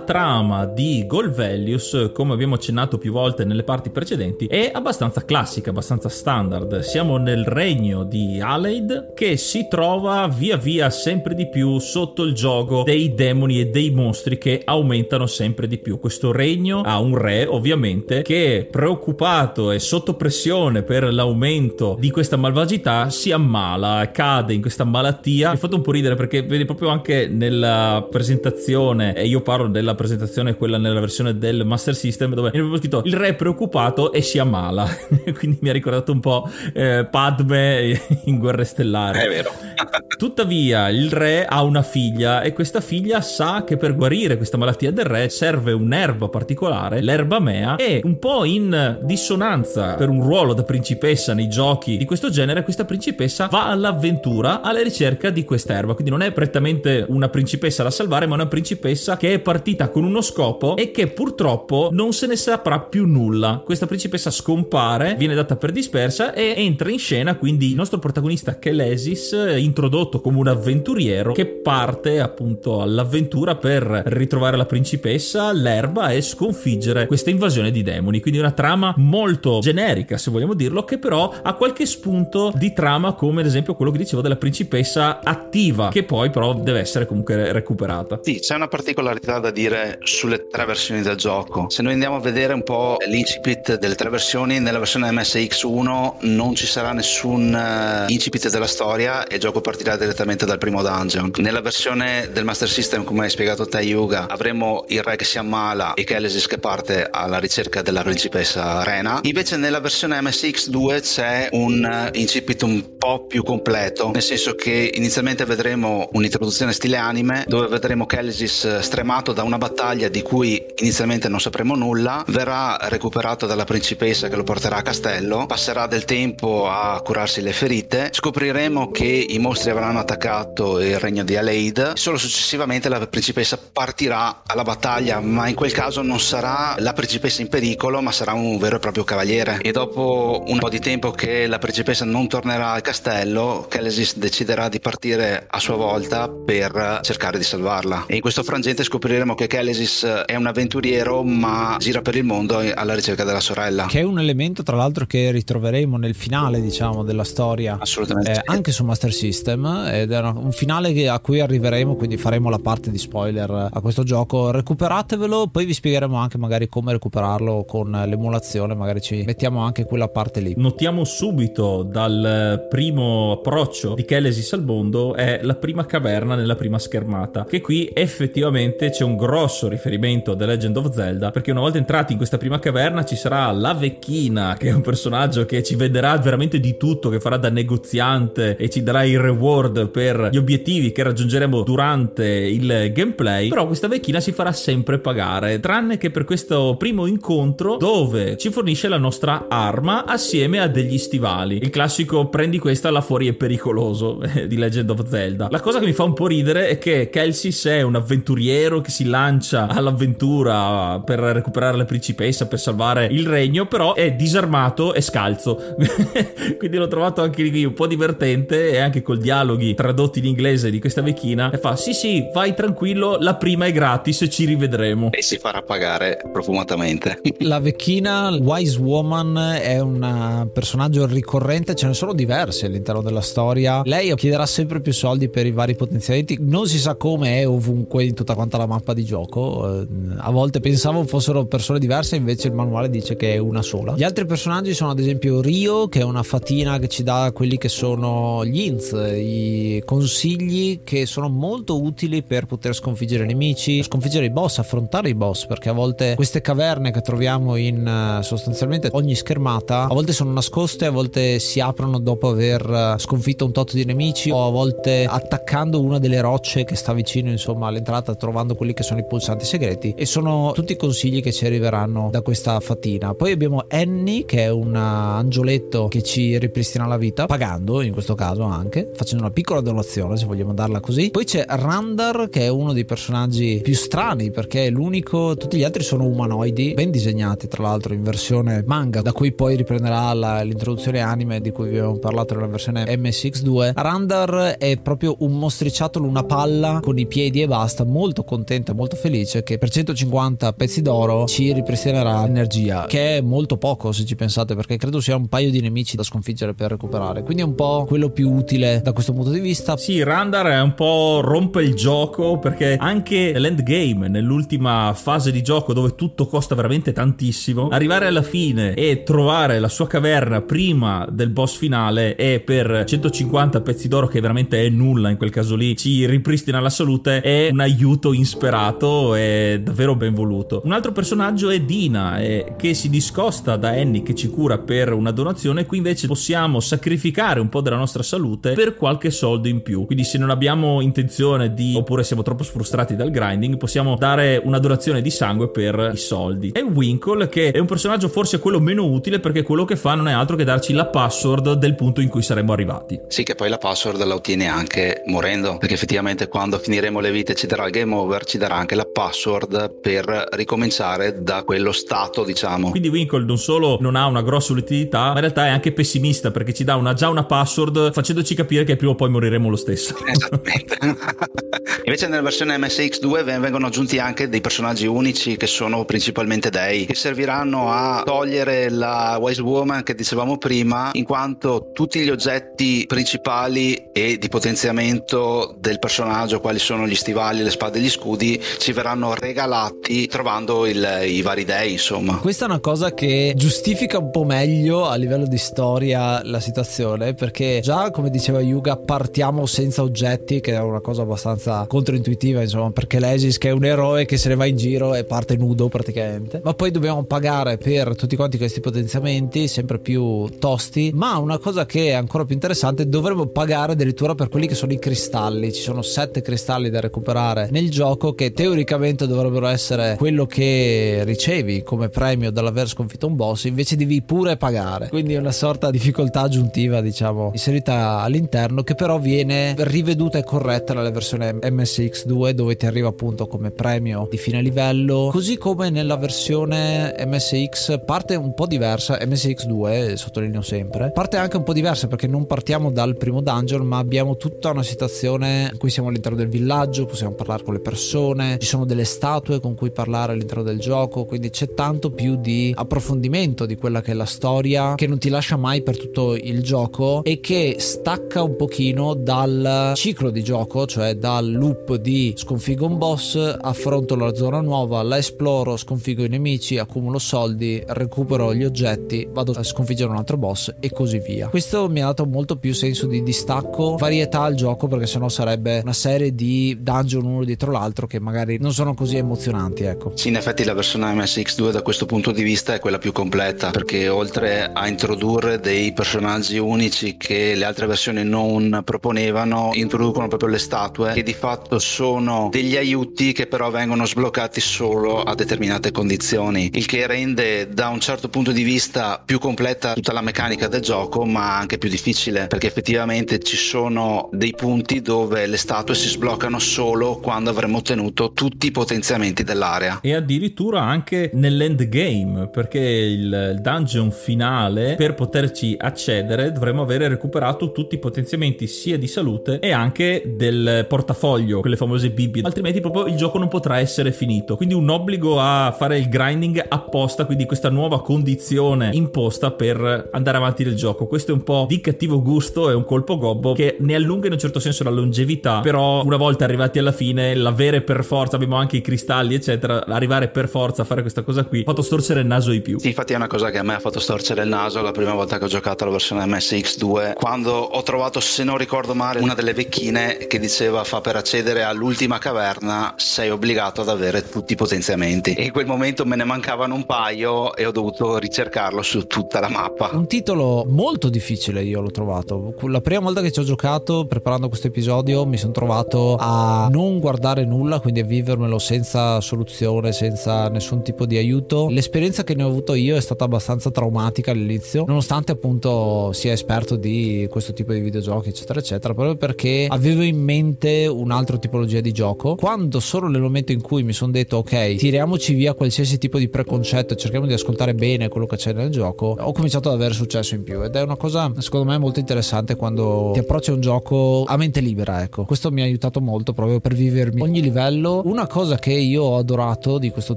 Trama 0.00 0.64
di 0.64 1.04
Golvelius, 1.06 2.10
come 2.12 2.32
abbiamo 2.32 2.54
accennato 2.54 2.96
più 2.98 3.12
volte 3.12 3.44
nelle 3.44 3.62
parti 3.62 3.90
precedenti, 3.90 4.46
è 4.46 4.70
abbastanza 4.72 5.24
classica, 5.24 5.70
abbastanza 5.70 6.08
standard. 6.08 6.80
Siamo 6.80 7.18
nel 7.18 7.44
regno 7.44 8.04
di 8.04 8.40
Aleid 8.40 9.12
che 9.14 9.36
si 9.36 9.68
trova 9.68 10.26
via 10.28 10.56
via 10.56 10.88
sempre 10.88 11.34
di 11.34 11.48
più 11.48 11.78
sotto 11.78 12.22
il 12.22 12.32
gioco 12.32 12.82
dei 12.82 13.14
demoni 13.14 13.60
e 13.60 13.66
dei 13.66 13.90
mostri 13.90 14.38
che 14.38 14.62
aumentano 14.64 15.26
sempre 15.26 15.68
di 15.68 15.76
più. 15.78 16.00
Questo 16.00 16.32
regno 16.32 16.80
ha 16.80 16.98
un 16.98 17.16
re, 17.16 17.44
ovviamente, 17.46 18.22
che 18.22 18.66
preoccupato 18.70 19.70
e 19.70 19.78
sotto 19.78 20.14
pressione 20.14 20.82
per 20.82 21.12
l'aumento 21.12 21.96
di 22.00 22.10
questa 22.10 22.36
malvagità 22.36 23.10
si 23.10 23.32
ammala, 23.32 24.10
cade 24.10 24.54
in 24.54 24.62
questa 24.62 24.84
malattia. 24.84 25.50
Mi 25.50 25.56
ha 25.56 25.58
fatto 25.58 25.76
un 25.76 25.82
po' 25.82 25.92
ridere 25.92 26.14
perché 26.14 26.42
vedi 26.42 26.64
proprio 26.64 26.88
anche 26.88 27.28
nella 27.28 28.06
presentazione 28.10 29.14
e 29.14 29.26
io 29.26 29.42
parlo 29.42 29.58
parlo 29.58 29.68
della 29.88 29.94
presentazione, 29.94 30.54
quella 30.54 30.76
nella 30.76 31.00
versione 31.00 31.38
del 31.38 31.64
Master 31.64 31.94
System, 31.94 32.34
dove 32.34 32.48
è 32.48 32.52
proprio 32.52 32.76
scritto 32.76 33.02
il 33.04 33.14
re 33.14 33.28
è 33.28 33.34
preoccupato 33.34 34.12
e 34.12 34.20
si 34.20 34.38
ammala. 34.38 34.86
Quindi 35.36 35.58
mi 35.60 35.70
ha 35.70 35.72
ricordato 35.72 36.12
un 36.12 36.20
po' 36.20 36.48
eh, 36.74 37.06
Padme 37.10 38.00
in 38.24 38.38
Guerre 38.38 38.64
Stellari. 38.64 39.20
È 39.20 39.28
vero. 39.28 39.50
Tuttavia, 40.18 40.88
il 40.88 41.10
re 41.10 41.46
ha 41.46 41.62
una 41.62 41.82
figlia 41.82 42.42
e 42.42 42.52
questa 42.52 42.80
figlia 42.80 43.20
sa 43.20 43.62
che 43.64 43.76
per 43.76 43.94
guarire 43.94 44.36
questa 44.36 44.56
malattia 44.56 44.90
del 44.90 45.04
re 45.04 45.28
serve 45.28 45.72
un'erba 45.72 46.28
particolare, 46.28 47.00
l'erba 47.00 47.38
mea, 47.38 47.76
e 47.76 48.00
un 48.02 48.18
po' 48.18 48.44
in 48.44 48.98
dissonanza 49.02 49.94
per 49.94 50.08
un 50.08 50.22
ruolo 50.22 50.54
da 50.54 50.64
principessa 50.64 51.34
nei 51.34 51.48
giochi 51.48 51.96
di 51.96 52.04
questo 52.04 52.30
genere, 52.30 52.64
questa 52.64 52.84
principessa 52.84 53.46
va 53.46 53.68
all'avventura 53.68 54.60
alla 54.60 54.82
ricerca 54.82 55.30
di 55.30 55.44
questa 55.44 55.74
erba. 55.74 55.94
Quindi 55.94 56.10
non 56.10 56.22
è 56.22 56.32
prettamente 56.32 57.04
una 57.08 57.28
principessa 57.28 57.84
da 57.84 57.90
salvare, 57.90 58.26
ma 58.26 58.34
una 58.34 58.46
principessa 58.46 59.16
che 59.16 59.34
è 59.34 59.38
partita 59.38 59.67
con 59.76 60.04
uno 60.04 60.20
scopo 60.20 60.76
e 60.76 60.90
che 60.90 61.08
purtroppo 61.08 61.88
non 61.92 62.12
se 62.12 62.26
ne 62.26 62.36
saprà 62.36 62.80
più 62.80 63.06
nulla. 63.06 63.62
Questa 63.64 63.86
principessa 63.86 64.30
scompare, 64.30 65.14
viene 65.16 65.34
data 65.34 65.56
per 65.56 65.72
dispersa 65.72 66.32
e 66.32 66.54
entra 66.56 66.90
in 66.90 66.98
scena 66.98 67.36
quindi 67.36 67.70
il 67.70 67.74
nostro 67.74 67.98
protagonista 67.98 68.58
Kelesis, 68.58 69.36
introdotto 69.56 70.20
come 70.20 70.38
un 70.38 70.48
avventuriero 70.48 71.32
che 71.32 71.46
parte 71.46 72.20
appunto 72.20 72.80
all'avventura 72.80 73.56
per 73.56 74.02
ritrovare 74.06 74.56
la 74.56 74.66
principessa, 74.66 75.52
l'erba 75.52 76.10
e 76.10 76.20
sconfiggere 76.22 77.06
questa 77.06 77.30
invasione 77.30 77.70
di 77.70 77.82
demoni. 77.82 78.20
Quindi 78.20 78.40
una 78.40 78.52
trama 78.52 78.94
molto 78.96 79.58
generica, 79.60 80.16
se 80.16 80.30
vogliamo 80.30 80.54
dirlo, 80.54 80.84
che 80.84 80.98
però 80.98 81.32
ha 81.42 81.54
qualche 81.54 81.86
spunto 81.86 82.52
di 82.54 82.72
trama 82.72 83.12
come 83.14 83.40
ad 83.40 83.46
esempio 83.46 83.74
quello 83.74 83.90
che 83.90 83.98
dicevo 83.98 84.22
della 84.22 84.36
principessa 84.36 85.20
attiva, 85.22 85.88
che 85.88 86.04
poi 86.04 86.30
però 86.30 86.54
deve 86.54 86.80
essere 86.80 87.06
comunque 87.06 87.52
recuperata. 87.52 88.20
Sì, 88.22 88.40
c'è 88.40 88.54
una 88.54 88.68
particolarità 88.68 89.38
da 89.38 89.50
dire 89.58 89.98
sulle 90.02 90.46
tre 90.46 90.64
versioni 90.64 91.02
del 91.02 91.16
gioco. 91.16 91.68
Se 91.68 91.82
noi 91.82 91.94
andiamo 91.94 92.14
a 92.14 92.20
vedere 92.20 92.52
un 92.52 92.62
po' 92.62 92.96
l'incipit 93.06 93.76
delle 93.76 93.96
tre 93.96 94.08
versioni, 94.08 94.60
nella 94.60 94.78
versione 94.78 95.10
MSX1 95.10 96.18
non 96.20 96.54
ci 96.54 96.66
sarà 96.66 96.92
nessun 96.92 97.52
uh, 97.52 98.10
incipit 98.10 98.50
della 98.50 98.68
storia 98.68 99.26
e 99.26 99.34
il 99.34 99.40
gioco 99.40 99.60
partirà 99.60 99.96
direttamente 99.96 100.46
dal 100.46 100.58
primo 100.58 100.80
dungeon. 100.82 101.32
Nella 101.38 101.60
versione 101.60 102.28
del 102.32 102.44
Master 102.44 102.68
System, 102.68 103.02
come 103.02 103.24
hai 103.24 103.30
spiegato 103.30 103.66
te 103.66 103.80
Yuga, 103.80 104.28
avremo 104.28 104.84
il 104.88 105.02
re 105.02 105.16
che 105.16 105.24
si 105.24 105.38
ammala 105.38 105.94
e 105.94 106.04
Kelesis 106.04 106.46
che 106.46 106.58
parte 106.58 107.08
alla 107.10 107.38
ricerca 107.38 107.82
della 107.82 108.02
principessa 108.02 108.84
Rena. 108.84 109.18
Invece 109.22 109.56
nella 109.56 109.80
versione 109.80 110.20
MSX2 110.20 111.00
c'è 111.00 111.48
un 111.52 112.08
uh, 112.12 112.16
incipit 112.16 112.62
un 112.62 112.96
po' 112.96 113.26
più 113.26 113.42
completo, 113.42 114.12
nel 114.12 114.22
senso 114.22 114.54
che 114.54 114.92
inizialmente 114.94 115.44
vedremo 115.44 116.08
un'introduzione 116.12 116.72
stile 116.72 116.96
anime 116.96 117.44
dove 117.48 117.66
vedremo 117.66 118.06
Kelesis 118.06 118.78
stremato 118.78 119.06
fermato 119.08 119.32
da 119.32 119.42
una 119.48 119.58
battaglia 119.58 120.08
di 120.08 120.20
cui 120.20 120.62
inizialmente 120.76 121.28
non 121.28 121.40
sapremo 121.40 121.74
nulla, 121.74 122.22
verrà 122.28 122.76
recuperato 122.82 123.46
dalla 123.46 123.64
principessa 123.64 124.28
che 124.28 124.36
lo 124.36 124.44
porterà 124.44 124.76
a 124.76 124.82
castello, 124.82 125.46
passerà 125.46 125.86
del 125.86 126.04
tempo 126.04 126.68
a 126.68 127.00
curarsi 127.02 127.40
le 127.40 127.52
ferite, 127.52 128.10
scopriremo 128.12 128.90
che 128.90 129.06
i 129.06 129.38
mostri 129.38 129.70
avranno 129.70 129.98
attaccato 129.98 130.80
il 130.80 130.98
regno 130.98 131.24
di 131.24 131.36
Aleid, 131.36 131.94
solo 131.94 132.18
successivamente 132.18 132.90
la 132.90 133.06
principessa 133.06 133.58
partirà 133.58 134.42
alla 134.46 134.64
battaglia, 134.64 135.18
ma 135.20 135.48
in 135.48 135.54
quel 135.54 135.72
caso 135.72 136.02
non 136.02 136.20
sarà 136.20 136.74
la 136.78 136.92
principessa 136.92 137.40
in 137.40 137.48
pericolo, 137.48 138.02
ma 138.02 138.12
sarà 138.12 138.34
un 138.34 138.58
vero 138.58 138.76
e 138.76 138.80
proprio 138.80 139.04
cavaliere. 139.04 139.60
E 139.62 139.72
dopo 139.72 140.44
un 140.46 140.58
po' 140.58 140.68
di 140.68 140.78
tempo 140.78 141.10
che 141.10 141.46
la 141.46 141.58
principessa 141.58 142.04
non 142.04 142.28
tornerà 142.28 142.72
al 142.72 142.82
castello, 142.82 143.66
Kelesis 143.68 144.16
deciderà 144.18 144.68
di 144.68 144.78
partire 144.78 145.46
a 145.48 145.58
sua 145.58 145.76
volta 145.76 146.28
per 146.28 147.00
cercare 147.02 147.38
di 147.38 147.44
salvarla. 147.44 148.04
E 148.06 148.16
in 148.16 148.20
questo 148.20 148.42
frangente 148.42 148.84
scopriremo 148.84 149.36
che 149.38 149.46
Kelesis 149.46 150.04
è 150.26 150.34
un 150.34 150.46
avventuriero 150.46 151.22
ma 151.22 151.76
gira 151.78 152.02
per 152.02 152.16
il 152.16 152.24
mondo 152.24 152.58
alla 152.58 152.94
ricerca 152.96 153.22
della 153.22 153.38
sorella. 153.38 153.86
Che 153.86 154.00
è 154.00 154.02
un 154.02 154.18
elemento 154.18 154.64
tra 154.64 154.74
l'altro 154.74 155.06
che 155.06 155.30
ritroveremo 155.30 155.96
nel 155.96 156.16
finale 156.16 156.60
diciamo 156.60 157.04
della 157.04 157.22
storia. 157.22 157.78
Assolutamente. 157.80 158.32
Eh, 158.32 158.42
anche 158.46 158.72
su 158.72 158.82
Master 158.82 159.12
System 159.12 159.64
ed 159.92 160.10
è 160.10 160.18
un 160.18 160.50
finale 160.50 161.08
a 161.08 161.20
cui 161.20 161.38
arriveremo 161.38 161.94
quindi 161.94 162.16
faremo 162.16 162.50
la 162.50 162.58
parte 162.58 162.90
di 162.90 162.98
spoiler 162.98 163.68
a 163.70 163.80
questo 163.80 164.02
gioco. 164.02 164.50
Recuperatevelo 164.50 165.46
poi 165.46 165.66
vi 165.66 165.72
spiegheremo 165.72 166.16
anche 166.16 166.36
magari 166.36 166.68
come 166.68 166.90
recuperarlo 166.90 167.64
con 167.64 167.92
l'emulazione 167.92 168.74
magari 168.74 169.00
ci 169.00 169.22
mettiamo 169.24 169.60
anche 169.60 169.84
quella 169.84 170.08
parte 170.08 170.40
lì. 170.40 170.54
Notiamo 170.56 171.04
subito 171.04 171.84
dal 171.84 172.66
primo 172.68 173.30
approccio 173.30 173.94
di 173.94 174.04
Kelesis 174.04 174.52
al 174.54 174.64
mondo 174.64 175.14
è 175.14 175.38
la 175.42 175.54
prima 175.54 175.86
caverna 175.86 176.34
nella 176.34 176.56
prima 176.56 176.80
schermata 176.80 177.44
che 177.44 177.60
qui 177.60 177.88
effettivamente 177.94 178.90
c'è 178.90 179.04
un 179.04 179.14
grosso 179.14 179.26
riferimento 179.68 180.32
a 180.32 180.36
The 180.36 180.46
Legend 180.46 180.76
of 180.78 180.90
Zelda, 180.92 181.30
perché 181.30 181.50
una 181.50 181.60
volta 181.60 181.78
entrati 181.78 182.12
in 182.12 182.18
questa 182.18 182.38
prima 182.38 182.58
caverna 182.58 183.04
ci 183.04 183.14
sarà 183.14 183.50
la 183.50 183.74
vecchina, 183.74 184.56
che 184.58 184.68
è 184.68 184.72
un 184.72 184.80
personaggio 184.80 185.44
che 185.44 185.62
ci 185.62 185.74
vedrà 185.74 186.16
veramente 186.16 186.58
di 186.58 186.76
tutto, 186.76 187.10
che 187.10 187.20
farà 187.20 187.36
da 187.36 187.50
negoziante 187.50 188.56
e 188.56 188.70
ci 188.70 188.82
darà 188.82 189.04
il 189.04 189.18
reward 189.18 189.88
per 189.90 190.30
gli 190.32 190.38
obiettivi 190.38 190.92
che 190.92 191.02
raggiungeremo 191.02 191.62
durante 191.62 192.24
il 192.26 192.90
gameplay, 192.94 193.48
però 193.48 193.66
questa 193.66 193.88
vecchina 193.88 194.20
si 194.20 194.32
farà 194.32 194.52
sempre 194.52 194.98
pagare, 194.98 195.60
tranne 195.60 195.98
che 195.98 196.10
per 196.10 196.24
questo 196.24 196.76
primo 196.78 197.06
incontro 197.06 197.76
dove 197.76 198.36
ci 198.38 198.50
fornisce 198.50 198.88
la 198.88 198.98
nostra 198.98 199.46
arma 199.48 200.04
assieme 200.06 200.60
a 200.60 200.68
degli 200.68 200.96
stivali. 200.96 201.58
Il 201.60 201.70
classico 201.70 202.28
prendi 202.28 202.58
questa 202.58 202.90
là 202.90 203.02
fuori 203.02 203.28
è 203.28 203.34
pericoloso 203.34 204.20
di 204.48 204.56
Legend 204.56 204.90
of 204.90 205.06
Zelda. 205.06 205.48
La 205.50 205.60
cosa 205.60 205.80
che 205.80 205.86
mi 205.86 205.92
fa 205.92 206.04
un 206.04 206.14
po' 206.14 206.26
ridere 206.26 206.68
è 206.68 206.78
che 206.78 207.10
Kelsis 207.10 207.66
è 207.66 207.82
un 207.82 207.96
avventuriero 207.96 208.80
che 208.80 208.90
si 208.90 209.04
lancia 209.04 209.16
all'avventura 209.24 211.00
per 211.04 211.18
recuperare 211.18 211.76
la 211.76 211.84
principessa, 211.84 212.46
per 212.46 212.60
salvare 212.60 213.06
il 213.06 213.26
regno, 213.26 213.66
però 213.66 213.94
è 213.94 214.12
disarmato 214.12 214.94
e 214.94 215.00
scalzo. 215.00 215.76
Quindi 216.58 216.76
l'ho 216.76 216.88
trovato 216.88 217.22
anche 217.22 217.42
lì 217.42 217.64
un 217.64 217.74
po' 217.74 217.86
divertente 217.86 218.70
e 218.70 218.78
anche 218.78 219.02
col 219.02 219.18
dialoghi 219.18 219.74
tradotti 219.74 220.18
in 220.20 220.26
inglese 220.26 220.70
di 220.70 220.78
questa 220.78 221.02
vecchina. 221.02 221.50
E 221.50 221.58
fa: 221.58 221.76
Sì, 221.76 221.92
sì, 221.92 222.28
vai 222.32 222.54
tranquillo, 222.54 223.16
la 223.20 223.36
prima 223.36 223.66
è 223.66 223.72
gratis, 223.72 224.26
ci 224.30 224.44
rivedremo. 224.44 225.10
E 225.10 225.22
si 225.22 225.38
farà 225.38 225.62
pagare 225.62 226.20
profumatamente. 226.32 227.20
la 227.40 227.60
vecchina 227.60 228.30
Wise 228.30 228.78
Woman 228.78 229.58
è 229.60 229.80
un 229.80 230.48
personaggio 230.52 231.06
ricorrente, 231.06 231.74
ce 231.74 231.86
ne 231.86 231.94
sono 231.94 232.12
diversi 232.12 232.66
all'interno 232.66 233.02
della 233.02 233.20
storia. 233.20 233.82
Lei 233.84 234.14
chiederà 234.14 234.46
sempre 234.46 234.80
più 234.80 234.92
soldi 234.92 235.28
per 235.28 235.46
i 235.46 235.50
vari 235.50 235.74
potenziamenti. 235.74 236.36
Non 236.40 236.66
si 236.66 236.78
sa 236.78 236.94
come 236.94 237.40
è 237.40 237.48
ovunque 237.48 238.04
in 238.04 238.14
tutta 238.14 238.34
quanta 238.34 238.58
la 238.58 238.66
mappa 238.66 238.92
di 238.92 239.04
gioco. 239.08 239.80
Eh, 239.80 239.86
a 240.18 240.30
volte 240.30 240.60
pensavo 240.60 241.04
fossero 241.04 241.46
persone 241.46 241.80
diverse, 241.80 242.14
invece 242.14 242.48
il 242.48 242.54
manuale 242.54 242.88
dice 242.88 243.16
che 243.16 243.34
è 243.34 243.38
una 243.38 243.62
sola. 243.62 243.94
Gli 243.96 244.04
altri 244.04 244.24
personaggi 244.24 244.72
sono 244.74 244.90
ad 244.90 245.00
esempio 245.00 245.40
Rio, 245.40 245.88
che 245.88 246.00
è 246.00 246.04
una 246.04 246.22
fatina 246.22 246.78
che 246.78 246.86
ci 246.88 247.02
dà 247.02 247.32
quelli 247.34 247.58
che 247.58 247.68
sono 247.68 248.44
gli 248.44 248.60
inz, 248.60 248.92
i 248.92 249.82
consigli 249.84 250.80
che 250.84 251.06
sono 251.06 251.28
molto 251.28 251.82
utili 251.82 252.22
per 252.22 252.46
poter 252.46 252.74
sconfiggere 252.74 253.24
i 253.24 253.26
nemici, 253.26 253.82
sconfiggere 253.82 254.26
i 254.26 254.30
boss, 254.30 254.58
affrontare 254.58 255.08
i 255.08 255.14
boss, 255.14 255.46
perché 255.46 255.70
a 255.70 255.72
volte 255.72 256.14
queste 256.14 256.40
caverne 256.40 256.92
che 256.92 257.00
troviamo 257.00 257.56
in 257.56 257.86
eh, 257.86 258.22
sostanzialmente 258.22 258.90
ogni 258.92 259.16
schermata, 259.16 259.84
a 259.84 259.94
volte 259.94 260.12
sono 260.12 260.32
nascoste, 260.32 260.86
a 260.86 260.90
volte 260.90 261.40
si 261.40 261.60
aprono 261.60 261.98
dopo 261.98 262.28
aver 262.28 262.94
eh, 262.96 262.98
sconfitto 262.98 263.44
un 263.44 263.52
tot 263.52 263.72
di 263.72 263.84
nemici 263.84 264.30
o 264.30 264.46
a 264.46 264.50
volte 264.50 265.06
attaccando 265.08 265.80
una 265.80 265.98
delle 265.98 266.20
rocce 266.20 266.64
che 266.64 266.76
sta 266.76 266.92
vicino 266.92 267.30
insomma 267.30 267.68
all'entrata 267.68 268.14
trovando 268.14 268.54
quelli 268.54 268.68
quelli 268.68 268.74
che 268.74 268.82
sono 268.82 268.97
i 269.00 269.06
pulsanti 269.06 269.44
segreti 269.44 269.94
e 269.96 270.06
sono 270.06 270.52
tutti 270.54 270.76
consigli 270.76 271.22
che 271.22 271.32
ci 271.32 271.46
arriveranno 271.46 272.08
da 272.10 272.22
questa 272.22 272.60
fatina. 272.60 273.14
Poi 273.14 273.32
abbiamo 273.32 273.64
Annie 273.68 274.24
che 274.24 274.44
è 274.44 274.50
un 274.50 274.74
angioletto 274.74 275.88
che 275.88 276.02
ci 276.02 276.38
ripristina 276.38 276.86
la 276.86 276.96
vita, 276.96 277.26
pagando 277.26 277.80
in 277.82 277.92
questo 277.92 278.14
caso 278.14 278.42
anche, 278.42 278.90
facendo 278.94 279.24
una 279.24 279.32
piccola 279.32 279.60
donazione 279.60 280.16
se 280.16 280.26
vogliamo 280.26 280.54
darla 280.54 280.80
così. 280.80 281.10
Poi 281.10 281.24
c'è 281.24 281.44
Randar 281.46 282.28
che 282.28 282.42
è 282.42 282.48
uno 282.48 282.72
dei 282.72 282.84
personaggi 282.84 283.60
più 283.62 283.74
strani 283.74 284.30
perché 284.30 284.66
è 284.66 284.70
l'unico, 284.70 285.36
tutti 285.36 285.56
gli 285.56 285.64
altri 285.64 285.82
sono 285.82 286.04
umanoidi, 286.04 286.74
ben 286.74 286.90
disegnati 286.90 287.48
tra 287.48 287.62
l'altro 287.62 287.94
in 287.94 288.02
versione 288.02 288.62
manga, 288.66 289.02
da 289.02 289.12
cui 289.12 289.32
poi 289.32 289.56
riprenderà 289.56 290.12
la, 290.12 290.42
l'introduzione 290.42 291.00
anime 291.00 291.40
di 291.40 291.50
cui 291.50 291.68
vi 291.68 291.78
abbiamo 291.78 291.98
parlato 291.98 292.34
nella 292.34 292.46
versione 292.46 292.84
MSX2. 292.84 293.72
Randar 293.74 294.56
è 294.58 294.76
proprio 294.78 295.16
un 295.20 295.38
mostriciattolo, 295.38 296.06
una 296.06 296.24
palla 296.24 296.80
con 296.82 296.98
i 296.98 297.06
piedi 297.06 297.42
e 297.42 297.46
basta, 297.46 297.84
molto 297.84 298.24
contento 298.24 298.72
e 298.72 298.74
molto 298.78 298.94
felice 298.94 299.42
che 299.42 299.58
per 299.58 299.70
150 299.70 300.52
pezzi 300.52 300.82
d'oro 300.82 301.26
ci 301.26 301.52
ripristinerà 301.52 302.22
l'energia, 302.22 302.86
che 302.86 303.16
è 303.16 303.20
molto 303.20 303.56
poco 303.56 303.90
se 303.90 304.04
ci 304.04 304.14
pensate 304.14 304.54
perché 304.54 304.76
credo 304.76 305.00
sia 305.00 305.16
un 305.16 305.26
paio 305.26 305.50
di 305.50 305.60
nemici 305.60 305.96
da 305.96 306.04
sconfiggere 306.04 306.54
per 306.54 306.70
recuperare, 306.70 307.24
quindi 307.24 307.42
è 307.42 307.44
un 307.44 307.56
po' 307.56 307.84
quello 307.88 308.10
più 308.10 308.30
utile 308.30 308.80
da 308.80 308.92
questo 308.92 309.12
punto 309.12 309.30
di 309.30 309.40
vista. 309.40 309.76
Sì, 309.76 310.00
Randar 310.04 310.46
è 310.46 310.60
un 310.60 310.74
po' 310.74 311.20
rompe 311.24 311.60
il 311.62 311.74
gioco 311.74 312.38
perché 312.38 312.76
anche 312.78 313.32
nell'endgame, 313.32 314.06
nell'ultima 314.06 314.92
fase 314.94 315.32
di 315.32 315.42
gioco 315.42 315.72
dove 315.72 315.96
tutto 315.96 316.28
costa 316.28 316.54
veramente 316.54 316.92
tantissimo, 316.92 317.70
arrivare 317.70 318.06
alla 318.06 318.22
fine 318.22 318.74
e 318.74 319.02
trovare 319.02 319.58
la 319.58 319.68
sua 319.68 319.88
caverna 319.88 320.40
prima 320.42 321.04
del 321.10 321.30
boss 321.30 321.56
finale 321.56 322.14
e 322.14 322.38
per 322.38 322.84
150 322.86 323.60
pezzi 323.60 323.88
d'oro 323.88 324.06
che 324.06 324.20
veramente 324.20 324.64
è 324.64 324.68
nulla 324.68 325.10
in 325.10 325.16
quel 325.16 325.30
caso 325.30 325.56
lì 325.56 325.76
ci 325.76 326.06
ripristina 326.06 326.60
la 326.60 326.70
salute 326.70 327.20
è 327.22 327.48
un 327.50 327.58
aiuto 327.58 328.12
insperato 328.12 328.66
e 329.14 329.60
davvero 329.62 329.94
ben 329.94 330.14
voluto. 330.14 330.60
Un 330.64 330.72
altro 330.72 330.92
personaggio 330.92 331.50
è 331.50 331.60
Dina 331.60 332.18
eh, 332.18 332.54
che 332.56 332.74
si 332.74 332.88
discosta 332.88 333.56
da 333.56 333.70
Annie 333.70 334.02
che 334.02 334.14
ci 334.14 334.28
cura 334.28 334.58
per 334.58 334.92
una 334.92 335.10
donazione 335.10 335.66
qui 335.66 335.78
invece 335.78 336.06
possiamo 336.06 336.60
sacrificare 336.60 337.40
un 337.40 337.48
po' 337.48 337.60
della 337.60 337.76
nostra 337.76 338.02
salute 338.02 338.52
per 338.52 338.74
qualche 338.74 339.10
soldo 339.10 339.48
in 339.48 339.62
più. 339.62 339.86
Quindi 339.86 340.04
se 340.04 340.18
non 340.18 340.30
abbiamo 340.30 340.80
intenzione 340.80 341.54
di 341.54 341.74
oppure 341.76 342.04
siamo 342.04 342.22
troppo 342.22 342.44
frustrati 342.44 342.96
dal 342.96 343.10
grinding 343.10 343.56
possiamo 343.56 343.96
dare 343.96 344.40
una 344.42 344.58
donazione 344.58 345.00
di 345.02 345.10
sangue 345.10 345.50
per 345.50 345.90
i 345.94 345.98
soldi. 345.98 346.50
E 346.50 346.62
Winkle 346.62 347.28
che 347.28 347.50
è 347.50 347.58
un 347.58 347.66
personaggio 347.66 348.08
forse 348.08 348.38
quello 348.38 348.60
meno 348.60 348.84
utile 348.84 349.20
perché 349.20 349.42
quello 349.42 349.64
che 349.64 349.76
fa 349.76 349.94
non 349.94 350.08
è 350.08 350.12
altro 350.12 350.36
che 350.36 350.44
darci 350.44 350.72
la 350.72 350.86
password 350.86 351.54
del 351.54 351.74
punto 351.74 352.00
in 352.00 352.08
cui 352.08 352.22
saremo 352.22 352.52
arrivati. 352.52 353.00
Sì, 353.08 353.22
che 353.22 353.34
poi 353.34 353.48
la 353.48 353.58
password 353.58 354.02
la 354.04 354.14
ottiene 354.14 354.46
anche 354.46 355.02
morendo, 355.06 355.58
perché 355.58 355.74
effettivamente 355.74 356.28
quando 356.28 356.58
finiremo 356.58 357.00
le 357.00 357.10
vite 357.10 357.34
ci 357.34 357.46
darà 357.46 357.66
il 357.66 357.72
game 357.72 357.94
over, 357.94 358.24
ci 358.24 358.38
darà 358.38 358.56
anche 358.58 358.74
la 358.74 358.84
password 358.84 359.80
per 359.80 360.28
ricominciare 360.32 361.22
da 361.22 361.42
quello 361.44 361.72
stato, 361.72 362.24
diciamo. 362.24 362.70
Quindi 362.70 362.88
Winkle 362.88 363.24
non 363.24 363.38
solo 363.38 363.78
non 363.80 363.96
ha 363.96 364.06
una 364.06 364.22
grossa 364.22 364.52
utilità, 364.52 365.06
ma 365.06 365.14
in 365.14 365.20
realtà 365.20 365.46
è 365.46 365.48
anche 365.48 365.72
pessimista 365.72 366.30
perché 366.30 366.52
ci 366.52 366.64
dà 366.64 366.76
una, 366.76 366.92
già 366.94 367.08
una 367.08 367.24
password 367.24 367.92
facendoci 367.92 368.34
capire 368.34 368.64
che 368.64 368.76
prima 368.76 368.92
o 368.92 368.94
poi 368.94 369.10
moriremo 369.10 369.48
lo 369.48 369.56
stesso. 369.56 369.94
Esattamente. 370.04 370.76
Invece 371.84 372.08
nella 372.08 372.22
versione 372.22 372.56
MSX2 372.58 373.40
vengono 373.40 373.66
aggiunti 373.66 373.98
anche 373.98 374.28
dei 374.28 374.40
personaggi 374.40 374.86
unici 374.86 375.36
che 375.36 375.46
sono 375.46 375.84
principalmente 375.84 376.50
dei, 376.50 376.84
che 376.84 376.94
serviranno 376.94 377.70
a 377.70 378.02
togliere 378.04 378.68
la 378.68 379.16
Wise 379.20 379.40
Woman 379.40 379.82
che 379.82 379.94
dicevamo 379.94 380.36
prima, 380.36 380.90
in 380.92 381.04
quanto 381.04 381.70
tutti 381.72 382.00
gli 382.00 382.10
oggetti 382.10 382.84
principali 382.86 383.90
e 383.92 384.18
di 384.18 384.28
potenziamento 384.28 385.56
del 385.58 385.78
personaggio, 385.78 386.40
quali 386.40 386.58
sono 386.58 386.86
gli 386.86 386.94
stivali, 386.94 387.42
le 387.42 387.50
spade 387.50 387.78
e 387.78 387.82
gli 387.82 387.90
scudi, 387.90 388.42
ci 388.56 388.72
verranno 388.72 389.14
regalati 389.14 390.06
trovando 390.06 390.66
il, 390.66 390.86
i 391.06 391.22
vari 391.22 391.44
dei, 391.44 391.72
insomma. 391.72 392.16
Questa 392.16 392.46
è 392.46 392.48
una 392.48 392.60
cosa 392.60 392.92
che 392.92 393.32
giustifica 393.36 393.98
un 393.98 394.10
po' 394.10 394.24
meglio 394.24 394.86
a 394.86 394.94
livello 394.96 395.26
di 395.26 395.38
storia 395.38 396.22
la 396.24 396.40
situazione, 396.40 397.14
perché 397.14 397.60
già 397.62 397.90
come 397.90 398.10
diceva 398.10 398.40
Yuga 398.40 398.76
partiamo 398.76 399.46
senza 399.46 399.82
oggetti, 399.82 400.40
che 400.40 400.54
è 400.54 400.60
una 400.60 400.80
cosa 400.80 401.02
abbastanza 401.02 401.66
controintuitiva, 401.66 402.42
insomma, 402.42 402.70
perché 402.70 402.98
l'Esis 402.98 403.38
che 403.38 403.48
è 403.48 403.52
un 403.52 403.64
eroe 403.64 404.04
che 404.04 404.16
se 404.16 404.28
ne 404.28 404.34
va 404.34 404.46
in 404.46 404.56
giro 404.56 404.94
e 404.94 405.04
parte 405.04 405.36
nudo 405.36 405.68
praticamente, 405.68 406.40
ma 406.42 406.54
poi 406.54 406.70
dobbiamo 406.70 407.04
pagare 407.04 407.58
per 407.58 407.96
tutti 407.96 408.16
quanti 408.16 408.38
questi 408.38 408.60
potenziamenti 408.60 409.48
sempre 409.48 409.78
più 409.78 410.26
tosti, 410.38 410.90
ma 410.94 411.18
una 411.18 411.38
cosa 411.38 411.66
che 411.66 411.88
è 411.88 411.92
ancora 411.92 412.24
più 412.24 412.34
interessante, 412.34 412.88
dovremmo 412.88 413.26
pagare 413.26 413.72
addirittura 413.72 414.14
per 414.14 414.28
quelli 414.28 414.46
che 414.46 414.54
sono 414.54 414.72
i 414.72 414.78
cristalli, 414.78 415.52
ci 415.52 415.62
sono 415.62 415.82
sette 415.82 416.22
cristalli 416.22 416.70
da 416.70 416.80
recuperare 416.80 417.48
nel 417.50 417.70
gioco 417.70 418.14
che 418.14 418.32
teoricamente 418.38 419.08
dovrebbero 419.08 419.48
essere 419.48 419.96
quello 419.98 420.24
che 420.24 421.00
ricevi 421.02 421.64
come 421.64 421.88
premio 421.88 422.30
dall'aver 422.30 422.68
sconfitto 422.68 423.08
un 423.08 423.16
boss, 423.16 423.46
invece 423.46 423.74
devi 423.74 424.00
pure 424.00 424.36
pagare, 424.36 424.90
quindi 424.90 425.14
è 425.14 425.18
una 425.18 425.32
sorta 425.32 425.72
di 425.72 425.78
difficoltà 425.78 426.20
aggiuntiva 426.20 426.80
diciamo 426.80 427.30
inserita 427.32 427.98
all'interno 427.98 428.62
che 428.62 428.76
però 428.76 429.00
viene 429.00 429.56
riveduta 429.58 430.18
e 430.18 430.22
corretta 430.22 430.72
nella 430.72 430.92
versione 430.92 431.32
MSX2 431.32 432.30
dove 432.30 432.56
ti 432.56 432.66
arriva 432.66 432.86
appunto 432.86 433.26
come 433.26 433.50
premio 433.50 434.06
di 434.08 434.18
fine 434.18 434.40
livello, 434.40 435.08
così 435.10 435.36
come 435.36 435.68
nella 435.70 435.96
versione 435.96 436.94
MSX 437.04 437.84
parte 437.84 438.14
un 438.14 438.34
po' 438.34 438.46
diversa, 438.46 438.98
MSX2 438.98 439.94
sottolineo 439.94 440.42
sempre, 440.42 440.92
parte 440.92 441.16
anche 441.16 441.38
un 441.38 441.42
po' 441.42 441.52
diversa 441.52 441.88
perché 441.88 442.06
non 442.06 442.24
partiamo 442.24 442.70
dal 442.70 442.96
primo 442.96 443.20
dungeon 443.20 443.66
ma 443.66 443.78
abbiamo 443.78 444.16
tutta 444.16 444.50
una 444.50 444.62
situazione 444.62 445.48
in 445.50 445.58
cui 445.58 445.70
siamo 445.70 445.88
all'interno 445.88 446.18
del 446.18 446.28
villaggio, 446.28 446.86
possiamo 446.86 447.14
parlare 447.14 447.42
con 447.42 447.54
le 447.54 447.60
persone, 447.60 448.26
ci 448.38 448.46
sono 448.46 448.64
delle 448.64 448.84
statue 448.84 449.40
con 449.40 449.54
cui 449.54 449.70
parlare 449.70 450.12
all'interno 450.12 450.42
del 450.42 450.58
gioco, 450.58 451.04
quindi 451.04 451.30
c'è 451.30 451.54
tanto 451.54 451.90
più 451.90 452.16
di 452.16 452.52
approfondimento 452.54 453.46
di 453.46 453.56
quella 453.56 453.80
che 453.80 453.92
è 453.92 453.94
la 453.94 454.04
storia 454.04 454.74
che 454.74 454.86
non 454.86 454.98
ti 454.98 455.08
lascia 455.08 455.36
mai 455.36 455.62
per 455.62 455.78
tutto 455.78 456.14
il 456.14 456.42
gioco 456.42 457.02
e 457.04 457.20
che 457.20 457.56
stacca 457.58 458.22
un 458.22 458.36
pochino 458.36 458.94
dal 458.94 459.72
ciclo 459.74 460.10
di 460.10 460.22
gioco, 460.22 460.66
cioè 460.66 460.94
dal 460.94 461.30
loop 461.30 461.76
di 461.76 462.12
sconfigo 462.16 462.66
un 462.66 462.78
boss, 462.78 463.16
affronto 463.40 463.96
la 463.96 464.14
zona 464.14 464.40
nuova, 464.40 464.82
la 464.82 464.98
esploro, 464.98 465.56
sconfigo 465.56 466.04
i 466.04 466.08
nemici, 466.08 466.58
accumulo 466.58 466.98
soldi, 466.98 467.62
recupero 467.66 468.34
gli 468.34 468.44
oggetti, 468.44 469.08
vado 469.10 469.32
a 469.32 469.42
sconfiggere 469.42 469.90
un 469.90 469.96
altro 469.96 470.16
boss 470.16 470.54
e 470.60 470.70
così 470.70 470.98
via. 470.98 471.28
Questo 471.28 471.68
mi 471.68 471.80
ha 471.82 471.86
dato 471.86 472.04
molto 472.04 472.36
più 472.36 472.52
senso 472.52 472.86
di 472.86 473.02
distacco, 473.02 473.76
varietà 473.76 474.22
al 474.22 474.34
gioco 474.34 474.66
perché 474.66 474.86
sennò 474.86 475.08
sarebbe 475.08 475.60
una 475.62 475.72
serie 475.72 476.14
di 476.14 476.56
dungeon 476.60 477.04
uno 477.04 477.24
dietro 477.24 477.52
l'altro 477.52 477.86
che 477.86 477.98
magari 477.98 478.17
non 478.38 478.52
sono 478.52 478.74
così 478.74 478.96
emozionanti, 478.96 479.64
ecco. 479.64 479.92
Sì, 479.94 480.08
in 480.08 480.16
effetti 480.16 480.44
la 480.44 480.54
versione 480.54 480.92
MSX2 480.92 481.50
da 481.50 481.62
questo 481.62 481.86
punto 481.86 482.10
di 482.10 482.22
vista 482.22 482.54
è 482.54 482.58
quella 482.58 482.78
più 482.78 482.92
completa 482.92 483.50
perché 483.50 483.88
oltre 483.88 484.50
a 484.52 484.68
introdurre 484.68 485.40
dei 485.40 485.72
personaggi 485.72 486.38
unici 486.38 486.96
che 486.96 487.34
le 487.34 487.44
altre 487.44 487.66
versioni 487.66 488.04
non 488.04 488.62
proponevano, 488.64 489.50
introducono 489.54 490.08
proprio 490.08 490.28
le 490.28 490.38
statue 490.38 490.92
che 490.92 491.02
di 491.02 491.14
fatto 491.14 491.58
sono 491.58 492.28
degli 492.30 492.56
aiuti 492.56 493.12
che 493.12 493.26
però 493.26 493.50
vengono 493.50 493.84
sbloccati 493.84 494.40
solo 494.40 495.02
a 495.02 495.14
determinate 495.14 495.70
condizioni, 495.70 496.50
il 496.54 496.66
che 496.66 496.86
rende 496.86 497.48
da 497.52 497.68
un 497.68 497.80
certo 497.80 498.08
punto 498.08 498.32
di 498.32 498.42
vista 498.42 499.02
più 499.04 499.18
completa 499.18 499.74
tutta 499.74 499.92
la 499.92 500.00
meccanica 500.00 500.48
del 500.48 500.60
gioco, 500.60 501.04
ma 501.04 501.36
anche 501.36 501.58
più 501.58 501.68
difficile 501.68 502.26
perché 502.26 502.46
effettivamente 502.46 503.18
ci 503.20 503.36
sono 503.36 504.08
dei 504.12 504.34
punti 504.36 504.80
dove 504.80 505.26
le 505.26 505.36
statue 505.36 505.74
si 505.74 505.88
sbloccano 505.88 506.38
solo 506.38 506.96
quando 506.96 507.30
avremo 507.30 507.58
ottenuto 507.58 508.07
tutti 508.12 508.46
i 508.46 508.50
potenziamenti 508.50 509.22
dell'area. 509.22 509.80
E 509.80 509.94
addirittura 509.94 510.62
anche 510.62 511.10
nell'endgame, 511.14 512.28
perché 512.28 512.60
il 512.60 513.38
dungeon 513.40 513.90
finale 513.90 514.74
per 514.76 514.94
poterci 514.94 515.56
accedere 515.58 516.32
dovremo 516.32 516.62
avere 516.62 516.88
recuperato 516.88 517.52
tutti 517.52 517.74
i 517.76 517.78
potenziamenti 517.78 518.46
sia 518.46 518.78
di 518.78 518.86
salute 518.86 519.38
e 519.38 519.52
anche 519.52 520.14
del 520.16 520.66
portafoglio, 520.68 521.40
quelle 521.40 521.56
famose 521.56 521.90
bibbie, 521.90 522.22
altrimenti 522.22 522.60
proprio 522.60 522.86
il 522.86 522.96
gioco 522.96 523.18
non 523.18 523.28
potrà 523.28 523.58
essere 523.58 523.92
finito. 523.92 524.36
Quindi 524.36 524.54
un 524.54 524.68
obbligo 524.68 525.20
a 525.20 525.54
fare 525.56 525.78
il 525.78 525.88
grinding 525.88 526.44
apposta, 526.48 527.04
quindi 527.04 527.26
questa 527.26 527.50
nuova 527.50 527.82
condizione 527.82 528.70
imposta 528.72 529.30
per 529.30 529.88
andare 529.92 530.16
avanti 530.16 530.44
nel 530.44 530.54
gioco. 530.54 530.86
Questo 530.86 531.12
è 531.12 531.14
un 531.14 531.22
po' 531.22 531.46
di 531.48 531.60
cattivo 531.60 532.02
gusto, 532.02 532.50
è 532.50 532.54
un 532.54 532.64
colpo 532.64 532.98
gobbo 532.98 533.32
che 533.32 533.56
ne 533.60 533.74
allunga 533.74 534.06
in 534.06 534.12
un 534.12 534.18
certo 534.18 534.40
senso 534.40 534.64
la 534.64 534.70
longevità, 534.70 535.40
però 535.40 535.84
una 535.84 535.96
volta 535.96 536.24
arrivati 536.24 536.58
alla 536.58 536.72
fine, 536.72 537.14
l'avere 537.14 537.60
per 537.62 537.84
forza, 537.84 537.96
abbiamo 538.16 538.36
anche 538.36 538.56
i 538.56 538.60
cristalli 538.62 539.14
eccetera, 539.14 539.64
arrivare 539.66 540.08
per 540.08 540.28
forza 540.28 540.62
a 540.62 540.64
fare 540.64 540.80
questa 540.80 541.02
cosa 541.02 541.24
qui, 541.24 541.40
ha 541.40 541.44
fatto 541.44 541.62
storcere 541.62 542.00
il 542.00 542.06
naso 542.06 542.30
di 542.30 542.40
più. 542.40 542.58
Sì, 542.58 542.68
infatti 542.68 542.94
è 542.94 542.96
una 542.96 543.06
cosa 543.06 543.30
che 543.30 543.38
a 543.38 543.42
me 543.42 543.54
ha 543.54 543.60
fatto 543.60 543.78
storcere 543.78 544.22
il 544.22 544.28
naso 544.28 544.62
la 544.62 544.72
prima 544.72 544.94
volta 544.94 545.18
che 545.18 545.24
ho 545.24 545.28
giocato 545.28 545.64
la 545.66 545.70
versione 545.70 546.04
MSX2, 546.04 546.94
quando 546.94 547.32
ho 547.32 547.62
trovato, 547.62 548.00
se 548.00 548.24
non 548.24 548.38
ricordo 548.38 548.74
male, 548.74 549.00
una 549.00 549.14
delle 549.14 549.34
vecchine 549.34 550.06
che 550.08 550.18
diceva 550.18 550.64
fa 550.64 550.80
per 550.80 550.96
accedere 550.96 551.42
all'ultima 551.42 551.98
caverna 551.98 552.74
sei 552.76 553.10
obbligato 553.10 553.60
ad 553.60 553.68
avere 553.68 554.08
tutti 554.08 554.32
i 554.32 554.36
potenziamenti. 554.36 555.12
E 555.12 555.24
in 555.24 555.32
quel 555.32 555.46
momento 555.46 555.84
me 555.84 555.96
ne 555.96 556.04
mancavano 556.04 556.54
un 556.54 556.64
paio 556.64 557.34
e 557.34 557.44
ho 557.44 557.52
dovuto 557.52 557.98
ricercarlo 557.98 558.62
su 558.62 558.86
tutta 558.86 559.20
la 559.20 559.28
mappa. 559.28 559.70
Un 559.72 559.86
titolo 559.86 560.46
molto 560.48 560.88
difficile 560.88 561.42
io 561.42 561.60
l'ho 561.60 561.70
trovato. 561.70 562.34
La 562.42 562.60
prima 562.60 562.80
volta 562.80 563.02
che 563.02 563.12
ci 563.12 563.20
ho 563.20 563.24
giocato 563.24 563.86
preparando 563.86 564.28
questo 564.28 564.46
episodio 564.46 565.04
mi 565.04 565.16
sono 565.16 565.32
trovato 565.32 565.96
a 565.98 566.48
non 566.50 566.78
guardare 566.78 567.24
nulla 567.24 567.58
sola, 567.58 567.60
quindi 567.78 567.80
a 567.80 567.84
vivermelo 567.84 568.38
senza 568.38 569.00
soluzione, 569.00 569.72
senza 569.72 570.28
nessun 570.28 570.62
tipo 570.62 570.86
di 570.86 570.96
aiuto. 570.96 571.48
L'esperienza 571.48 572.04
che 572.04 572.14
ne 572.14 572.22
ho 572.22 572.28
avuto 572.28 572.54
io 572.54 572.76
è 572.76 572.80
stata 572.80 573.04
abbastanza 573.04 573.50
traumatica 573.50 574.10
all'inizio, 574.10 574.64
nonostante 574.66 575.12
appunto 575.12 575.92
sia 575.92 576.12
esperto 576.12 576.56
di 576.56 577.06
questo 577.10 577.32
tipo 577.32 577.52
di 577.52 577.60
videogiochi, 577.60 578.08
eccetera, 578.08 578.40
eccetera, 578.40 578.74
proprio 578.74 578.96
perché 578.96 579.46
avevo 579.48 579.82
in 579.82 580.02
mente 580.02 580.66
un'altra 580.66 581.18
tipologia 581.18 581.60
di 581.60 581.72
gioco. 581.72 582.14
Quando 582.16 582.60
solo 582.60 582.88
nel 582.88 583.00
momento 583.00 583.32
in 583.32 583.40
cui 583.40 583.62
mi 583.62 583.72
sono 583.72 583.92
detto 583.92 584.18
ok, 584.18 584.56
tiriamoci 584.56 585.14
via 585.14 585.34
qualsiasi 585.34 585.78
tipo 585.78 585.98
di 585.98 586.08
preconcetto 586.08 586.74
cerchiamo 586.74 587.06
di 587.06 587.12
ascoltare 587.12 587.54
bene 587.54 587.88
quello 587.88 588.06
che 588.06 588.16
c'è 588.16 588.32
nel 588.32 588.50
gioco, 588.50 588.96
ho 588.98 589.12
cominciato 589.12 589.48
ad 589.48 589.54
avere 589.54 589.74
successo 589.74 590.14
in 590.14 590.22
più 590.22 590.42
ed 590.42 590.54
è 590.54 590.62
una 590.62 590.76
cosa 590.76 591.12
secondo 591.18 591.50
me 591.50 591.58
molto 591.58 591.78
interessante 591.78 592.34
quando 592.36 592.90
ti 592.92 592.98
approcci 593.00 593.30
a 593.30 593.34
un 593.34 593.40
gioco 593.40 594.04
a 594.06 594.16
mente 594.16 594.40
libera, 594.40 594.82
ecco. 594.82 595.04
Questo 595.04 595.30
mi 595.30 595.40
ha 595.40 595.44
aiutato 595.44 595.80
molto 595.80 596.12
proprio 596.12 596.40
per 596.40 596.54
vivermi 596.54 597.00
ogni 597.00 597.20
livello. 597.20 597.67
Una 597.76 598.06
cosa 598.06 598.36
che 598.36 598.52
io 598.52 598.82
ho 598.82 598.96
adorato 598.96 599.58
di 599.58 599.70
questo 599.70 599.96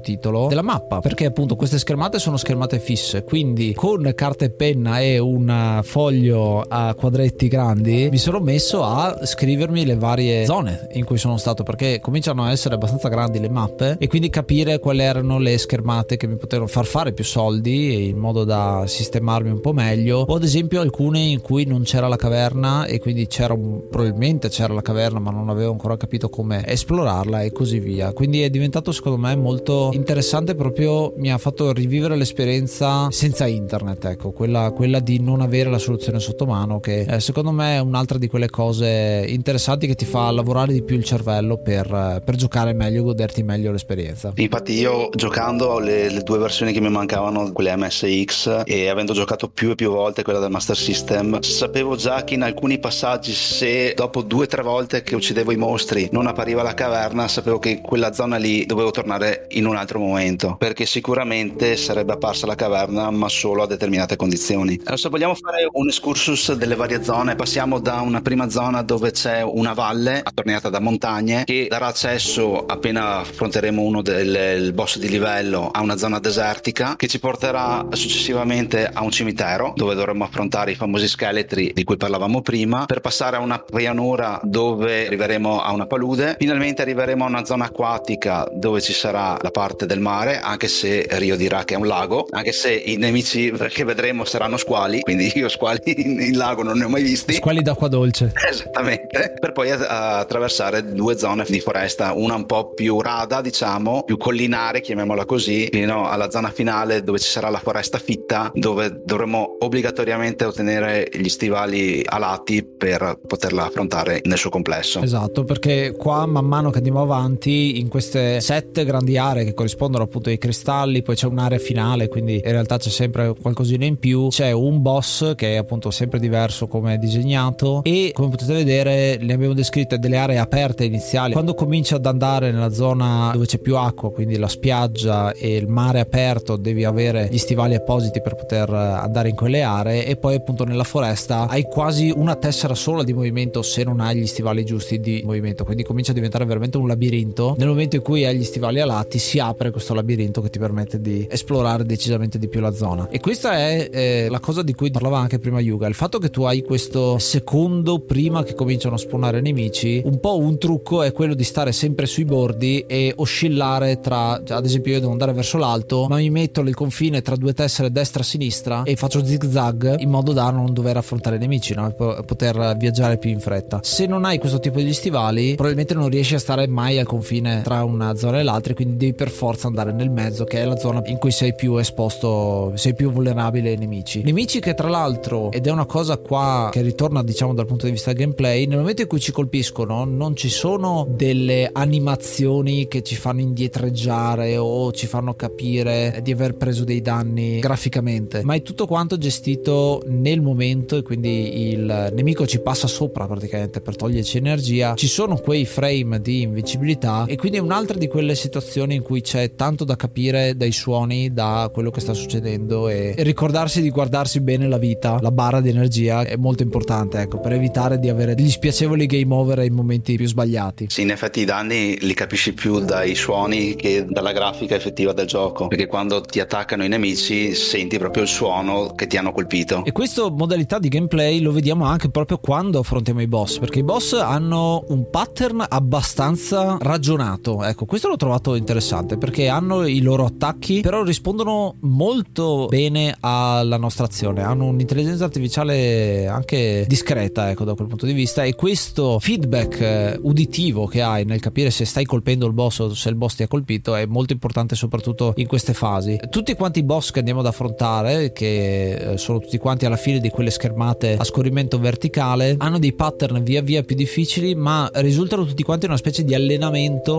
titolo 0.00 0.46
della 0.48 0.62
mappa, 0.62 1.00
perché 1.00 1.26
appunto 1.26 1.56
queste 1.56 1.78
schermate 1.78 2.18
sono 2.18 2.36
schermate 2.36 2.78
fisse, 2.78 3.24
quindi 3.24 3.74
con 3.74 4.10
carta 4.14 4.44
e 4.44 4.50
penna 4.50 5.00
e 5.00 5.18
un 5.18 5.80
foglio 5.82 6.64
a 6.66 6.94
quadretti 6.94 7.48
grandi 7.48 8.08
mi 8.10 8.18
sono 8.18 8.40
messo 8.40 8.82
a 8.82 9.24
scrivermi 9.24 9.84
le 9.84 9.96
varie 9.96 10.44
zone 10.44 10.88
in 10.92 11.04
cui 11.04 11.18
sono 11.18 11.36
stato 11.36 11.62
perché 11.62 12.00
cominciano 12.00 12.44
a 12.44 12.50
essere 12.50 12.74
abbastanza 12.74 13.08
grandi 13.08 13.40
le 13.40 13.48
mappe 13.48 13.96
e 13.98 14.06
quindi 14.06 14.28
capire 14.28 14.78
quali 14.78 15.00
erano 15.00 15.38
le 15.38 15.56
schermate 15.58 16.16
che 16.16 16.26
mi 16.26 16.36
potevano 16.36 16.68
far 16.68 16.84
fare 16.84 17.12
più 17.12 17.24
soldi 17.24 18.08
in 18.08 18.18
modo 18.18 18.44
da 18.44 18.84
sistemarmi 18.86 19.50
un 19.50 19.60
po' 19.60 19.72
meglio. 19.72 20.24
O 20.28 20.34
ad 20.34 20.42
esempio 20.42 20.80
alcune 20.80 21.20
in 21.20 21.40
cui 21.40 21.64
non 21.64 21.82
c'era 21.82 22.08
la 22.08 22.16
caverna 22.16 22.84
e 22.84 22.98
quindi 22.98 23.26
c'era 23.26 23.54
probabilmente 23.54 24.48
c'era 24.48 24.74
la 24.74 24.82
caverna 24.82 25.18
ma 25.18 25.30
non 25.30 25.48
avevo 25.48 25.72
ancora 25.72 25.96
capito 25.96 26.28
come 26.28 26.66
esplorarla 26.66 27.42
e 27.42 27.52
così 27.52 27.61
via. 27.70 28.12
Quindi 28.12 28.42
è 28.42 28.50
diventato 28.50 28.92
secondo 28.92 29.18
me 29.18 29.34
molto 29.36 29.90
interessante 29.92 30.54
proprio 30.54 31.12
mi 31.16 31.32
ha 31.32 31.38
fatto 31.38 31.72
rivivere 31.72 32.16
l'esperienza 32.16 33.08
senza 33.10 33.46
internet 33.46 34.04
ecco 34.04 34.32
quella, 34.32 34.70
quella 34.72 35.00
di 35.00 35.20
non 35.20 35.40
avere 35.40 35.70
la 35.70 35.78
soluzione 35.78 36.20
sotto 36.20 36.46
mano 36.46 36.80
che 36.80 37.00
eh, 37.00 37.20
secondo 37.20 37.50
me 37.50 37.76
è 37.76 37.80
un'altra 37.80 38.18
di 38.18 38.28
quelle 38.28 38.48
cose 38.50 39.24
interessanti 39.28 39.86
che 39.86 39.94
ti 39.94 40.04
fa 40.04 40.30
lavorare 40.30 40.72
di 40.72 40.82
più 40.82 40.96
il 40.96 41.04
cervello 41.04 41.58
per, 41.58 42.22
per 42.24 42.36
giocare 42.36 42.72
meglio 42.72 43.00
e 43.00 43.04
goderti 43.04 43.42
meglio 43.42 43.72
l'esperienza. 43.72 44.32
Infatti 44.36 44.72
io 44.72 45.08
giocando 45.14 45.78
le, 45.78 46.10
le 46.10 46.22
due 46.22 46.38
versioni 46.38 46.72
che 46.72 46.80
mi 46.80 46.90
mancavano 46.90 47.52
quelle 47.52 47.76
MSX 47.76 48.62
e 48.64 48.88
avendo 48.88 49.12
giocato 49.12 49.48
più 49.48 49.70
e 49.70 49.74
più 49.74 49.90
volte 49.90 50.22
quella 50.22 50.38
del 50.38 50.50
Master 50.50 50.76
System 50.76 51.40
sapevo 51.40 51.96
già 51.96 52.24
che 52.24 52.34
in 52.34 52.42
alcuni 52.42 52.78
passaggi 52.78 53.32
se 53.32 53.94
dopo 53.94 54.22
due 54.22 54.44
o 54.44 54.46
tre 54.46 54.62
volte 54.62 55.02
che 55.02 55.14
uccidevo 55.14 55.52
i 55.52 55.56
mostri 55.56 56.08
non 56.12 56.26
appariva 56.26 56.62
la 56.62 56.74
caverna 56.74 57.28
sapevo 57.28 57.51
che 57.58 57.70
in 57.70 57.80
quella 57.80 58.12
zona 58.12 58.36
lì 58.36 58.66
dovevo 58.66 58.90
tornare 58.90 59.46
in 59.50 59.66
un 59.66 59.76
altro 59.76 59.98
momento 59.98 60.56
perché 60.58 60.86
sicuramente 60.86 61.76
sarebbe 61.76 62.12
apparsa 62.12 62.46
la 62.46 62.54
caverna 62.54 63.10
ma 63.10 63.28
solo 63.28 63.62
a 63.62 63.66
determinate 63.66 64.16
condizioni. 64.16 64.78
Allora, 64.80 64.96
se 64.96 65.08
vogliamo 65.08 65.34
fare 65.34 65.68
un 65.70 65.88
excursus 65.88 66.52
delle 66.54 66.74
varie 66.74 67.02
zone 67.02 67.34
passiamo 67.34 67.78
da 67.78 68.00
una 68.00 68.20
prima 68.20 68.48
zona 68.48 68.82
dove 68.82 69.10
c'è 69.10 69.42
una 69.42 69.72
valle 69.72 70.20
attorniata 70.22 70.68
da 70.68 70.80
montagne 70.80 71.44
che 71.44 71.66
darà 71.68 71.86
accesso 71.86 72.66
appena 72.66 73.18
affronteremo 73.18 73.82
uno 73.82 74.02
del 74.02 74.72
boss 74.72 74.98
di 74.98 75.08
livello 75.08 75.70
a 75.70 75.80
una 75.80 75.96
zona 75.96 76.18
desertica 76.18 76.96
che 76.96 77.08
ci 77.08 77.18
porterà 77.18 77.86
successivamente 77.90 78.86
a 78.86 79.02
un 79.02 79.10
cimitero 79.10 79.72
dove 79.76 79.94
dovremo 79.94 80.24
affrontare 80.24 80.72
i 80.72 80.74
famosi 80.74 81.08
scheletri 81.08 81.72
di 81.74 81.84
cui 81.84 81.96
parlavamo 81.96 82.40
prima 82.40 82.86
per 82.86 83.00
passare 83.00 83.36
a 83.36 83.40
una 83.40 83.58
pianura 83.58 84.40
dove 84.42 85.06
arriveremo 85.06 85.60
a 85.60 85.72
una 85.72 85.86
palude. 85.86 86.36
Finalmente 86.38 86.82
arriveremo 86.82 87.24
a 87.24 87.28
una 87.28 87.41
zona 87.44 87.66
acquatica 87.66 88.46
dove 88.52 88.80
ci 88.80 88.92
sarà 88.92 89.36
la 89.40 89.50
parte 89.50 89.86
del 89.86 90.00
mare 90.00 90.40
anche 90.40 90.68
se 90.68 91.06
Rio 91.10 91.36
dirà 91.36 91.64
che 91.64 91.74
è 91.74 91.76
un 91.76 91.86
lago 91.86 92.26
anche 92.30 92.52
se 92.52 92.72
i 92.72 92.96
nemici 92.96 93.50
che 93.50 93.84
vedremo 93.84 94.24
saranno 94.24 94.56
squali 94.56 95.00
quindi 95.00 95.30
io 95.34 95.48
squali 95.48 95.80
in, 95.96 96.20
in 96.20 96.36
lago 96.36 96.62
non 96.62 96.78
ne 96.78 96.84
ho 96.84 96.88
mai 96.88 97.02
visti 97.02 97.34
squali 97.34 97.62
d'acqua 97.62 97.88
dolce 97.88 98.32
esattamente 98.48 99.34
per 99.38 99.52
poi 99.52 99.70
attraversare 99.70 100.92
due 100.92 101.16
zone 101.18 101.44
di 101.48 101.60
foresta 101.60 102.12
una 102.12 102.34
un 102.34 102.46
po' 102.46 102.72
più 102.72 103.00
rada 103.00 103.40
diciamo 103.40 104.02
più 104.04 104.16
collinare 104.16 104.80
chiamiamola 104.80 105.24
così 105.24 105.68
fino 105.70 106.08
alla 106.08 106.30
zona 106.30 106.50
finale 106.50 107.02
dove 107.02 107.18
ci 107.18 107.28
sarà 107.28 107.48
la 107.48 107.58
foresta 107.58 107.98
fitta 107.98 108.50
dove 108.54 109.02
dovremo 109.04 109.56
obbligatoriamente 109.60 110.44
ottenere 110.44 111.08
gli 111.12 111.28
stivali 111.28 112.02
alati 112.04 112.64
per 112.64 113.18
poterla 113.26 113.66
affrontare 113.66 114.20
nel 114.24 114.38
suo 114.38 114.50
complesso. 114.50 115.00
Esatto, 115.00 115.44
perché 115.44 115.94
qua 115.96 116.26
man 116.26 116.44
mano 116.44 116.70
che 116.70 116.78
andiamo 116.78 117.02
avanti 117.02 117.31
in 117.78 117.88
queste 117.88 118.40
sette 118.40 118.84
grandi 118.84 119.16
aree 119.16 119.44
che 119.44 119.54
corrispondono 119.54 120.04
appunto 120.04 120.28
ai 120.28 120.38
cristalli, 120.38 121.02
poi 121.02 121.14
c'è 121.14 121.26
un'area 121.26 121.58
finale, 121.58 122.08
quindi 122.08 122.34
in 122.34 122.50
realtà 122.50 122.76
c'è 122.78 122.90
sempre 122.90 123.34
qualcosina 123.40 123.84
in 123.84 123.98
più, 123.98 124.28
c'è 124.28 124.52
un 124.52 124.82
boss 124.82 125.34
che 125.34 125.54
è 125.54 125.56
appunto 125.56 125.90
sempre 125.90 126.18
diverso 126.18 126.66
come 126.66 126.98
disegnato 126.98 127.82
e 127.84 128.10
come 128.14 128.30
potete 128.30 128.52
vedere 128.54 129.18
le 129.18 129.32
abbiamo 129.32 129.54
descritte 129.54 129.98
delle 129.98 130.16
aree 130.16 130.38
aperte 130.38 130.84
iniziali. 130.84 131.32
Quando 131.32 131.54
comincia 131.54 131.96
ad 131.96 132.06
andare 132.06 132.50
nella 132.52 132.72
zona 132.72 133.30
dove 133.32 133.46
c'è 133.46 133.58
più 133.58 133.76
acqua, 133.76 134.12
quindi 134.12 134.36
la 134.36 134.48
spiaggia 134.48 135.32
e 135.32 135.56
il 135.56 135.68
mare 135.68 136.00
aperto, 136.00 136.56
devi 136.56 136.84
avere 136.84 137.28
gli 137.30 137.38
stivali 137.38 137.74
appositi 137.74 138.20
per 138.20 138.34
poter 138.34 138.70
andare 138.70 139.28
in 139.28 139.34
quelle 139.34 139.62
aree 139.62 140.06
e 140.06 140.16
poi 140.16 140.34
appunto 140.34 140.64
nella 140.64 140.84
foresta 140.84 141.48
hai 141.48 141.62
quasi 141.62 142.12
una 142.14 142.36
tessera 142.36 142.74
sola 142.74 143.02
di 143.02 143.12
movimento 143.12 143.62
se 143.62 143.84
non 143.84 144.00
hai 144.00 144.18
gli 144.18 144.26
stivali 144.26 144.64
giusti 144.64 145.00
di 145.00 145.22
movimento. 145.24 145.64
Quindi 145.64 145.82
comincia 145.82 146.10
a 146.10 146.14
diventare 146.14 146.44
veramente 146.44 146.76
un 146.76 146.86
labirinto 146.86 147.20
nel 147.22 147.68
momento 147.68 147.96
in 147.96 148.02
cui 148.02 148.24
hai 148.24 148.36
gli 148.36 148.44
stivali 148.44 148.80
alati 148.80 149.18
si 149.18 149.38
apre 149.38 149.70
questo 149.70 149.94
labirinto 149.94 150.40
che 150.40 150.50
ti 150.50 150.58
permette 150.58 151.00
di 151.00 151.26
esplorare 151.30 151.84
decisamente 151.84 152.38
di 152.38 152.48
più 152.48 152.60
la 152.60 152.72
zona 152.72 153.08
e 153.08 153.20
questa 153.20 153.52
è 153.52 153.88
eh, 153.90 154.26
la 154.28 154.40
cosa 154.40 154.62
di 154.62 154.74
cui 154.74 154.90
parlava 154.90 155.18
anche 155.18 155.38
prima 155.38 155.60
Yuga 155.60 155.86
il 155.86 155.94
fatto 155.94 156.18
che 156.18 156.30
tu 156.30 156.42
hai 156.42 156.62
questo 156.62 157.18
secondo 157.18 158.00
prima 158.00 158.42
che 158.42 158.54
cominciano 158.54 158.94
a 158.94 158.98
spawnare 158.98 159.40
nemici 159.40 160.02
un 160.04 160.18
po' 160.20 160.38
un 160.38 160.58
trucco 160.58 161.02
è 161.02 161.12
quello 161.12 161.34
di 161.34 161.44
stare 161.44 161.72
sempre 161.72 162.06
sui 162.06 162.24
bordi 162.24 162.84
e 162.86 163.12
oscillare 163.16 164.00
tra 164.00 164.32
ad 164.32 164.64
esempio 164.64 164.92
io 164.92 165.00
devo 165.00 165.12
andare 165.12 165.32
verso 165.32 165.58
l'alto 165.58 166.06
ma 166.08 166.16
mi 166.16 166.30
metto 166.30 166.62
nel 166.62 166.74
confine 166.74 167.22
tra 167.22 167.36
due 167.36 167.52
tessere 167.52 167.90
destra 167.90 168.22
sinistra 168.22 168.82
e 168.82 168.96
faccio 168.96 169.24
zig 169.24 169.48
zag 169.48 169.96
in 169.98 170.10
modo 170.10 170.32
da 170.32 170.50
non 170.50 170.72
dover 170.72 170.96
affrontare 170.96 171.38
nemici 171.38 171.74
no? 171.74 171.90
poter 171.92 172.76
viaggiare 172.76 173.18
più 173.18 173.30
in 173.30 173.40
fretta 173.40 173.80
se 173.82 174.06
non 174.06 174.24
hai 174.24 174.38
questo 174.38 174.58
tipo 174.58 174.80
di 174.80 174.92
stivali 174.92 175.54
probabilmente 175.54 175.94
non 175.94 176.08
riesci 176.08 176.34
a 176.34 176.38
stare 176.38 176.66
mai 176.66 176.98
al 176.98 177.06
confine 177.12 177.60
tra 177.62 177.84
una 177.84 178.14
zona 178.14 178.40
e 178.40 178.42
l'altra 178.42 178.72
quindi 178.72 178.96
devi 178.96 179.12
per 179.12 179.28
forza 179.28 179.66
andare 179.66 179.92
nel 179.92 180.10
mezzo 180.10 180.44
che 180.44 180.60
è 180.60 180.64
la 180.64 180.78
zona 180.78 181.02
in 181.06 181.18
cui 181.18 181.30
sei 181.30 181.54
più 181.54 181.76
esposto 181.76 182.72
sei 182.76 182.94
più 182.94 183.10
vulnerabile 183.10 183.70
ai 183.70 183.76
nemici. 183.76 184.22
Nemici 184.22 184.60
che 184.60 184.72
tra 184.72 184.88
l'altro 184.88 185.50
ed 185.52 185.66
è 185.66 185.70
una 185.70 185.84
cosa 185.84 186.16
qua 186.16 186.70
che 186.72 186.80
ritorna 186.80 187.22
diciamo 187.22 187.52
dal 187.52 187.66
punto 187.66 187.84
di 187.84 187.92
vista 187.92 188.12
gameplay 188.12 188.66
nel 188.66 188.78
momento 188.78 189.02
in 189.02 189.08
cui 189.08 189.20
ci 189.20 189.30
colpiscono 189.30 190.04
non 190.04 190.34
ci 190.36 190.48
sono 190.48 191.06
delle 191.08 191.68
animazioni 191.70 192.88
che 192.88 193.02
ci 193.02 193.14
fanno 193.14 193.40
indietreggiare 193.40 194.56
o 194.56 194.90
ci 194.92 195.06
fanno 195.06 195.34
capire 195.34 196.20
di 196.22 196.32
aver 196.32 196.54
preso 196.54 196.84
dei 196.84 197.02
danni 197.02 197.58
graficamente 197.58 198.42
ma 198.42 198.54
è 198.54 198.62
tutto 198.62 198.86
quanto 198.86 199.18
gestito 199.18 200.02
nel 200.06 200.40
momento 200.40 200.96
e 200.96 201.02
quindi 201.02 201.70
il 201.72 202.10
nemico 202.14 202.46
ci 202.46 202.60
passa 202.60 202.86
sopra 202.86 203.26
praticamente 203.26 203.80
per 203.80 203.96
toglierci 203.96 204.38
energia. 204.38 204.94
Ci 204.94 205.08
sono 205.08 205.36
quei 205.36 205.66
frame 205.66 206.20
di 206.20 206.42
invincibilità 206.42 206.91
e 207.26 207.36
quindi 207.36 207.58
è 207.58 207.60
un'altra 207.60 207.96
di 207.96 208.08
quelle 208.08 208.34
situazioni 208.34 208.94
in 208.94 209.02
cui 209.02 209.20
c'è 209.20 209.54
tanto 209.54 209.84
da 209.84 209.96
capire 209.96 210.56
dai 210.56 210.72
suoni 210.72 211.32
da 211.32 211.70
quello 211.72 211.90
che 211.90 212.00
sta 212.00 212.14
succedendo 212.14 212.88
e, 212.88 213.14
e 213.16 213.22
ricordarsi 213.22 213.82
di 213.82 213.90
guardarsi 213.90 214.40
bene 214.40 214.68
la 214.68 214.78
vita 214.78 215.18
la 215.20 215.30
barra 215.30 215.60
di 215.60 215.68
energia 215.68 216.22
è 216.22 216.36
molto 216.36 216.62
importante 216.62 217.20
ecco 217.20 217.38
per 217.38 217.52
evitare 217.52 217.98
di 217.98 218.08
avere 218.08 218.34
degli 218.34 218.50
spiacevoli 218.50 219.06
game 219.06 219.34
over 219.34 219.58
ai 219.60 219.70
momenti 219.70 220.16
più 220.16 220.26
sbagliati. 220.26 220.86
Sì 220.88 221.02
in 221.02 221.10
effetti 221.10 221.40
i 221.40 221.44
danni 221.44 221.98
li 222.00 222.14
capisci 222.14 222.52
più 222.54 222.80
dai 222.80 223.14
suoni 223.14 223.74
che 223.74 224.06
dalla 224.08 224.32
grafica 224.32 224.74
effettiva 224.74 225.12
del 225.12 225.26
gioco 225.26 225.68
perché 225.68 225.86
quando 225.86 226.20
ti 226.20 226.40
attaccano 226.40 226.84
i 226.84 226.88
nemici 226.88 227.54
senti 227.54 227.98
proprio 227.98 228.22
il 228.22 228.28
suono 228.28 228.94
che 228.94 229.06
ti 229.06 229.16
hanno 229.16 229.32
colpito. 229.32 229.84
E 229.84 229.92
questa 229.92 230.30
modalità 230.30 230.78
di 230.78 230.88
gameplay 230.88 231.40
lo 231.40 231.52
vediamo 231.52 231.84
anche 231.84 232.08
proprio 232.08 232.38
quando 232.38 232.78
affrontiamo 232.78 233.20
i 233.20 233.26
boss 233.26 233.58
perché 233.58 233.80
i 233.80 233.82
boss 233.82 234.12
hanno 234.14 234.84
un 234.88 235.10
pattern 235.10 235.64
abbastanza 235.68 236.76
ragionato. 236.82 237.62
Ecco 237.62 237.84
questo 237.84 238.08
l'ho 238.08 238.16
trovato 238.16 238.54
interessante 238.54 239.16
perché 239.16 239.48
hanno 239.48 239.86
i 239.86 240.00
loro 240.00 240.24
attacchi 240.24 240.80
però 240.80 241.02
rispondono 241.02 241.76
molto 241.80 242.66
bene 242.68 243.16
alla 243.20 243.76
nostra 243.76 244.04
azione. 244.04 244.42
Hanno 244.42 244.66
un'intelligenza 244.66 245.24
artificiale 245.24 246.26
anche 246.26 246.84
discreta 246.86 247.50
ecco 247.50 247.64
da 247.64 247.74
quel 247.74 247.88
punto 247.88 248.06
di 248.06 248.12
vista. 248.12 248.42
E 248.42 248.54
questo 248.54 249.18
feedback 249.18 249.80
eh, 249.80 250.18
uditivo 250.20 250.86
che 250.86 251.02
hai 251.02 251.24
nel 251.24 251.40
capire 251.40 251.70
se 251.70 251.84
stai 251.84 252.04
colpendo 252.04 252.46
il 252.46 252.52
boss 252.52 252.80
o 252.80 252.94
se 252.94 253.08
il 253.08 253.14
boss 253.14 253.36
ti 253.36 253.42
ha 253.44 253.48
colpito 253.48 253.94
è 253.94 254.06
molto 254.06 254.32
importante 254.32 254.74
soprattutto 254.74 255.32
in 255.36 255.46
queste 255.46 255.72
fasi. 255.72 256.18
Tutti 256.28 256.54
quanti 256.54 256.80
i 256.80 256.84
boss 256.84 257.10
che 257.10 257.20
andiamo 257.20 257.40
ad 257.40 257.46
affrontare 257.46 258.32
che 258.32 259.12
eh, 259.12 259.18
sono 259.18 259.38
tutti 259.38 259.58
quanti 259.58 259.86
alla 259.86 259.96
fine 259.96 260.18
di 260.18 260.28
quelle 260.30 260.50
schermate 260.50 261.16
a 261.16 261.24
scorrimento 261.24 261.78
verticale 261.78 262.56
hanno 262.58 262.78
dei 262.78 262.92
pattern 262.92 263.42
via 263.42 263.62
via 263.62 263.82
più 263.82 263.94
difficili 263.96 264.54
ma 264.54 264.90
risultano 264.94 265.44
tutti 265.44 265.62
quanti 265.62 265.86
una 265.86 265.96
specie 265.96 266.24
di 266.24 266.34
allenamento 266.34 266.71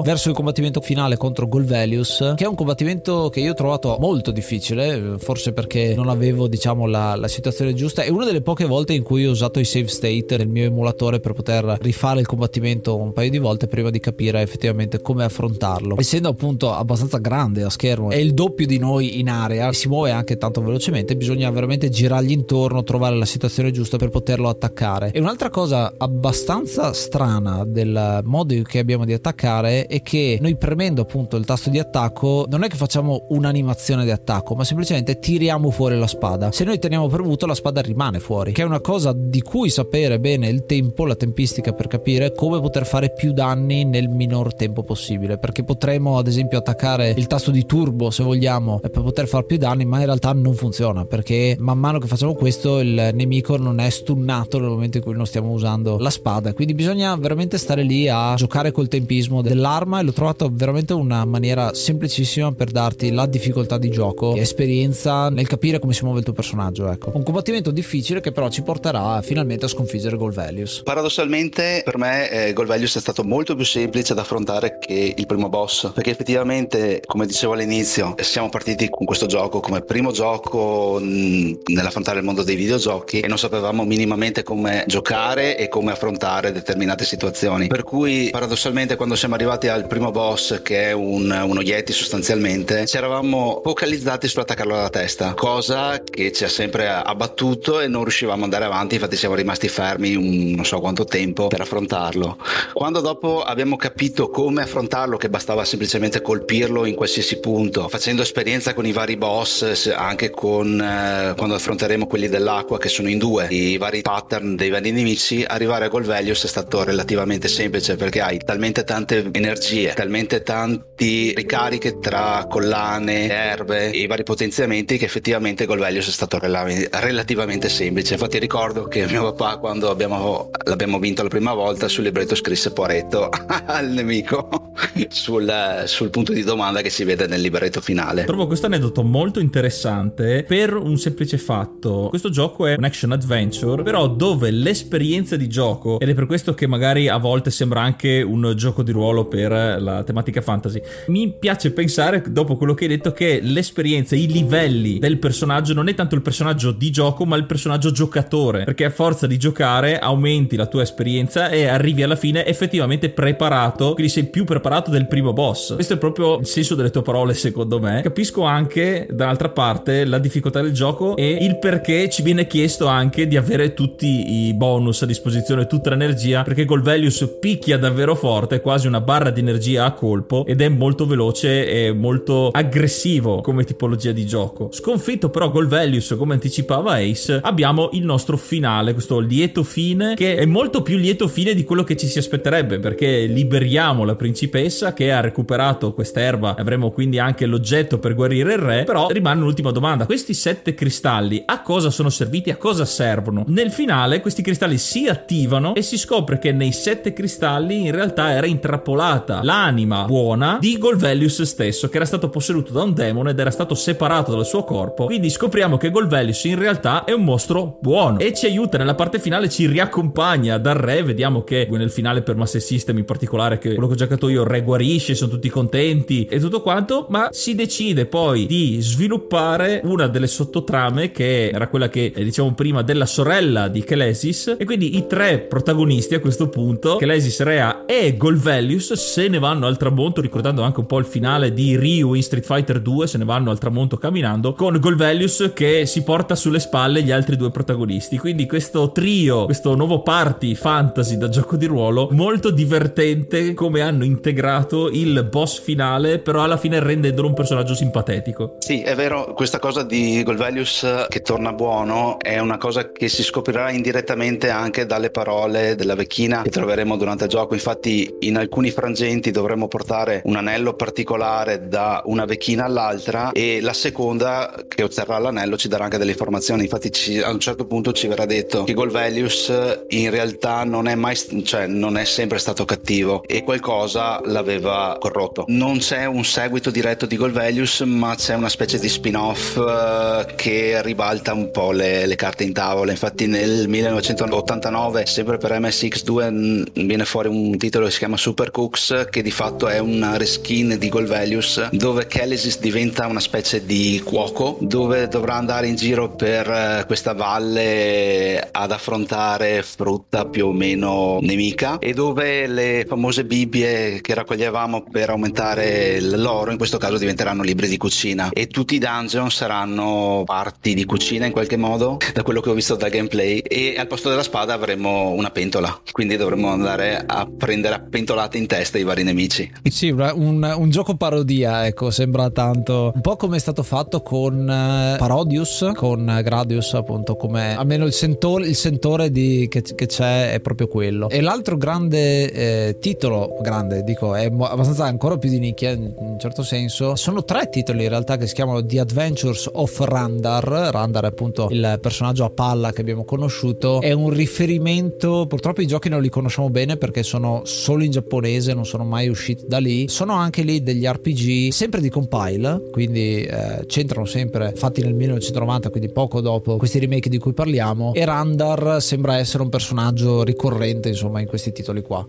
verso 0.04 0.30
il 0.30 0.36
combattimento 0.36 0.82
finale 0.82 1.18
contro 1.18 1.48
Golvelius, 1.48 2.34
che 2.36 2.44
è 2.44 2.48
un 2.48 2.56
combattimento 2.56 3.30
che 3.30 3.40
io 3.40 3.52
ho 3.52 3.56
trovato 3.56 3.98
molto 4.00 4.32
difficile, 4.32 5.16
forse 5.20 5.54
perché 5.54 5.94
non 5.96 6.10
avevo 6.10 6.48
diciamo 6.48 6.88
la, 6.88 7.16
la 7.16 7.28
situazione 7.28 7.74
giusta. 7.74 8.02
È 8.02 8.10
una 8.10 8.26
delle 8.26 8.42
poche 8.42 8.66
volte 8.66 8.94
in 8.94 9.04
cui 9.04 9.26
ho 9.28 9.32
usato 9.32 9.60
i 9.60 9.66
save 9.66 9.88
state 9.88 10.38
nel 10.38 10.48
mio 10.48 10.66
emulatore 10.66 11.20
per 11.20 11.34
poter 11.34 11.78
rifare 11.82 12.20
il 12.20 12.26
combattimento 12.26 12.98
un 12.98 13.14
paio 13.14 13.30
di 13.30 13.38
volte 13.38 13.68
prima 13.68 13.90
di 13.90 14.00
capire 14.00 14.42
effettivamente 14.42 15.02
come 15.02 15.24
affrontarlo. 15.24 15.98
Essendo 16.00 16.30
appunto 16.30 16.74
abbastanza 16.74 17.20
grande 17.20 17.64
a 17.64 17.70
schermo, 17.70 18.10
è 18.10 18.16
il 18.16 18.34
doppio 18.34 18.66
di 18.66 18.80
noi 18.80 19.20
in 19.20 19.30
area, 19.30 19.72
si 19.74 19.88
muove 19.88 20.12
anche 20.12 20.38
tanto 20.38 20.62
velocemente, 20.62 21.16
bisogna 21.16 21.50
veramente 21.52 21.90
girargli 21.90 22.32
intorno, 22.32 22.84
trovare 22.84 23.16
la 23.16 23.26
situazione 23.26 23.72
giusta 23.72 23.98
per 23.98 24.10
poterlo 24.10 24.50
attaccare. 24.50 25.12
E 25.12 25.20
un'altra 25.20 25.50
cosa 25.50 25.94
abbastanza 25.98 26.94
strana 26.94 27.64
del 27.66 28.22
modo 28.24 28.62
che 28.64 28.80
abbiamo 28.80 29.06
di 29.06 29.14
attaccare 29.14 29.43
è 29.44 30.02
che 30.02 30.38
noi 30.40 30.56
premendo 30.56 31.02
appunto 31.02 31.36
il 31.36 31.44
tasto 31.44 31.70
di 31.70 31.78
attacco 31.78 32.46
non 32.48 32.64
è 32.64 32.70
che 32.70 32.78
facciamo 32.78 33.26
un'animazione 33.30 34.06
di 34.06 34.12
attacco, 34.12 34.56
ma 34.56 34.64
semplicemente 34.64 35.20
tiriamo 35.20 35.70
fuori 35.70 35.98
la 35.98 36.08
spada. 36.08 36.52
Se 36.54 36.64
noi 36.64 36.80
teniamo 36.80 37.08
premuto 37.08 37.46
la 37.46 37.54
spada 37.54 37.82
rimane 37.82 38.20
fuori, 38.20 38.54
che 38.54 38.62
è 38.62 38.66
una 38.66 38.80
cosa 38.80 39.14
di 39.14 39.42
cui 39.42 39.70
sapere 39.70 40.20
bene 40.20 40.48
il 40.48 40.66
tempo, 40.66 41.06
la 41.06 41.16
tempistica 41.16 41.74
per 41.74 41.88
capire 41.88 42.32
come 42.34 42.62
poter 42.62 42.86
fare 42.86 43.12
più 43.12 43.34
danni 43.34 43.84
nel 43.84 44.08
minor 44.08 44.56
tempo 44.56 44.84
possibile, 44.84 45.38
perché 45.38 45.66
potremo 45.66 46.18
ad 46.18 46.28
esempio 46.28 46.60
attaccare 46.60 47.14
il 47.18 47.28
tasto 47.28 47.52
di 47.52 47.66
turbo 47.66 48.12
se 48.12 48.24
vogliamo 48.24 48.80
per 48.80 48.92
poter 48.92 49.28
fare 49.28 49.44
più 49.44 49.58
danni, 49.58 49.84
ma 49.84 50.00
in 50.00 50.06
realtà 50.06 50.32
non 50.32 50.54
funziona 50.54 51.04
perché 51.06 51.58
man 51.60 51.78
mano 51.78 52.00
che 52.00 52.08
facciamo 52.08 52.34
questo 52.34 52.80
il 52.80 53.10
nemico 53.14 53.58
non 53.58 53.80
è 53.80 53.90
stunnato 53.90 54.60
nel 54.60 54.70
momento 54.70 54.98
in 54.98 55.04
cui 55.04 55.14
non 55.14 55.26
stiamo 55.26 55.52
usando 55.52 55.98
la 55.98 56.10
spada, 56.10 56.54
quindi 56.54 56.74
bisogna 56.74 57.14
veramente 57.16 57.58
stare 57.58 57.84
lì 57.84 58.08
a 58.08 58.36
giocare 58.36 58.72
col 58.72 58.88
tempismo 58.88 59.33
dell'arma 59.42 60.00
e 60.00 60.04
l'ho 60.04 60.14
trovato 60.14 60.50
veramente 60.52 60.94
una 60.94 61.26
maniera 61.26 61.74
semplicissima 61.74 62.52
per 62.52 62.72
darti 62.72 63.12
la 63.12 63.26
difficoltà 63.26 63.78
di 63.78 63.90
gioco 63.90 64.36
e 64.36 64.40
esperienza 64.40 65.30
nel 65.30 65.48
capire 65.48 65.80
come 65.80 65.94
si 65.94 66.04
muove 66.04 66.20
il 66.20 66.26
tuo 66.26 66.34
personaggio, 66.34 66.90
ecco. 66.92 67.12
Un 67.14 67.24
combattimento 67.24 67.72
difficile 67.72 68.22
che 68.22 68.32
però 68.32 68.50
ci 68.50 68.62
porterà 68.62 69.22
finalmente 69.22 69.66
a 69.66 69.68
sconfiggere 69.68 70.18
Gold 70.18 70.34
Values. 70.34 70.82
Paradossalmente 70.84 71.82
per 71.84 71.98
me 71.98 72.30
eh, 72.30 72.54
Gold 72.54 72.68
Values 72.68 72.96
è 72.96 73.00
stato 73.00 73.24
molto 73.24 73.56
più 73.56 73.66
semplice 73.66 74.14
da 74.14 74.22
affrontare 74.22 74.78
che 74.80 75.14
il 75.16 75.26
primo 75.26 75.50
boss, 75.50 75.92
perché 75.94 76.12
effettivamente, 76.12 77.02
come 77.06 77.26
dicevo 77.26 77.54
all'inizio, 77.54 78.16
siamo 78.20 78.50
partiti 78.50 78.90
con 78.90 79.06
questo 79.06 79.26
gioco 79.26 79.60
come 79.60 79.82
primo 79.82 80.12
gioco 80.12 81.00
mh, 81.02 81.62
nell'affrontare 81.68 82.20
il 82.20 82.26
mondo 82.26 82.44
dei 82.44 82.56
videogiochi 82.56 83.20
e 83.20 83.28
non 83.28 83.38
sapevamo 83.38 83.84
minimamente 83.84 84.44
come 84.44 84.84
giocare 84.88 85.58
e 85.58 85.68
come 85.68 85.92
affrontare 85.92 86.52
determinate 86.52 87.06
situazioni. 87.06 87.68
Per 87.68 87.84
cui 87.84 88.30
paradossalmente 88.32 88.96
quando 88.96 89.16
siamo 89.24 89.38
arrivati 89.38 89.70
al 89.70 89.88
primo 89.88 90.12
boss, 90.12 90.62
che 90.64 90.90
è 90.90 90.92
un, 90.92 91.32
uno 91.32 91.62
Yeti 91.62 91.94
sostanzialmente, 91.94 92.86
ci 92.86 92.98
eravamo 92.98 93.62
focalizzati 93.64 94.28
sull'attaccarlo 94.28 94.74
alla 94.74 94.90
testa, 94.90 95.34
cosa 95.34 96.04
che 96.04 96.34
ci 96.34 96.44
ha 96.44 96.50
sempre 96.50 96.90
abbattuto 96.90 97.80
e 97.80 97.88
non 97.88 98.02
riuscivamo 98.02 98.40
ad 98.40 98.44
andare 98.44 98.66
avanti, 98.66 98.96
infatti 98.96 99.16
siamo 99.16 99.36
rimasti 99.36 99.70
fermi 99.70 100.16
un 100.16 100.52
non 100.56 100.66
so 100.66 100.82
quanto 100.82 101.06
tempo 101.06 101.48
per 101.48 101.62
affrontarlo. 101.62 102.38
Quando 102.74 103.00
dopo 103.00 103.44
abbiamo 103.44 103.78
capito 103.78 104.30
come 104.30 104.64
affrontarlo, 104.64 105.16
che 105.16 105.30
bastava 105.30 105.64
semplicemente 105.64 106.22
colpirlo 106.22 106.84
in 106.84 106.96
qualsiasi 106.96 107.40
punto, 107.40 107.88
facendo 107.88 108.24
esperienza 108.24 108.74
con 108.74 108.86
i 108.86 108.92
vari 108.92 109.16
boss, 109.16 109.90
anche 109.96 110.32
con 110.32 110.82
eh, 110.82 111.34
quando 111.38 111.56
affronteremo 111.56 112.08
quelli 112.08 112.28
dell'acqua 112.28 112.78
che 112.78 112.90
sono 112.90 113.08
in 113.08 113.20
due, 113.20 113.48
i 113.52 113.78
vari 113.78 114.02
pattern 114.02 114.58
dei 114.58 114.70
vari 114.70 114.92
nemici, 114.92 115.46
arrivare 115.48 115.86
a 115.86 115.88
Golvelius 115.88 116.44
è 116.44 116.48
stato 116.48 116.84
relativamente 116.84 117.48
semplice 117.48 117.96
perché 117.96 118.20
hai 118.20 118.38
talmente 118.40 118.84
tante 118.84 119.13
energie, 119.32 119.94
talmente 119.94 120.42
tanti 120.42 121.34
ricariche 121.36 122.00
tra 122.00 122.48
collane, 122.50 123.30
erbe 123.30 123.92
e 123.92 124.00
i 124.00 124.08
vari 124.08 124.24
potenziamenti 124.24 124.98
che 124.98 125.06
effettivamente 125.06 125.66
Golvelius 125.66 126.08
è 126.08 126.12
stato 126.12 126.40
relativamente 126.40 127.70
semplice. 127.70 128.14
Infatti 128.14 128.40
ricordo 128.40 128.86
che 128.86 129.06
mio 129.08 129.34
papà 129.34 129.58
quando 129.58 129.90
abbiamo, 129.90 130.50
l'abbiamo 130.66 131.00
vinto 131.00 131.22
la 131.24 131.30
prima 131.30 131.54
volta 131.54 131.88
sul 131.88 132.06
libretto 132.06 132.36
scrisse 132.36 132.74
Poretto 132.74 133.30
al 133.66 133.90
nemico 133.90 134.72
sul, 135.10 135.84
sul 135.86 136.10
punto 136.10 136.34
di 136.34 136.44
domanda 136.44 136.82
che 136.82 136.90
si 136.90 137.04
vede 137.04 137.28
nel 137.28 137.42
libretto 137.42 137.82
finale. 137.82 138.24
Trovo 138.24 138.48
questo 138.48 138.66
aneddoto 138.66 139.04
molto 139.04 139.40
interessante 139.40 140.44
per 140.48 140.76
un 140.76 140.98
semplice 140.98 141.38
fatto. 141.38 142.08
Questo 142.10 142.30
gioco 142.30 142.66
è 142.66 142.76
un 142.78 142.84
action 142.84 143.12
adventure, 143.12 143.84
però 143.84 144.08
dove 144.08 144.50
l'esperienza 144.52 145.36
di 145.36 145.48
gioco, 145.48 146.00
ed 146.00 146.10
è 146.10 146.14
per 146.14 146.26
questo 146.26 146.54
che 146.54 146.68
magari 146.68 147.08
a 147.08 147.18
volte 147.18 147.52
sembra 147.52 147.82
anche 147.82 148.22
un 148.22 148.54
gioco 148.56 148.82
di 148.82 148.92
ruolo 148.92 149.03
per 149.28 149.52
la 149.82 150.04
tematica 150.04 150.42
fantasy, 150.42 150.82
mi 151.08 151.34
piace 151.38 151.72
pensare, 151.72 152.24
dopo 152.28 152.56
quello 152.56 152.74
che 152.74 152.86
hai 152.86 152.90
detto, 152.90 153.12
che 153.12 153.40
l'esperienza, 153.42 154.16
i 154.16 154.28
livelli 154.28 155.00
del 155.00 155.18
personaggio 155.18 155.74
non 155.74 155.88
è 155.88 155.94
tanto 155.94 156.16
il 156.16 156.22
personaggio 156.22 156.72
di 156.72 156.90
gioco, 156.90 157.26
ma 157.26 157.36
il 157.36 157.46
personaggio 157.46 157.92
giocatore, 157.92 158.64
perché 158.64 158.86
a 158.86 158.90
forza 158.90 159.28
di 159.28 159.38
giocare 159.38 160.00
aumenti 160.00 160.56
la 160.56 160.68
tua 160.68 160.84
esperienza 160.84 161.50
e 161.50 161.66
arrivi 161.66 162.04
alla 162.04 162.16
fine 162.16 162.46
effettivamente 162.46 163.10
preparato, 163.10 163.94
quindi 163.94 164.12
sei 164.12 164.26
più 164.26 164.46
preparato 164.46 164.90
del 164.90 165.08
primo 165.08 165.34
boss. 165.34 165.74
Questo 165.74 165.94
è 165.94 165.98
proprio 165.98 166.40
il 166.40 166.46
senso 166.46 166.76
delle 166.76 166.90
tue 166.90 167.02
parole, 167.02 167.34
secondo 167.34 167.80
me. 167.80 168.02
Capisco 168.02 168.44
anche, 168.44 169.08
dall'altra 169.12 169.50
parte, 169.50 170.06
la 170.06 170.20
difficoltà 170.20 170.62
del 170.62 170.72
gioco 170.72 171.16
e 171.16 171.38
il 171.42 171.60
perché 171.60 172.10
ci 172.10 172.22
viene 172.22 172.48
chiesto 172.48 172.88
anche 172.88 173.28
di 173.28 173.38
avere 173.38 173.74
tutti 173.74 174.48
i 174.48 174.54
bonus 174.54 175.02
a 175.02 175.06
disposizione, 175.06 175.68
tutta 175.68 175.90
l'energia, 175.90 176.44
perché 176.44 176.66
Golvelius 176.66 177.38
picchia 177.40 177.78
davvero 177.78 178.16
forte, 178.16 178.62
quasi 178.62 178.83
una 178.88 179.02
barra 179.02 179.30
di 179.30 179.40
energia 179.40 179.86
a 179.86 179.94
colpo 179.94 180.46
ed 180.46 180.62
è 180.62 180.70
molto 180.70 181.06
veloce 181.06 181.68
e 181.68 181.94
molto 181.94 182.50
aggressivo 182.50 183.42
come 183.42 183.64
tipologia 183.64 184.12
di 184.12 184.26
gioco. 184.26 184.70
Sconfitto 184.72 185.30
però 185.30 185.50
Golvelius, 185.50 186.16
come 186.18 186.34
anticipava 186.34 186.96
Ace, 186.96 187.40
abbiamo 187.42 187.90
il 187.94 188.04
nostro 188.04 188.38
finale, 188.38 188.94
questo 188.94 189.20
lieto 189.20 189.64
fine 189.64 190.16
che 190.16 190.36
è 190.36 190.46
molto 190.46 190.82
più 190.82 190.98
lieto 190.98 191.28
fine 191.28 191.54
di 191.54 191.64
quello 191.64 191.84
che 191.84 191.96
ci 191.98 192.08
si 192.08 192.18
aspetterebbe, 192.18 192.80
perché 192.80 193.26
liberiamo 193.26 194.04
la 194.04 194.16
principessa 194.16 194.94
che 194.94 195.12
ha 195.12 195.20
recuperato 195.20 195.94
quest'erba, 195.94 196.56
avremo 196.58 196.92
quindi 196.92 197.20
anche 197.20 197.46
l'oggetto 197.46 198.00
per 198.00 198.16
guarire 198.16 198.54
il 198.54 198.60
re, 198.60 198.84
però 198.84 199.08
rimane 199.10 199.42
un'ultima 199.42 199.72
domanda. 199.72 200.06
Questi 200.06 200.34
sette 200.34 200.74
cristalli 200.74 201.44
a 201.46 201.62
cosa 201.62 201.90
sono 201.90 202.10
serviti? 202.10 202.50
A 202.50 202.58
cosa 202.58 202.86
servono? 202.86 203.44
Nel 203.48 203.72
finale 203.72 204.22
questi 204.22 204.42
cristalli 204.42 204.78
si 204.78 205.08
attivano 205.08 205.76
e 205.76 205.82
si 205.82 205.98
scopre 205.98 206.40
che 206.40 206.52
nei 206.52 206.72
sette 206.72 207.14
cristalli 207.14 207.86
in 207.86 207.92
realtà 207.92 208.32
era 208.32 208.48
intrappolata 208.74 209.42
l'anima 209.44 210.06
buona 210.06 210.58
di 210.60 210.78
Golvelius 210.78 211.44
stesso, 211.44 211.90
che 211.90 211.98
era 211.98 212.06
stato 212.06 212.30
posseduto 212.30 212.74
da 212.74 212.82
un 212.82 212.94
demone 212.94 213.32
ed 213.32 213.40
era 213.40 213.52
stato 213.52 213.76
separato 213.76 214.34
dal 214.34 214.46
suo 214.46 214.64
corpo. 214.64 215.06
Quindi 215.06 215.30
scopriamo 215.30 215.78
che 215.78 215.92
Golvelius 215.92 216.44
in 216.46 216.58
realtà 216.58 217.04
è 217.04 217.12
un 217.12 217.24
mostro 217.24 217.78
buono 217.80 218.18
e 218.20 218.34
ci 218.34 218.48
aiuta 218.48 218.78
nella 218.78 218.96
parte 218.96 219.20
finale, 219.20 219.50
ci 219.50 219.68
riaccompagna 219.68 220.58
dal 220.58 220.76
re. 220.76 221.04
Vediamo 221.04 221.44
che 221.44 221.68
nel 221.70 221.92
finale 221.92 222.24
per 222.24 222.36
Master 222.36 222.62
System 222.62 222.98
in 222.98 223.06
particolare, 223.06 223.60
che 223.60 223.70
quello 223.74 223.88
che 223.88 223.94
ho 223.94 223.98
giocato 223.98 224.30
io, 224.30 224.42
il 224.42 224.48
re 224.48 224.64
guarisce, 224.64 225.14
sono 225.16 225.32
tutti 225.32 225.50
contenti 225.50 226.26
e 226.26 226.40
tutto 226.40 226.62
quanto, 226.62 227.06
ma 227.10 227.30
si 227.32 227.54
decide 227.54 228.06
poi 228.06 228.46
di 228.46 228.80
sviluppare 228.82 229.82
una 229.84 230.08
delle 230.08 230.28
sottotrame 230.28 231.12
che 231.12 231.50
era 231.50 231.68
quella 231.68 231.90
che 231.90 232.12
diciamo 232.16 232.54
prima 232.54 232.82
della 232.82 233.06
sorella 233.06 233.68
di 233.68 233.84
Kelesis 233.84 234.56
e 234.58 234.66
quindi 234.66 234.98
i 234.98 235.06
tre 235.06 235.40
protagonisti 235.40 236.16
a 236.16 236.20
questo 236.20 236.50
punto, 236.50 236.96
Kelesis, 236.96 237.42
Rea 237.42 237.86
e 237.86 238.16
Golvelius, 238.18 238.63
se 238.80 239.28
ne 239.28 239.40
vanno 239.40 239.68
al 239.68 239.78
tramonto, 239.78 240.22
ricordando 240.22 240.62
anche 240.62 240.80
un 240.80 240.86
po' 240.86 241.00
il 241.00 241.06
finale 241.06 241.54
di 241.54 241.78
Ryu 241.78 242.14
in 242.14 242.24
Street 242.24 242.46
Fighter 242.46 242.80
2, 242.80 243.08
se 243.08 243.18
ne 243.18 243.26
vanno 243.26 243.52
al 243.52 243.60
tramonto 243.60 243.98
camminando, 243.98 244.54
con 244.54 244.80
Golvelius 244.80 245.52
che 245.54 245.86
si 245.86 246.04
porta 246.04 246.36
sulle 246.36 246.60
spalle 246.60 247.04
gli 247.04 247.12
altri 247.12 247.36
due 247.36 247.52
protagonisti. 247.52 248.18
Quindi 248.18 248.46
questo 248.46 248.92
trio, 248.92 249.46
questo 249.46 249.76
nuovo 249.76 250.02
party 250.02 250.56
fantasy 250.56 251.18
da 251.18 251.30
gioco 251.30 251.58
di 251.58 251.66
ruolo, 251.66 252.08
molto 252.12 252.52
divertente 252.52 253.54
come 253.54 253.82
hanno 253.82 254.04
integrato 254.04 254.90
il 254.90 255.28
boss 255.30 255.60
finale, 255.60 256.20
però 256.20 256.44
alla 256.44 256.58
fine 256.58 256.80
rendendolo 256.80 257.28
un 257.28 257.34
personaggio 257.34 257.76
simpatetico. 257.76 258.56
Sì, 258.60 258.82
è 258.82 258.96
vero, 258.96 259.34
questa 259.34 259.60
cosa 259.60 259.84
di 259.84 260.24
Golvelius 260.24 261.06
che 261.10 261.22
torna 261.22 261.52
buono 261.54 262.18
è 262.20 262.40
una 262.40 262.58
cosa 262.58 262.92
che 262.92 263.10
si 263.10 263.24
scoprirà 263.24 263.72
indirettamente 263.72 264.50
anche 264.50 264.86
dalle 264.86 265.10
parole 265.10 265.76
della 265.76 265.96
vecchina 265.96 266.42
che 266.44 266.50
troveremo 266.50 266.96
durante 266.98 267.26
il 267.26 267.30
gioco. 267.30 267.54
Infatti, 267.54 268.16
in 268.20 268.38
alcuni 268.38 268.52
frangenti 268.72 269.32
dovremo 269.32 269.68
portare 269.68 270.22
un 270.26 270.36
anello 270.36 270.74
particolare 270.74 271.68
da 271.68 272.02
una 272.06 272.26
vecchina 272.26 272.66
all'altra 272.66 273.32
e 273.32 273.62
la 273.62 273.74
seconda 273.74 274.64
che 274.68 274.84
otterrà 274.84 275.18
l'anello 275.18 275.58
ci 275.58 275.68
darà 275.68 275.86
anche 275.86 275.98
delle 275.98 276.12
informazioni. 276.12 276.64
Infatti, 276.64 276.92
ci, 276.92 277.20
a 277.20 277.32
un 277.32 277.40
certo 277.40 277.66
punto 277.66 277.94
ci 277.94 278.08
verrà 278.08 278.26
detto 278.26 278.64
che 278.64 278.74
Golvelius 278.74 279.52
in 279.90 280.10
realtà 280.10 280.64
non 280.64 280.88
è 280.88 280.96
mai, 280.96 281.16
cioè 281.44 281.68
non 281.68 281.98
è 281.98 282.06
sempre 282.06 282.38
stato 282.40 282.66
cattivo 282.66 283.24
e 283.26 283.44
qualcosa 283.44 284.22
l'aveva 284.26 284.98
corrotto. 285.00 285.46
Non 285.48 285.78
c'è 285.78 286.06
un 286.06 286.24
seguito 286.24 286.70
diretto 286.72 287.06
di 287.06 287.18
Golvelius, 287.18 287.82
ma 287.82 288.16
c'è 288.16 288.36
una 288.36 288.50
specie 288.50 288.80
di 288.80 288.90
spin-off 288.90 289.56
uh, 289.56 290.26
che 290.36 290.82
ribalta 290.82 291.34
un 291.34 291.52
po' 291.52 291.72
le, 291.72 292.06
le, 292.06 292.16
carte 292.16 292.44
in 292.44 292.54
tavola. 292.54 292.92
Infatti, 292.92 293.28
nel 293.28 293.68
1989, 293.68 295.06
sempre 295.06 295.38
per 295.38 295.52
MSX2, 295.60 296.86
viene 296.86 297.06
fuori 297.06 297.28
un 297.28 297.58
titolo 297.58 297.86
che 297.86 297.92
si 297.92 298.00
chiama 298.00 298.18
Super 298.18 298.43
Cooks 298.52 299.08
che 299.10 299.22
di 299.22 299.32
fatto 299.32 299.68
è 299.68 299.80
una 299.80 300.18
reskin 300.18 300.78
di 300.78 300.90
Golvelius 300.90 301.70
dove 301.72 302.08
Kellysis 302.08 302.60
diventa 302.60 303.08
una 303.08 303.20
specie 303.20 303.66
di 303.66 304.02
cuoco 304.04 304.58
dove 304.62 305.08
dovrà 305.08 305.36
andare 305.36 305.68
in 305.68 305.76
giro 305.76 306.16
per 306.16 306.50
eh, 306.50 306.84
questa 306.86 307.14
valle 307.14 308.50
ad 308.52 308.72
affrontare 308.72 309.64
frutta 309.64 310.26
più 310.26 310.48
o 310.48 310.52
meno 310.52 311.20
nemica 311.22 311.80
e 311.80 311.94
dove 311.94 312.48
le 312.48 312.86
famose 312.88 313.26
bibbie 313.26 314.02
che 314.02 314.14
raccoglievamo 314.14 314.86
per 314.92 315.10
aumentare 315.10 316.00
l'oro 316.02 316.52
in 316.52 316.58
questo 316.58 316.78
caso 316.78 316.98
diventeranno 316.98 317.44
libri 317.44 317.68
di 317.68 317.78
cucina. 317.78 318.30
E 318.32 318.48
tutti 318.48 318.76
i 318.76 318.80
dungeon 318.80 319.32
saranno 319.32 320.24
parti 320.26 320.74
di 320.74 320.86
cucina 320.86 321.26
in 321.26 321.32
qualche 321.32 321.58
modo 321.58 321.98
da 322.14 322.24
quello 322.24 322.42
che 322.42 322.50
ho 322.50 322.54
visto 322.54 322.76
dal 322.76 322.90
gameplay. 322.90 323.40
E 323.40 323.76
al 323.78 323.88
posto 323.88 324.10
della 324.10 324.24
spada 324.24 324.54
avremo 324.54 325.10
una 325.10 325.30
pentola. 325.30 325.82
Quindi 325.92 326.16
dovremo 326.16 326.50
andare 326.50 327.04
a 327.06 327.26
prendere 327.26 327.76
a 327.76 327.80
pentolate 327.80 328.33
in 328.38 328.48
testa 328.48 328.78
i 328.78 328.84
vari 328.84 329.04
nemici. 329.04 329.52
Sì 329.70 329.90
un, 329.90 330.56
un 330.58 330.70
gioco 330.70 330.96
parodia 330.96 331.66
ecco 331.66 331.92
sembra 331.92 332.30
tanto. 332.30 332.92
Un 332.94 333.02
po' 333.02 333.16
come 333.16 333.38
è 333.38 333.40
stato 333.40 333.64
fatto 333.64 334.02
con 334.02 334.42
uh, 334.42 334.98
Parodius 334.98 335.72
con 335.76 336.20
Gradius 336.24 336.74
appunto 336.74 337.16
come 337.16 337.56
almeno 337.56 337.86
il 337.86 337.94
sentore, 337.94 338.48
il 338.48 338.56
sentore 338.56 339.12
di, 339.12 339.48
che, 339.50 339.62
che, 339.62 339.86
c'è 339.86 340.34
è 340.34 340.40
proprio 340.40 340.68
quello. 340.68 341.10
E 341.10 341.22
l'altro 341.22 341.58
grande 341.58 342.32
eh, 342.32 342.78
titolo 342.80 343.38
grande 343.42 343.84
dico 343.84 344.16
è 344.16 344.26
abbastanza 344.26 344.86
ancora 344.86 345.18
più 345.18 345.30
di 345.30 345.40
nicchia 345.40 345.72
in 345.72 345.94
un 345.96 346.20
certo 346.20 346.44
senso 346.44 346.96
sono 346.96 347.24
tre 347.24 347.50
titoli 347.50 347.84
in 347.84 347.90
realtà 347.90 348.18
che 348.18 348.28
si 348.28 348.34
chiamano 348.34 348.66
The 348.66 348.80
Adventures 348.80 349.50
of 349.52 349.78
Randar. 349.80 350.44
Randar 350.44 351.04
è 351.04 351.08
appunto 351.08 351.48
il 351.52 351.78
personaggio 351.82 352.26
a 352.26 352.30
palla 352.30 352.72
che 352.72 352.82
abbiamo 352.82 353.04
conosciuto. 353.04 353.82
È 353.82 353.92
un 353.92 354.10
riferimento 354.10 355.26
purtroppo 355.28 355.62
i 355.62 355.68
giochi 355.68 355.90
non 355.90 356.02
li 356.02 356.10
conosciamo 356.10 356.50
bene 356.50 356.78
perché 356.78 357.04
sono 357.04 357.42
solo 357.46 357.84
in 357.84 357.92
giapponese 358.24 358.54
non 358.54 358.66
sono 358.66 358.84
mai 358.86 359.10
usciti 359.10 359.46
da 359.46 359.58
lì. 359.58 359.88
Sono 359.90 360.14
anche 360.14 360.42
lì 360.42 360.64
degli 360.64 360.86
RPG 360.86 361.52
sempre 361.52 361.82
di 361.82 361.90
compile 361.90 362.70
quindi 362.72 363.24
eh, 363.24 363.66
c'entrano 363.66 364.06
sempre 364.06 364.54
fatti 364.56 364.82
nel 364.82 364.94
1990 364.94 365.70
quindi 365.70 365.92
poco 365.92 366.22
dopo 366.22 366.58
questi 366.58 366.80
remake 366.80 367.10
di 367.10 367.18
cui 367.18 367.34
parliamo. 367.34 367.94
E 367.94 368.06
Randar 368.06 368.82
sembra 368.82 369.18
essere 369.18 369.44
un 369.44 369.50
personaggio 369.50 370.24
ricorrente 370.24 370.90
insomma 370.90 371.20
in 371.20 371.28
questi 371.28 371.52
titoli 371.52 371.82
qua 371.82 372.06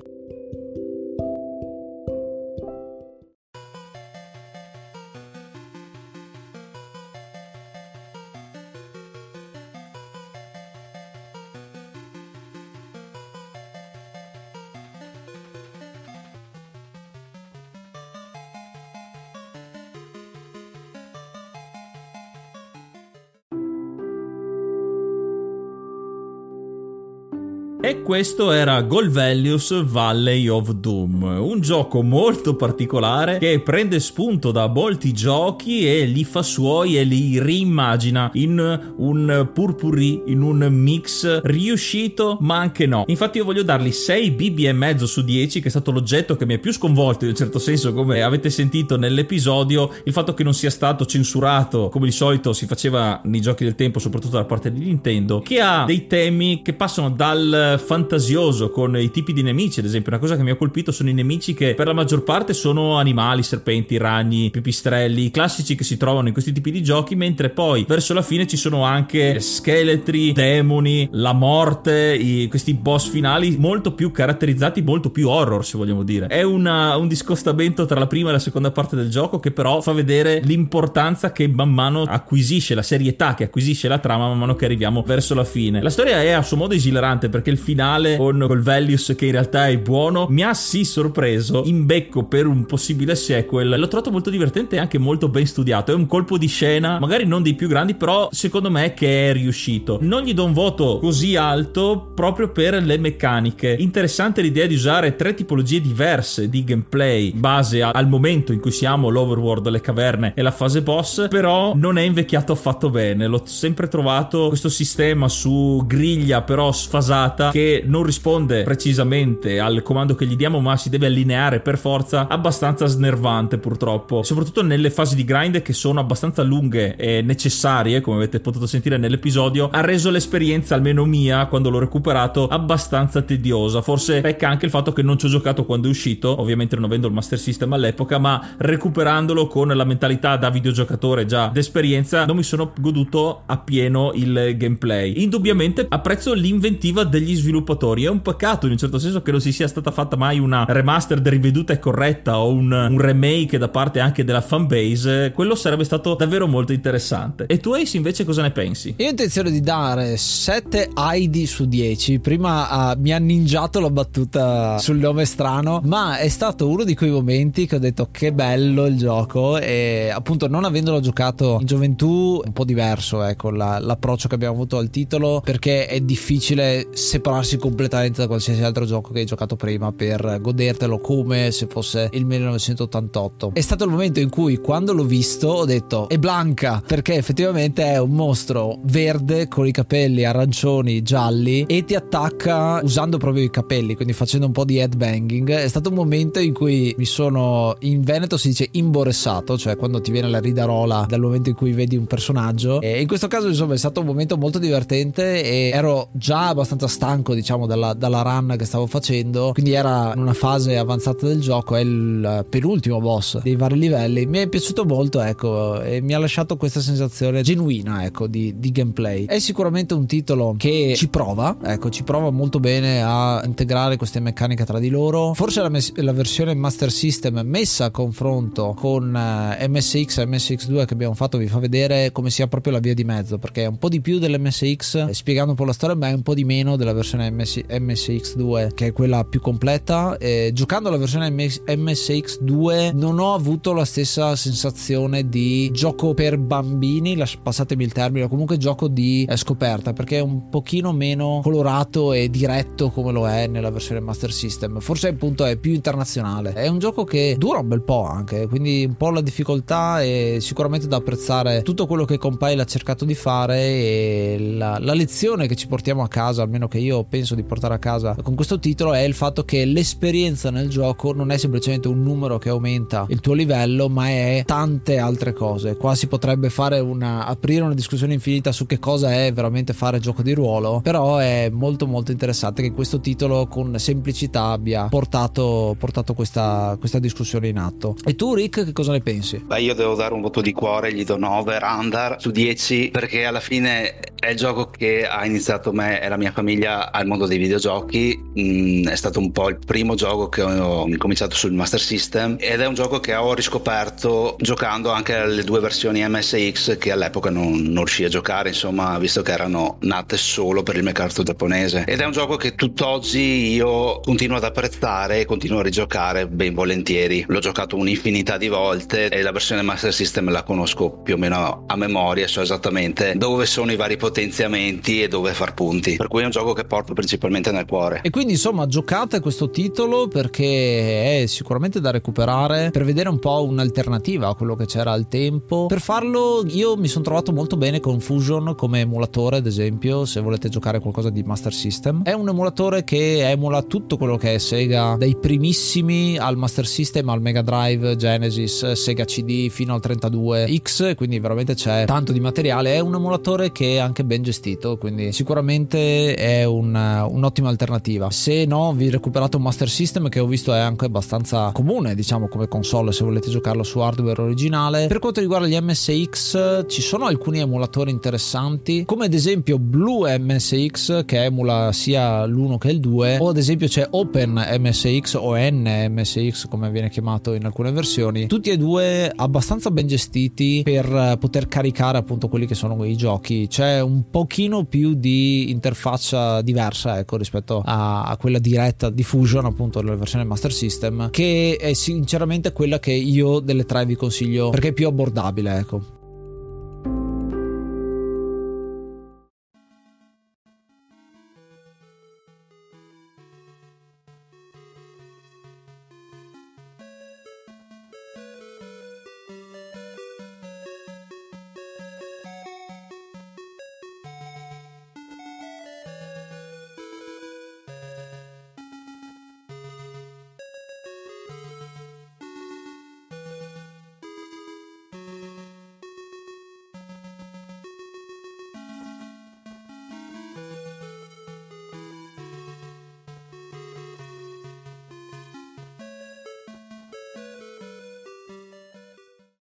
questo 28.14 28.52
era 28.52 28.80
Golvelius 28.82 29.82
Valley 29.82 30.46
of 30.46 30.70
Doom, 30.70 31.24
un 31.40 31.60
gioco 31.60 32.00
molto 32.00 32.54
particolare 32.54 33.38
che 33.38 33.58
prende 33.58 33.98
spunto 33.98 34.52
da 34.52 34.68
molti 34.68 35.12
giochi 35.12 35.84
e 35.84 36.04
li 36.04 36.22
fa 36.22 36.44
suoi 36.44 36.96
e 36.96 37.02
li 37.02 37.40
reimmagina 37.40 38.30
in 38.34 38.92
un 38.98 39.50
purpurri, 39.52 40.22
in 40.26 40.42
un 40.42 40.58
mix 40.70 41.40
riuscito 41.42 42.38
ma 42.40 42.56
anche 42.56 42.86
no. 42.86 43.02
Infatti 43.08 43.38
io 43.38 43.44
voglio 43.44 43.64
dargli 43.64 43.90
6 43.90 44.30
BB 44.30 44.58
e 44.60 44.72
mezzo 44.72 45.06
su 45.06 45.24
10 45.24 45.60
che 45.60 45.66
è 45.66 45.70
stato 45.70 45.90
l'oggetto 45.90 46.36
che 46.36 46.46
mi 46.46 46.54
ha 46.54 46.58
più 46.58 46.72
sconvolto 46.72 47.24
in 47.24 47.30
un 47.30 47.36
certo 47.36 47.58
senso 47.58 47.92
come 47.92 48.22
avete 48.22 48.48
sentito 48.48 48.96
nell'episodio, 48.96 49.90
il 50.04 50.12
fatto 50.12 50.34
che 50.34 50.44
non 50.44 50.54
sia 50.54 50.70
stato 50.70 51.04
censurato 51.04 51.88
come 51.88 52.06
di 52.06 52.12
solito 52.12 52.52
si 52.52 52.66
faceva 52.66 53.20
nei 53.24 53.40
giochi 53.40 53.64
del 53.64 53.74
tempo 53.74 53.98
soprattutto 53.98 54.36
da 54.36 54.44
parte 54.44 54.70
di 54.70 54.84
Nintendo, 54.84 55.40
che 55.40 55.60
ha 55.60 55.82
dei 55.84 56.06
temi 56.06 56.62
che 56.62 56.74
passano 56.74 57.10
dal 57.10 57.82
fantasioso 58.04 58.70
con 58.70 58.96
i 58.96 59.10
tipi 59.10 59.32
di 59.32 59.42
nemici, 59.42 59.80
ad 59.80 59.86
esempio. 59.86 60.12
Una 60.12 60.20
cosa 60.20 60.36
che 60.36 60.42
mi 60.42 60.50
ha 60.50 60.56
colpito 60.56 60.92
sono 60.92 61.08
i 61.08 61.14
nemici 61.14 61.54
che 61.54 61.74
per 61.74 61.86
la 61.86 61.92
maggior 61.92 62.22
parte 62.22 62.52
sono 62.52 62.96
animali, 62.98 63.42
serpenti, 63.42 63.96
ragni, 63.96 64.50
pipistrelli, 64.50 65.30
classici 65.30 65.74
che 65.74 65.84
si 65.84 65.96
trovano 65.96 66.28
in 66.28 66.32
questi 66.32 66.52
tipi 66.52 66.70
di 66.70 66.82
giochi, 66.82 67.16
mentre 67.16 67.48
poi 67.50 67.84
verso 67.88 68.12
la 68.14 68.22
fine 68.22 68.46
ci 68.46 68.56
sono 68.56 68.84
anche 68.84 69.40
scheletri, 69.40 70.32
demoni, 70.32 71.08
la 71.12 71.32
morte, 71.32 72.14
i, 72.14 72.46
questi 72.48 72.74
boss 72.74 73.08
finali 73.08 73.56
molto 73.58 73.92
più 73.92 74.10
caratterizzati, 74.10 74.82
molto 74.82 75.10
più 75.10 75.28
horror, 75.28 75.64
se 75.64 75.78
vogliamo 75.78 76.02
dire. 76.02 76.26
È 76.26 76.42
una, 76.42 76.96
un 76.96 77.08
discostamento 77.08 77.86
tra 77.86 77.98
la 77.98 78.06
prima 78.06 78.28
e 78.28 78.32
la 78.32 78.38
seconda 78.38 78.70
parte 78.70 78.96
del 78.96 79.08
gioco 79.08 79.40
che 79.40 79.50
però 79.50 79.80
fa 79.80 79.92
vedere 79.92 80.40
l'importanza 80.44 81.32
che 81.32 81.48
man 81.48 81.72
mano 81.72 82.02
acquisisce, 82.02 82.74
la 82.74 82.82
serietà 82.82 83.34
che 83.34 83.44
acquisisce 83.44 83.88
la 83.88 83.98
trama 83.98 84.28
man 84.28 84.38
mano 84.38 84.54
che 84.54 84.66
arriviamo 84.66 85.02
verso 85.02 85.34
la 85.34 85.44
fine. 85.44 85.80
La 85.80 85.90
storia 85.90 86.22
è 86.22 86.30
a 86.30 86.42
suo 86.42 86.56
modo 86.58 86.74
esilarante 86.74 87.28
perché 87.28 87.50
il 87.50 87.58
finale 87.58 87.93
con 88.16 88.44
col 88.46 88.60
Velius 88.60 89.14
che 89.16 89.26
in 89.26 89.32
realtà 89.32 89.68
è 89.68 89.78
buono. 89.78 90.26
Mi 90.28 90.42
ha 90.42 90.54
sì 90.54 90.84
sorpreso 90.84 91.62
in 91.64 91.86
becco 91.86 92.24
per 92.24 92.46
un 92.46 92.66
possibile 92.66 93.14
sequel. 93.14 93.76
L'ho 93.78 93.88
trovato 93.88 94.10
molto 94.10 94.30
divertente 94.30 94.76
e 94.76 94.78
anche 94.78 94.98
molto 94.98 95.28
ben 95.28 95.46
studiato. 95.46 95.92
È 95.92 95.94
un 95.94 96.06
colpo 96.06 96.38
di 96.38 96.46
scena 96.46 96.98
magari 96.98 97.26
non 97.26 97.42
dei 97.42 97.54
più 97.54 97.68
grandi 97.68 97.94
però 97.94 98.28
secondo 98.32 98.70
me 98.70 98.94
che 98.94 99.30
è 99.30 99.32
riuscito. 99.32 99.98
Non 100.00 100.22
gli 100.22 100.34
do 100.34 100.44
un 100.44 100.52
voto 100.52 100.98
così 100.98 101.36
alto 101.36 102.12
proprio 102.14 102.50
per 102.50 102.82
le 102.82 102.98
meccaniche. 102.98 103.76
Interessante 103.78 104.42
l'idea 104.42 104.66
di 104.66 104.74
usare 104.74 105.16
tre 105.16 105.34
tipologie 105.34 105.80
diverse 105.80 106.48
di 106.48 106.64
gameplay 106.64 107.32
base 107.32 107.82
al 107.82 108.08
momento 108.08 108.52
in 108.52 108.60
cui 108.60 108.70
siamo 108.70 109.08
l'overworld 109.08 109.68
le 109.68 109.80
caverne 109.80 110.32
e 110.34 110.42
la 110.42 110.50
fase 110.50 110.82
boss 110.82 111.28
però 111.28 111.72
non 111.74 111.98
è 111.98 112.02
invecchiato 112.02 112.52
affatto 112.52 112.90
bene. 112.90 113.26
L'ho 113.26 113.42
sempre 113.44 113.88
trovato 113.88 114.48
questo 114.48 114.68
sistema 114.68 115.28
su 115.28 115.82
griglia 115.86 116.42
però 116.42 116.72
sfasata 116.72 117.50
che 117.50 117.83
non 117.86 118.02
risponde 118.02 118.62
precisamente 118.62 119.60
al 119.60 119.82
comando 119.82 120.14
che 120.14 120.26
gli 120.26 120.36
diamo, 120.36 120.60
ma 120.60 120.76
si 120.76 120.88
deve 120.88 121.06
allineare 121.06 121.60
per 121.60 121.78
forza, 121.78 122.28
abbastanza 122.28 122.86
snervante 122.86 123.58
purtroppo. 123.58 124.22
Soprattutto 124.22 124.62
nelle 124.62 124.90
fasi 124.90 125.14
di 125.14 125.24
grind 125.24 125.62
che 125.62 125.72
sono 125.72 126.00
abbastanza 126.00 126.42
lunghe 126.42 126.96
e 126.96 127.22
necessarie, 127.22 128.00
come 128.00 128.16
avete 128.16 128.40
potuto 128.40 128.66
sentire 128.66 128.96
nell'episodio, 128.96 129.68
ha 129.70 129.80
reso 129.80 130.10
l'esperienza, 130.10 130.74
almeno 130.74 131.04
mia, 131.04 131.46
quando 131.46 131.70
l'ho 131.70 131.78
recuperato, 131.78 132.46
abbastanza 132.46 133.22
tediosa. 133.22 133.82
Forse 133.82 134.20
pecca 134.20 134.48
anche 134.48 134.64
il 134.64 134.70
fatto 134.70 134.92
che 134.92 135.02
non 135.02 135.18
ci 135.18 135.26
ho 135.26 135.28
giocato 135.28 135.64
quando 135.64 135.88
è 135.88 135.90
uscito, 135.90 136.40
ovviamente 136.40 136.74
non 136.76 136.84
avendo 136.84 137.08
il 137.08 137.12
Master 137.12 137.38
System 137.38 137.72
all'epoca, 137.72 138.18
ma 138.18 138.54
recuperandolo 138.56 139.46
con 139.46 139.68
la 139.68 139.84
mentalità 139.84 140.36
da 140.36 140.50
videogiocatore 140.50 141.26
già 141.26 141.48
d'esperienza, 141.48 142.24
non 142.24 142.36
mi 142.36 142.42
sono 142.42 142.72
goduto 142.78 143.42
appieno 143.46 144.12
il 144.14 144.54
gameplay. 144.56 145.22
Indubbiamente 145.22 145.86
apprezzo 145.88 146.32
l'inventiva 146.32 147.04
degli 147.04 147.34
sviluppatori 147.34 147.72
sviluppatori. 147.74 148.04
È 148.04 148.08
un 148.08 148.22
peccato 148.22 148.66
in 148.66 148.72
un 148.72 148.78
certo 148.78 148.98
senso 148.98 149.22
che 149.22 149.30
non 149.30 149.40
si 149.40 149.52
sia 149.52 149.68
stata 149.68 149.90
fatta 149.90 150.16
mai 150.16 150.38
una 150.38 150.64
remastered 150.66 151.26
riveduta 151.26 151.72
e 151.72 151.78
corretta 151.78 152.38
o 152.38 152.52
un, 152.52 152.70
un 152.72 152.98
remake 152.98 153.58
da 153.58 153.68
parte 153.68 154.00
anche 154.00 154.24
della 154.24 154.40
fanbase. 154.40 155.32
Quello 155.34 155.54
sarebbe 155.54 155.84
stato 155.84 156.14
davvero 156.14 156.46
molto 156.46 156.72
interessante. 156.72 157.46
E 157.46 157.58
tu 157.58 157.72
Ace 157.72 157.96
invece 157.96 158.24
cosa 158.24 158.42
ne 158.42 158.50
pensi? 158.50 158.94
Io 158.96 159.06
ho 159.06 159.10
intenzione 159.10 159.50
di 159.50 159.60
dare 159.60 160.16
7 160.16 160.90
ID 160.96 161.44
su 161.44 161.66
10. 161.66 162.20
Prima 162.20 162.92
uh, 162.92 163.00
mi 163.00 163.12
ha 163.12 163.18
ninjato 163.18 163.80
la 163.80 163.90
battuta 163.90 164.78
sul 164.78 164.98
nome 164.98 165.24
strano, 165.24 165.80
ma 165.84 166.18
è 166.18 166.28
stato 166.28 166.68
uno 166.68 166.84
di 166.84 166.94
quei 166.94 167.10
momenti 167.10 167.66
che 167.66 167.76
ho 167.76 167.80
detto 167.80 168.08
che 168.10 168.32
bello 168.32 168.86
il 168.86 168.96
gioco 168.96 169.58
e 169.58 170.10
appunto 170.12 170.48
non 170.48 170.64
avendolo 170.64 171.00
giocato 171.00 171.58
in 171.60 171.66
gioventù 171.66 172.40
un 172.44 172.52
po' 172.52 172.64
diverso 172.64 173.22
ecco 173.22 173.50
la, 173.50 173.78
l'approccio 173.78 174.28
che 174.28 174.34
abbiamo 174.34 174.54
avuto 174.54 174.78
al 174.78 174.90
titolo 174.90 175.40
perché 175.44 175.86
è 175.86 176.00
difficile 176.00 176.88
separarsi 176.92 177.56
completamente 177.64 178.20
da 178.20 178.26
qualsiasi 178.26 178.62
altro 178.62 178.84
gioco 178.84 179.10
che 179.10 179.20
hai 179.20 179.24
giocato 179.24 179.56
prima 179.56 179.90
per 179.90 180.38
godertelo 180.38 180.98
come 180.98 181.50
se 181.50 181.66
fosse 181.66 182.10
il 182.12 182.26
1988. 182.26 183.52
È 183.54 183.60
stato 183.62 183.84
il 183.84 183.90
momento 183.90 184.20
in 184.20 184.28
cui 184.28 184.58
quando 184.58 184.92
l'ho 184.92 185.04
visto 185.04 185.48
ho 185.48 185.64
detto 185.64 186.06
è 186.10 186.18
Blanca 186.18 186.82
perché 186.86 187.14
effettivamente 187.14 187.82
è 187.84 187.98
un 187.98 188.10
mostro 188.10 188.80
verde 188.82 189.48
con 189.48 189.66
i 189.66 189.72
capelli 189.72 190.24
arancioni, 190.24 191.00
gialli 191.00 191.64
e 191.66 191.86
ti 191.86 191.94
attacca 191.94 192.80
usando 192.82 193.16
proprio 193.16 193.42
i 193.42 193.48
capelli, 193.48 193.94
quindi 193.94 194.12
facendo 194.12 194.44
un 194.44 194.52
po' 194.52 194.66
di 194.66 194.76
headbanging. 194.76 195.50
È 195.50 195.68
stato 195.68 195.88
un 195.88 195.94
momento 195.94 196.40
in 196.40 196.52
cui 196.52 196.94
mi 196.98 197.06
sono 197.06 197.76
in 197.80 198.02
Veneto 198.02 198.36
si 198.36 198.48
dice 198.48 198.68
imboressato, 198.72 199.56
cioè 199.56 199.76
quando 199.76 200.02
ti 200.02 200.10
viene 200.10 200.28
la 200.28 200.40
ridarola 200.40 201.06
dal 201.08 201.20
momento 201.20 201.48
in 201.48 201.54
cui 201.54 201.72
vedi 201.72 201.96
un 201.96 202.04
personaggio. 202.04 202.82
E 202.82 203.00
in 203.00 203.06
questo 203.06 203.26
caso 203.26 203.48
insomma 203.48 203.72
è 203.72 203.78
stato 203.78 204.00
un 204.00 204.06
momento 204.06 204.36
molto 204.36 204.58
divertente 204.58 205.42
e 205.42 205.70
ero 205.72 206.10
già 206.12 206.48
abbastanza 206.48 206.88
stanco 206.88 207.12
stanco 207.14 207.34
diciamo 207.54 207.66
dalla, 207.66 207.94
dalla 207.94 208.22
run 208.22 208.54
che 208.58 208.64
stavo 208.64 208.86
facendo. 208.86 209.52
Quindi 209.52 209.72
era 209.72 210.12
in 210.14 210.20
una 210.20 210.34
fase 210.34 210.76
avanzata 210.76 211.26
del 211.26 211.40
gioco 211.40 211.76
è 211.76 211.80
il 211.80 212.44
penultimo 212.48 213.00
boss 213.00 213.40
dei 213.42 213.56
vari 213.56 213.78
livelli. 213.78 214.26
Mi 214.26 214.38
è 214.38 214.48
piaciuto 214.48 214.84
molto 214.84 215.20
ecco 215.20 215.80
e 215.80 216.00
mi 216.00 216.14
ha 216.14 216.18
lasciato 216.18 216.56
questa 216.56 216.80
sensazione 216.80 217.42
genuina 217.42 218.04
ecco 218.04 218.26
di, 218.26 218.58
di 218.58 218.72
gameplay. 218.72 219.26
È 219.26 219.38
sicuramente 219.38 219.94
un 219.94 220.06
titolo 220.06 220.54
che 220.58 220.94
ci 220.96 221.08
prova 221.08 221.56
ecco 221.62 221.90
ci 221.90 222.02
prova 222.02 222.30
molto 222.30 222.60
bene 222.60 223.02
a 223.02 223.42
integrare 223.44 223.96
queste 223.96 224.20
meccaniche 224.20 224.64
tra 224.64 224.78
di 224.78 224.88
loro. 224.88 225.32
Forse 225.34 225.60
la, 225.60 225.68
mes- 225.68 225.94
la 225.96 226.12
versione 226.12 226.54
Master 226.54 226.90
System 226.90 227.40
messa 227.44 227.86
a 227.86 227.90
confronto 227.90 228.74
con 228.76 229.14
eh, 229.14 229.68
MSX 229.68 230.18
e 230.18 230.26
MSX2 230.26 230.84
che 230.84 230.94
abbiamo 230.94 231.14
fatto 231.14 231.38
vi 231.38 231.46
fa 231.46 231.58
vedere 231.58 232.12
come 232.12 232.30
sia 232.30 232.46
proprio 232.46 232.72
la 232.72 232.78
via 232.78 232.94
di 232.94 233.04
mezzo 233.04 233.38
perché 233.38 233.64
è 233.64 233.66
un 233.66 233.78
po' 233.78 233.88
di 233.88 234.00
più 234.00 234.18
dell'MSX 234.18 235.06
eh, 235.08 235.14
spiegando 235.14 235.50
un 235.50 235.56
po' 235.56 235.64
la 235.64 235.72
storia 235.72 235.96
ma 235.96 236.08
è 236.08 236.12
un 236.12 236.22
po' 236.22 236.34
di 236.34 236.44
meno 236.44 236.76
della 236.76 236.92
versione 236.92 237.30
MS- 237.44 237.64
MSX2 237.68 238.74
che 238.74 238.86
è 238.86 238.92
quella 238.92 239.24
più 239.24 239.40
completa. 239.40 240.16
E 240.18 240.50
giocando 240.52 240.90
la 240.90 240.96
versione 240.96 241.30
MS- 241.30 241.62
MSX2 241.66 242.94
non 242.94 243.18
ho 243.18 243.34
avuto 243.34 243.72
la 243.72 243.84
stessa 243.84 244.34
sensazione 244.36 245.28
di 245.28 245.70
gioco 245.70 246.14
per 246.14 246.38
bambini 246.38 247.16
passatemi 247.42 247.84
il 247.84 247.92
termine 247.92 248.28
comunque 248.28 248.56
gioco 248.56 248.88
di 248.88 249.26
eh, 249.28 249.36
scoperta 249.36 249.92
perché 249.92 250.18
è 250.18 250.20
un 250.20 250.48
pochino 250.48 250.92
meno 250.92 251.40
colorato 251.42 252.12
e 252.12 252.30
diretto 252.30 252.90
come 252.90 253.12
lo 253.12 253.28
è 253.28 253.46
nella 253.46 253.70
versione 253.70 254.00
Master 254.00 254.32
System. 254.32 254.80
Forse 254.80 255.08
appunto 255.08 255.44
è 255.44 255.56
più 255.56 255.72
internazionale. 255.72 256.52
È 256.52 256.66
un 256.68 256.78
gioco 256.78 257.04
che 257.04 257.36
dura 257.38 257.58
un 257.58 257.68
bel 257.68 257.82
po' 257.82 258.04
anche 258.04 258.46
quindi 258.46 258.84
un 258.86 258.96
po' 258.96 259.10
la 259.10 259.20
difficoltà 259.20 260.02
e 260.02 260.38
sicuramente 260.40 260.86
da 260.86 260.96
apprezzare 260.96 261.62
tutto 261.62 261.86
quello 261.86 262.04
che 262.04 262.18
Compile 262.18 262.62
ha 262.62 262.64
cercato 262.64 263.04
di 263.04 263.14
fare 263.14 263.58
e 263.58 264.36
la, 264.56 264.78
la 264.78 264.94
lezione 264.94 265.46
che 265.46 265.56
ci 265.56 265.66
portiamo 265.66 266.02
a 266.02 266.08
casa 266.08 266.42
almeno 266.42 266.68
che 266.68 266.78
io 266.78 267.04
penso 267.04 267.33
di 267.34 267.42
portare 267.42 267.74
a 267.74 267.78
casa 267.78 268.16
con 268.22 268.34
questo 268.34 268.58
titolo 268.58 268.92
è 268.92 269.00
il 269.00 269.14
fatto 269.14 269.44
che 269.44 269.64
l'esperienza 269.64 270.50
nel 270.50 270.68
gioco 270.68 271.12
non 271.12 271.30
è 271.30 271.36
semplicemente 271.36 271.88
un 271.88 272.02
numero 272.02 272.38
che 272.38 272.48
aumenta 272.48 273.06
il 273.08 273.20
tuo 273.20 273.34
livello 273.34 273.88
ma 273.88 274.08
è 274.08 274.42
tante 274.44 274.98
altre 274.98 275.32
cose 275.32 275.76
qua 275.76 275.94
si 275.94 276.06
potrebbe 276.06 276.50
fare 276.50 276.80
una 276.80 277.26
aprire 277.26 277.62
una 277.62 277.74
discussione 277.74 278.14
infinita 278.14 278.52
su 278.52 278.66
che 278.66 278.78
cosa 278.78 279.12
è 279.12 279.32
veramente 279.32 279.72
fare 279.72 279.98
gioco 279.98 280.22
di 280.22 280.32
ruolo 280.32 280.80
però 280.82 281.18
è 281.18 281.50
molto 281.50 281.86
molto 281.86 282.10
interessante 282.10 282.62
che 282.62 282.72
questo 282.72 283.00
titolo 283.00 283.46
con 283.46 283.78
semplicità 283.78 284.46
abbia 284.46 284.86
portato, 284.88 285.76
portato 285.78 286.14
questa, 286.14 286.76
questa 286.78 286.98
discussione 286.98 287.48
in 287.48 287.58
atto 287.58 287.96
e 288.04 288.14
tu 288.14 288.34
Rick 288.34 288.64
che 288.64 288.72
cosa 288.72 288.92
ne 288.92 289.00
pensi? 289.00 289.42
Beh 289.44 289.60
io 289.60 289.74
devo 289.74 289.94
dare 289.94 290.14
un 290.14 290.20
voto 290.20 290.40
di 290.40 290.52
cuore 290.52 290.92
gli 290.92 291.04
do 291.04 291.16
9 291.16 291.58
Randar 291.58 292.20
su 292.20 292.30
10 292.30 292.90
perché 292.90 293.24
alla 293.24 293.40
fine 293.40 293.98
è 294.24 294.30
il 294.30 294.36
gioco 294.36 294.66
che 294.66 295.06
ha 295.06 295.24
iniziato 295.24 295.72
me 295.72 296.00
e 296.00 296.08
la 296.08 296.16
mia 296.16 296.32
famiglia 296.32 296.90
al 296.90 297.06
mondo 297.06 297.13
dei 297.26 297.38
videogiochi 297.38 298.20
mm, 298.38 298.88
è 298.88 298.96
stato 298.96 299.18
un 299.18 299.32
po' 299.32 299.48
il 299.48 299.58
primo 299.64 299.94
gioco 299.94 300.28
che 300.28 300.42
ho 300.42 300.86
cominciato 300.98 301.34
sul 301.36 301.52
Master 301.52 301.80
System 301.80 302.36
ed 302.38 302.60
è 302.60 302.66
un 302.66 302.74
gioco 302.74 303.00
che 303.00 303.14
ho 303.14 303.34
riscoperto 303.34 304.36
giocando 304.38 304.90
anche 304.90 305.14
alle 305.14 305.44
due 305.44 305.60
versioni 305.60 306.06
MSX 306.06 306.78
che 306.78 306.92
all'epoca 306.92 307.30
non, 307.30 307.52
non 307.52 307.84
riuscii 307.84 308.06
a 308.06 308.08
giocare 308.08 308.48
insomma 308.48 308.98
visto 308.98 309.22
che 309.22 309.32
erano 309.32 309.78
nate 309.80 310.16
solo 310.16 310.62
per 310.62 310.76
il 310.76 310.82
mercato 310.82 311.22
giapponese. 311.22 311.84
Ed 311.86 312.00
è 312.00 312.04
un 312.04 312.12
gioco 312.12 312.36
che 312.36 312.54
tutt'oggi 312.54 313.52
io 313.52 314.00
continuo 314.00 314.36
ad 314.36 314.44
apprezzare 314.44 315.20
e 315.20 315.24
continuo 315.24 315.60
a 315.60 315.62
rigiocare 315.62 316.26
ben 316.26 316.54
volentieri. 316.54 317.24
L'ho 317.28 317.40
giocato 317.40 317.76
un'infinità 317.76 318.36
di 318.36 318.48
volte 318.48 319.08
e 319.08 319.22
la 319.22 319.32
versione 319.32 319.62
Master 319.62 319.92
System 319.92 320.30
la 320.30 320.42
conosco 320.42 320.90
più 320.90 321.14
o 321.14 321.18
meno 321.18 321.64
a 321.66 321.76
memoria 321.76 322.26
so 322.26 322.40
esattamente 322.40 323.14
dove 323.16 323.46
sono 323.46 323.72
i 323.72 323.76
vari 323.76 323.96
potenziamenti 323.96 325.02
e 325.02 325.08
dove 325.08 325.32
far 325.32 325.54
punti. 325.54 325.96
Per 325.96 326.08
cui 326.08 326.22
è 326.22 326.24
un 326.24 326.30
gioco 326.30 326.52
che 326.52 326.64
porto 326.64 326.92
principalmente 327.04 327.52
nel 327.52 327.66
cuore. 327.66 328.00
E 328.02 328.08
quindi 328.08 328.32
insomma 328.32 328.66
giocate 328.66 329.20
questo 329.20 329.50
titolo 329.50 330.08
perché 330.08 331.22
è 331.22 331.26
sicuramente 331.26 331.80
da 331.80 331.90
recuperare 331.90 332.70
per 332.70 332.84
vedere 332.84 333.10
un 333.10 333.18
po' 333.18 333.44
un'alternativa 333.44 334.28
a 334.28 334.34
quello 334.34 334.56
che 334.56 334.64
c'era 334.64 334.92
al 334.92 335.06
tempo. 335.06 335.66
Per 335.66 335.80
farlo 335.80 336.42
io 336.46 336.76
mi 336.76 336.88
sono 336.88 337.04
trovato 337.04 337.32
molto 337.32 337.58
bene 337.58 337.80
con 337.80 338.00
Fusion 338.00 338.54
come 338.56 338.80
emulatore 338.80 339.36
ad 339.36 339.46
esempio 339.46 340.06
se 340.06 340.20
volete 340.20 340.48
giocare 340.48 340.80
qualcosa 340.80 341.10
di 341.10 341.22
Master 341.22 341.52
System. 341.52 342.02
È 342.04 342.12
un 342.12 342.28
emulatore 342.28 342.84
che 342.84 343.28
emula 343.28 343.62
tutto 343.62 343.98
quello 343.98 344.16
che 344.16 344.34
è 344.34 344.38
Sega 344.38 344.96
dai 344.98 345.16
primissimi 345.16 346.16
al 346.16 346.38
Master 346.38 346.66
System 346.66 347.10
al 347.10 347.20
Mega 347.20 347.42
Drive 347.42 347.96
Genesis 347.96 348.72
Sega 348.72 349.04
CD 349.04 349.50
fino 349.50 349.74
al 349.74 349.80
32X 349.84 350.94
quindi 350.94 351.18
veramente 351.18 351.54
c'è 351.54 351.84
tanto 351.84 352.12
di 352.12 352.20
materiale. 352.20 352.74
È 352.74 352.78
un 352.78 352.94
emulatore 352.94 353.52
che 353.52 353.74
è 353.74 353.78
anche 353.78 354.04
ben 354.04 354.22
gestito 354.22 354.78
quindi 354.78 355.12
sicuramente 355.12 356.14
è 356.14 356.44
un, 356.44 356.74
un'ottima 357.02 357.48
alternativa. 357.48 358.10
Se 358.10 358.44
no 358.44 358.72
vi 358.72 358.90
recuperate 358.90 359.36
un 359.36 359.42
Master 359.42 359.68
System 359.68 360.08
che 360.08 360.20
ho 360.20 360.26
visto 360.26 360.52
è 360.52 360.58
anche 360.58 360.84
abbastanza 360.84 361.50
comune 361.52 361.94
diciamo 361.94 362.28
come 362.28 362.48
console 362.48 362.92
se 362.92 363.04
volete 363.04 363.30
giocarlo 363.30 363.62
su 363.62 363.78
hardware 363.80 364.22
originale. 364.22 364.86
Per 364.86 364.98
quanto 364.98 365.20
riguarda 365.20 365.46
gli 365.46 365.56
MSX 365.60 366.66
ci 366.68 366.82
sono 366.82 367.06
alcuni 367.06 367.40
emulatori 367.40 367.90
interessanti 367.90 368.84
come 368.84 369.06
ad 369.06 369.14
esempio 369.14 369.58
Blue 369.58 370.18
MSX 370.18 371.04
che 371.04 371.24
emula 371.24 371.72
sia 371.72 372.24
l'1 372.26 372.58
che 372.58 372.70
il 372.70 372.80
2 372.80 373.18
o 373.18 373.28
ad 373.28 373.36
esempio 373.36 373.66
c'è 373.66 373.86
Open 373.90 374.32
MSX 374.58 375.14
o 375.14 375.34
NMSX 375.36 376.48
come 376.48 376.70
viene 376.70 376.90
chiamato 376.90 377.32
in 377.34 377.44
alcune 377.44 377.72
versioni. 377.72 378.26
Tutti 378.26 378.50
e 378.50 378.56
due 378.56 379.10
abbastanza 379.14 379.70
ben 379.70 379.86
gestiti 379.86 380.62
per 380.62 381.16
poter 381.18 381.48
caricare 381.48 381.98
appunto 381.98 382.28
quelli 382.28 382.46
che 382.46 382.54
sono 382.54 382.82
i 382.84 382.96
giochi. 382.96 383.46
C'è 383.48 383.80
un 383.80 384.10
pochino 384.10 384.64
più 384.64 384.94
di 384.94 385.50
interfaccia 385.50 386.42
diversa 386.42 386.83
ecco 386.86 387.16
rispetto 387.16 387.62
a, 387.64 388.04
a 388.04 388.16
quella 388.16 388.38
diretta 388.38 388.90
di 388.90 389.02
Fusion 389.02 389.44
appunto 389.44 389.80
della 389.80 389.96
versione 389.96 390.24
Master 390.24 390.52
System 390.52 391.10
che 391.10 391.56
è 391.60 391.72
sinceramente 391.72 392.52
quella 392.52 392.78
che 392.78 392.92
io 392.92 393.40
delle 393.40 393.64
tre 393.64 393.84
vi 393.86 393.96
consiglio 393.96 394.50
perché 394.50 394.68
è 394.68 394.72
più 394.72 394.86
abbordabile 394.86 395.58
ecco 395.58 395.93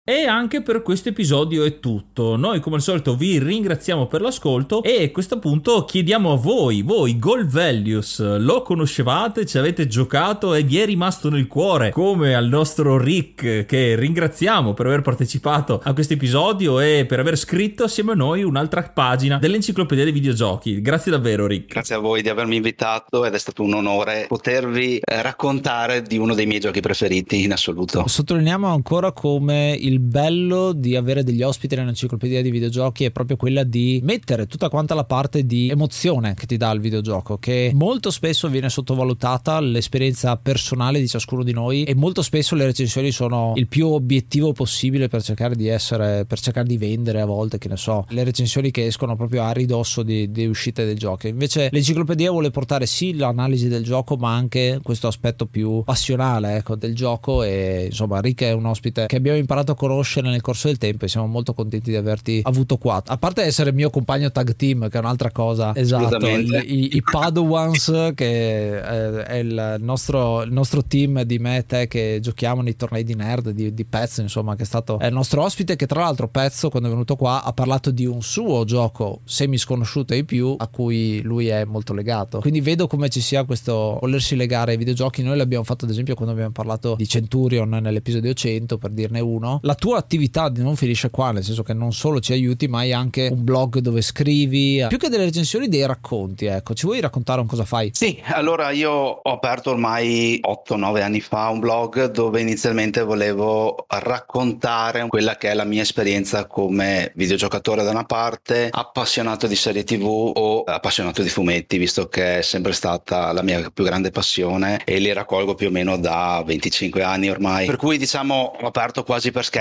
E 0.09 0.24
anche 0.24 0.62
per 0.62 0.80
questo 0.80 1.11
episodio 1.11 1.64
è 1.64 1.80
tutto. 1.80 2.36
Noi 2.36 2.61
come 2.61 2.76
al 2.76 2.82
solito 2.82 3.14
vi 3.14 3.38
ringraziamo 3.38 4.06
per 4.06 4.22
l'ascolto 4.22 4.82
e 4.82 5.04
a 5.04 5.11
questo 5.11 5.38
punto 5.38 5.84
chiediamo 5.84 6.32
a 6.32 6.36
voi, 6.36 6.80
voi 6.80 7.18
Gold 7.18 7.50
Values, 7.50 8.38
lo 8.38 8.62
conoscevate, 8.62 9.44
ci 9.44 9.59
avete 9.59 9.86
giocato 9.86 10.54
e 10.54 10.62
vi 10.62 10.78
è 10.78 10.86
rimasto 10.86 11.28
nel 11.28 11.46
cuore 11.46 11.90
come 11.90 12.34
al 12.34 12.48
nostro 12.48 12.96
Rick 12.96 13.66
che 13.66 13.96
ringraziamo 13.96 14.72
per 14.72 14.86
aver 14.86 15.02
partecipato 15.02 15.78
a 15.84 15.92
questo 15.92 16.14
episodio 16.14 16.80
e 16.80 17.04
per 17.06 17.20
aver 17.20 17.36
scritto 17.36 17.84
assieme 17.84 18.12
a 18.12 18.14
noi 18.14 18.42
un'altra 18.42 18.80
pagina 18.84 19.36
dell'enciclopedia 19.36 20.04
dei 20.04 20.12
videogiochi. 20.14 20.80
Grazie 20.80 21.12
davvero 21.12 21.46
Rick. 21.46 21.72
Grazie 21.72 21.96
a 21.96 21.98
voi 21.98 22.22
di 22.22 22.30
avermi 22.30 22.56
invitato 22.56 23.26
ed 23.26 23.34
è 23.34 23.38
stato 23.38 23.62
un 23.62 23.74
onore 23.74 24.24
potervi 24.26 25.00
eh, 25.00 25.20
raccontare 25.20 26.00
di 26.00 26.16
uno 26.16 26.32
dei 26.32 26.46
miei 26.46 26.61
giochi 26.61 26.80
preferiti 26.80 27.42
in 27.42 27.52
assoluto. 27.52 28.09
Sottolineiamo 28.09 28.66
ancora 28.66 29.12
come 29.12 29.76
il 29.78 29.96
il 29.99 30.05
bello 30.05 30.72
di 30.72 30.94
avere 30.94 31.24
degli 31.24 31.42
ospiti 31.42 31.74
nell'enciclopedia 31.74 32.40
di 32.40 32.53
videogiochi 32.53 33.05
è 33.05 33.11
proprio 33.11 33.36
quella 33.36 33.64
di 33.64 34.01
mettere 34.05 34.46
tutta 34.46 34.68
quanta 34.68 34.94
la 34.94 35.05
parte 35.05 35.44
di 35.44 35.68
emozione 35.68 36.34
che 36.34 36.46
ti 36.46 36.57
dà 36.57 36.70
il 36.70 36.80
videogioco, 36.80 37.38
che 37.38 37.72
molto 37.74 38.11
spesso 38.12 38.49
viene 38.49 38.70
sottovalutata 38.70 39.59
l'esperienza 39.61 40.36
personale 40.36 41.01
di 41.01 41.09
ciascuno 41.09 41.42
di 41.42 41.53
noi 41.53 41.82
e 41.82 41.96
molto 41.96 42.22
spesso 42.22 42.55
le 42.55 42.64
recensioni 42.64 43.11
sono 43.11 43.53
il 43.57 43.66
più 43.66 43.88
obiettivo 43.88 44.53
possibile 44.53 45.09
per 45.09 45.22
cercare 45.22 45.57
di 45.57 45.66
essere, 45.66 46.24
per 46.26 46.38
cercare 46.38 46.66
di 46.66 46.78
vendere 46.78 47.20
a 47.20 47.26
volte, 47.26 47.59
che 47.59 47.68
ne 47.68 47.76
so, 47.76 48.05
le 48.11 48.22
recensioni 48.22 48.70
che 48.70 48.86
escono 48.86 49.16
proprio 49.16 49.42
a 49.42 49.51
ridosso 49.51 50.05
di, 50.05 50.30
di 50.30 50.46
uscite 50.46 50.84
del 50.84 50.96
gioco. 50.96 51.26
Invece 51.26 51.70
l'enciclopedia 51.72 52.30
vuole 52.30 52.51
portare 52.51 52.86
sì 52.86 53.16
l'analisi 53.16 53.66
del 53.66 53.82
gioco, 53.82 54.16
ma 54.16 54.32
anche 54.32 54.78
questo 54.80 55.09
aspetto 55.09 55.46
più 55.46 55.82
passionale 55.82 56.57
ecco, 56.57 56.76
del 56.76 56.94
gioco 56.94 57.42
e 57.42 57.86
insomma 57.86 58.20
Rick 58.20 58.42
è 58.42 58.53
un 58.53 58.66
ospite 58.66 59.07
che 59.07 59.16
abbiamo 59.16 59.38
imparato 59.38 59.72
a 59.72 59.74
conoscere 59.74 59.86
nel 60.20 60.41
corso 60.41 60.68
del 60.68 60.78
tempo 60.78 61.05
e 61.05 61.09
siamo 61.09 61.26
molto 61.26 61.55
contenti 61.55 61.91
di 61.91 61.97
averti 61.97 62.41
avuto 62.45 62.76
qua. 62.76 63.03
A 63.07 63.16
parte 63.16 63.43
essere 63.43 63.70
il 63.70 63.76
mio 63.76 63.91
compagno 63.91 64.30
tag 64.30 64.57
team, 64.57 64.89
che 64.89 64.97
è 64.97 65.01
un'altra 65.01 65.30
cosa. 65.30 65.74
Esatto, 65.74 66.26
i, 66.26 66.49
i, 66.66 66.97
i 66.97 67.03
Padawans, 67.09 68.12
che 68.14 68.76
eh, 68.76 69.22
è 69.24 69.36
il 69.36 69.76
nostro, 69.80 70.43
il 70.43 70.53
nostro, 70.53 70.84
team 70.84 71.22
di 71.22 71.39
me 71.39 71.59
e 71.59 71.66
te 71.66 71.89
che 71.89 72.18
giochiamo 72.20 72.62
nei 72.62 72.76
tornei 72.76 73.05
di 73.05 73.14
nerd, 73.14 73.51
di, 73.51 73.74
di 73.74 73.84
Pezzo, 73.84 74.20
insomma, 74.20 74.55
che 74.57 74.62
è 74.62 74.66
stato 74.66 74.99
il 75.01 75.12
nostro 75.12 75.43
ospite, 75.43 75.76
che 75.76 75.86
tra 75.86 76.01
l'altro 76.01 76.28
Pezzo, 76.28 76.68
quando 76.70 76.89
è 76.89 76.91
venuto 76.93 77.16
qua, 77.16 77.43
ha 77.43 77.53
parlato 77.53 77.91
di 77.91 78.07
un 78.07 78.22
suo 78.22 78.64
gioco 78.64 79.20
semi 79.24 79.59
sconosciuto 79.59 80.12
ai 80.12 80.24
più, 80.24 80.55
a 80.59 80.66
cui 80.68 81.20
lui 81.22 81.49
è 81.49 81.64
molto 81.64 81.93
legato. 81.93 82.41
Quindi 82.41 82.61
vedo 82.61 82.86
come 82.86 83.09
ci 83.09 83.20
sia 83.20 83.45
questo 83.45 83.99
volersi 84.01 84.36
legare 84.36 84.72
ai 84.72 84.76
videogiochi. 84.76 85.22
Noi 85.22 85.36
l'abbiamo 85.36 85.64
fatto 85.64 85.84
ad 85.84 85.91
esempio 85.91 86.14
quando 86.14 86.32
abbiamo 86.32 86.53
parlato 86.53 86.95
di 86.97 87.07
Centurion 87.07 87.68
nell'episodio 87.68 88.32
100, 88.32 88.78
per 88.78 88.91
dirne 88.91 89.20
uno. 89.20 89.61
La 89.68 89.74
tua 89.74 89.98
attività 89.98 90.50
non 90.56 90.76
finisce 90.76 91.10
qua, 91.10 91.30
nel 91.30 91.44
senso 91.44 91.62
che 91.62 91.74
non 91.74 91.92
solo 91.92 92.20
ci 92.20 92.32
aiuti, 92.32 92.68
ma 92.68 92.78
hai 92.78 92.94
anche 92.94 93.28
un 93.30 93.44
blog 93.44 93.80
dove 93.80 94.00
scrivi, 94.00 94.82
più 94.88 94.96
che 94.96 95.10
delle 95.10 95.24
recensioni, 95.24 95.68
dei 95.68 95.84
racconti. 95.84 96.46
Ecco, 96.46 96.72
ci 96.72 96.86
vuoi 96.86 97.00
raccontare 97.00 97.42
un 97.42 97.46
cosa 97.46 97.66
fai? 97.66 97.90
Sì, 97.92 98.18
allora 98.28 98.70
io 98.70 98.90
ho 98.90 99.30
aperto 99.30 99.72
ormai 99.72 100.40
8-9 100.42 101.02
anni 101.02 101.20
fa 101.20 101.50
un 101.50 101.58
blog 101.58 102.10
dove 102.10 102.40
inizialmente 102.40 103.02
volevo 103.02 103.84
raccontare 103.88 105.06
quella 105.06 105.36
che 105.36 105.50
è 105.50 105.54
la 105.54 105.64
mia 105.64 105.82
esperienza 105.82 106.46
come 106.46 107.12
videogiocatore 107.14 107.84
da 107.84 107.90
una 107.90 108.04
parte, 108.04 108.70
appassionato 108.72 109.46
di 109.46 109.54
serie 109.54 109.84
tv 109.84 110.32
o 110.34 110.62
appassionato 110.62 111.20
di 111.20 111.28
fumetti, 111.28 111.76
visto 111.76 112.08
che 112.08 112.38
è 112.38 112.40
sempre 112.40 112.72
stata 112.72 113.32
la 113.32 113.42
mia 113.42 113.70
più 113.70 113.84
grande 113.84 114.10
passione 114.12 114.80
e 114.86 114.98
li 114.98 115.12
raccolgo 115.12 115.54
più 115.54 115.68
o 115.68 115.70
meno 115.70 115.98
da 115.98 116.42
25 116.46 117.02
anni 117.02 117.28
ormai. 117.28 117.66
Per 117.66 117.76
cui 117.76 117.98
diciamo 117.98 118.54
ho 118.62 118.66
aperto 118.66 119.04
quasi 119.04 119.30
per 119.30 119.44
scherzo 119.44 119.56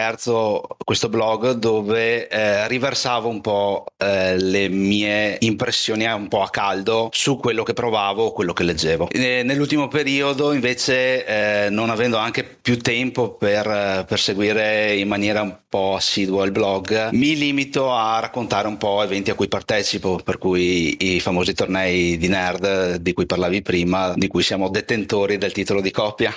questo 0.84 1.10
blog 1.10 1.52
dove 1.52 2.28
eh, 2.28 2.68
riversavo 2.68 3.28
un 3.28 3.42
po' 3.42 3.86
eh, 3.98 4.38
le 4.38 4.70
mie 4.70 5.38
impressioni 5.42 6.06
un 6.06 6.28
po' 6.28 6.42
a 6.42 6.50
caldo 6.50 7.10
su 7.12 7.38
quello 7.38 7.64
che 7.64 7.74
provavo, 7.74 8.32
quello 8.32 8.54
che 8.54 8.64
leggevo. 8.64 9.10
E 9.10 9.44
nell'ultimo 9.44 9.88
periodo 9.88 10.54
invece 10.54 11.26
eh, 11.26 11.70
non 11.70 11.90
avendo 11.90 12.18
anche 12.18 12.44
più 12.44 12.80
tempo 12.80 13.32
per, 13.32 14.06
per 14.08 14.20
seguire 14.20 14.96
in 14.96 15.08
maniera 15.08 15.42
un 15.42 15.58
po' 15.68 15.96
assidua 15.96 16.46
il 16.46 16.52
blog, 16.52 17.10
mi 17.12 17.36
limito 17.36 17.92
a 17.92 18.20
raccontare 18.20 18.68
un 18.68 18.78
po' 18.78 19.02
eventi 19.04 19.30
a 19.30 19.36
cui 19.36 19.48
partecipo, 19.48 20.20
per 20.24 20.38
cui 20.38 21.16
i 21.16 21.20
famosi 21.20 21.54
tornei 21.54 22.18
di 22.18 22.28
nerd 22.28 22.96
di 22.96 23.14
cui 23.14 23.26
parlavi 23.26 23.62
prima, 23.62 24.14
di 24.16 24.28
cui 24.28 24.44
siamo 24.44 24.70
detentori 24.70 25.38
del 25.38 25.52
titolo 25.52 25.82
di 25.82 25.92
coppia. 25.92 26.34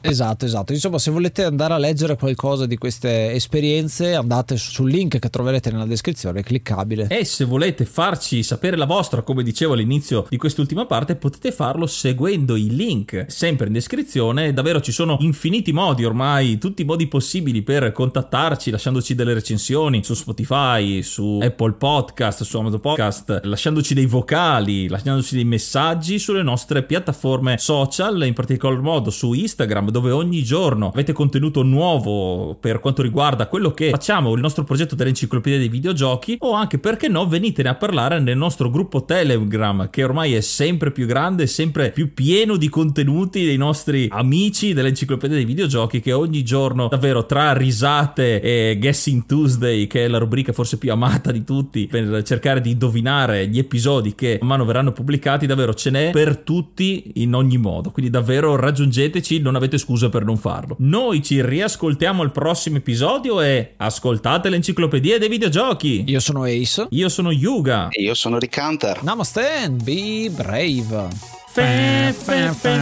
esatto, 0.00 0.44
esatto. 0.44 0.72
Insomma, 0.72 0.98
se 0.98 1.10
volete 1.10 1.44
andare 1.44 1.74
a 1.74 1.78
leggere 1.78 2.16
qualcosa 2.16 2.66
di 2.66 2.76
queste 3.02 3.32
esperienze, 3.32 4.14
andate 4.14 4.56
sul 4.56 4.88
link 4.88 5.18
che 5.18 5.28
troverete 5.28 5.72
nella 5.72 5.86
descrizione, 5.86 6.42
cliccabile. 6.42 7.08
E 7.08 7.24
se 7.24 7.44
volete 7.44 7.84
farci 7.84 8.44
sapere 8.44 8.76
la 8.76 8.84
vostra, 8.84 9.22
come 9.22 9.42
dicevo 9.42 9.72
all'inizio 9.72 10.26
di 10.28 10.36
quest'ultima 10.36 10.86
parte, 10.86 11.16
potete 11.16 11.50
farlo 11.50 11.86
seguendo 11.86 12.54
i 12.54 12.68
link 12.68 13.24
sempre 13.26 13.66
in 13.66 13.72
descrizione. 13.72 14.52
Davvero 14.52 14.80
ci 14.80 14.92
sono 14.92 15.16
infiniti 15.20 15.72
modi 15.72 16.04
ormai, 16.04 16.58
tutti 16.58 16.82
i 16.82 16.84
modi 16.84 17.08
possibili 17.08 17.62
per 17.62 17.90
contattarci, 17.90 18.70
lasciandoci 18.70 19.16
delle 19.16 19.34
recensioni 19.34 20.04
su 20.04 20.14
Spotify, 20.14 21.02
su 21.02 21.40
Apple 21.42 21.72
Podcast, 21.72 22.44
su 22.44 22.56
Amazon 22.56 22.80
Podcast, 22.80 23.40
lasciandoci 23.42 23.94
dei 23.94 24.06
vocali, 24.06 24.88
lasciandoci 24.88 25.34
dei 25.34 25.44
messaggi 25.44 26.20
sulle 26.20 26.42
nostre 26.42 26.84
piattaforme 26.84 27.58
social, 27.58 28.24
in 28.24 28.34
particolar 28.34 28.80
modo 28.80 29.10
su 29.10 29.32
Instagram, 29.32 29.90
dove 29.90 30.12
ogni 30.12 30.44
giorno 30.44 30.88
avete 30.88 31.12
contenuto 31.12 31.62
nuovo 31.62 32.54
per 32.54 32.78
quanto 32.78 32.91
riguarda 33.00 33.46
quello 33.46 33.70
che 33.70 33.90
facciamo, 33.90 34.34
il 34.34 34.40
nostro 34.40 34.64
progetto 34.64 34.94
dell'enciclopedia 34.94 35.58
dei 35.58 35.68
videogiochi, 35.68 36.36
o 36.40 36.52
anche 36.52 36.78
perché 36.78 37.08
no, 37.08 37.26
venitene 37.26 37.68
a 37.68 37.74
parlare 37.74 38.20
nel 38.20 38.36
nostro 38.36 38.70
gruppo 38.70 39.04
Telegram, 39.04 39.88
che 39.88 40.04
ormai 40.04 40.34
è 40.34 40.40
sempre 40.40 40.90
più 40.90 41.06
grande, 41.06 41.46
sempre 41.46 41.90
più 41.90 42.12
pieno 42.12 42.56
di 42.56 42.68
contenuti 42.68 43.44
dei 43.44 43.56
nostri 43.56 44.08
amici 44.10 44.72
dell'enciclopedia 44.72 45.36
dei 45.36 45.44
videogiochi, 45.44 46.00
che 46.00 46.12
ogni 46.12 46.42
giorno 46.42 46.88
davvero 46.88 47.26
tra 47.26 47.52
risate 47.52 48.40
e 48.40 48.76
Guessing 48.78 49.26
Tuesday, 49.26 49.86
che 49.86 50.04
è 50.04 50.08
la 50.08 50.18
rubrica 50.18 50.52
forse 50.52 50.76
più 50.78 50.92
amata 50.92 51.32
di 51.32 51.44
tutti, 51.44 51.86
per 51.86 52.22
cercare 52.22 52.60
di 52.60 52.72
indovinare 52.72 53.46
gli 53.48 53.58
episodi 53.58 54.14
che 54.14 54.38
man 54.40 54.50
mano 54.52 54.64
verranno 54.64 54.92
pubblicati, 54.92 55.46
davvero 55.46 55.74
ce 55.74 55.90
n'è 55.90 56.10
per 56.10 56.38
tutti 56.38 57.12
in 57.14 57.34
ogni 57.34 57.58
modo. 57.58 57.90
Quindi 57.90 58.10
davvero 58.10 58.56
raggiungeteci, 58.56 59.40
non 59.40 59.56
avete 59.56 59.78
scuse 59.78 60.08
per 60.08 60.24
non 60.24 60.36
farlo. 60.36 60.76
Noi 60.78 61.22
ci 61.22 61.44
riascoltiamo 61.44 62.22
al 62.22 62.32
prossimo 62.32 62.76
episodio 62.76 62.81
e 62.82 63.74
ascoltate 63.76 64.48
l'enciclopedia 64.48 65.18
dei 65.18 65.28
videogiochi. 65.28 66.04
Io 66.06 66.20
sono 66.20 66.44
Ace. 66.44 66.86
Io 66.90 67.08
sono 67.08 67.30
Yuga. 67.30 67.88
E 67.90 68.02
io 68.02 68.14
sono 68.14 68.38
Rick 68.38 68.56
Hunter. 68.60 69.02
Namaste 69.02 69.46
and 69.64 69.82
be 69.82 70.30
brave. 70.30 71.08
Fe, 71.52 72.14
fe, 72.16 72.52
fe. 72.52 72.72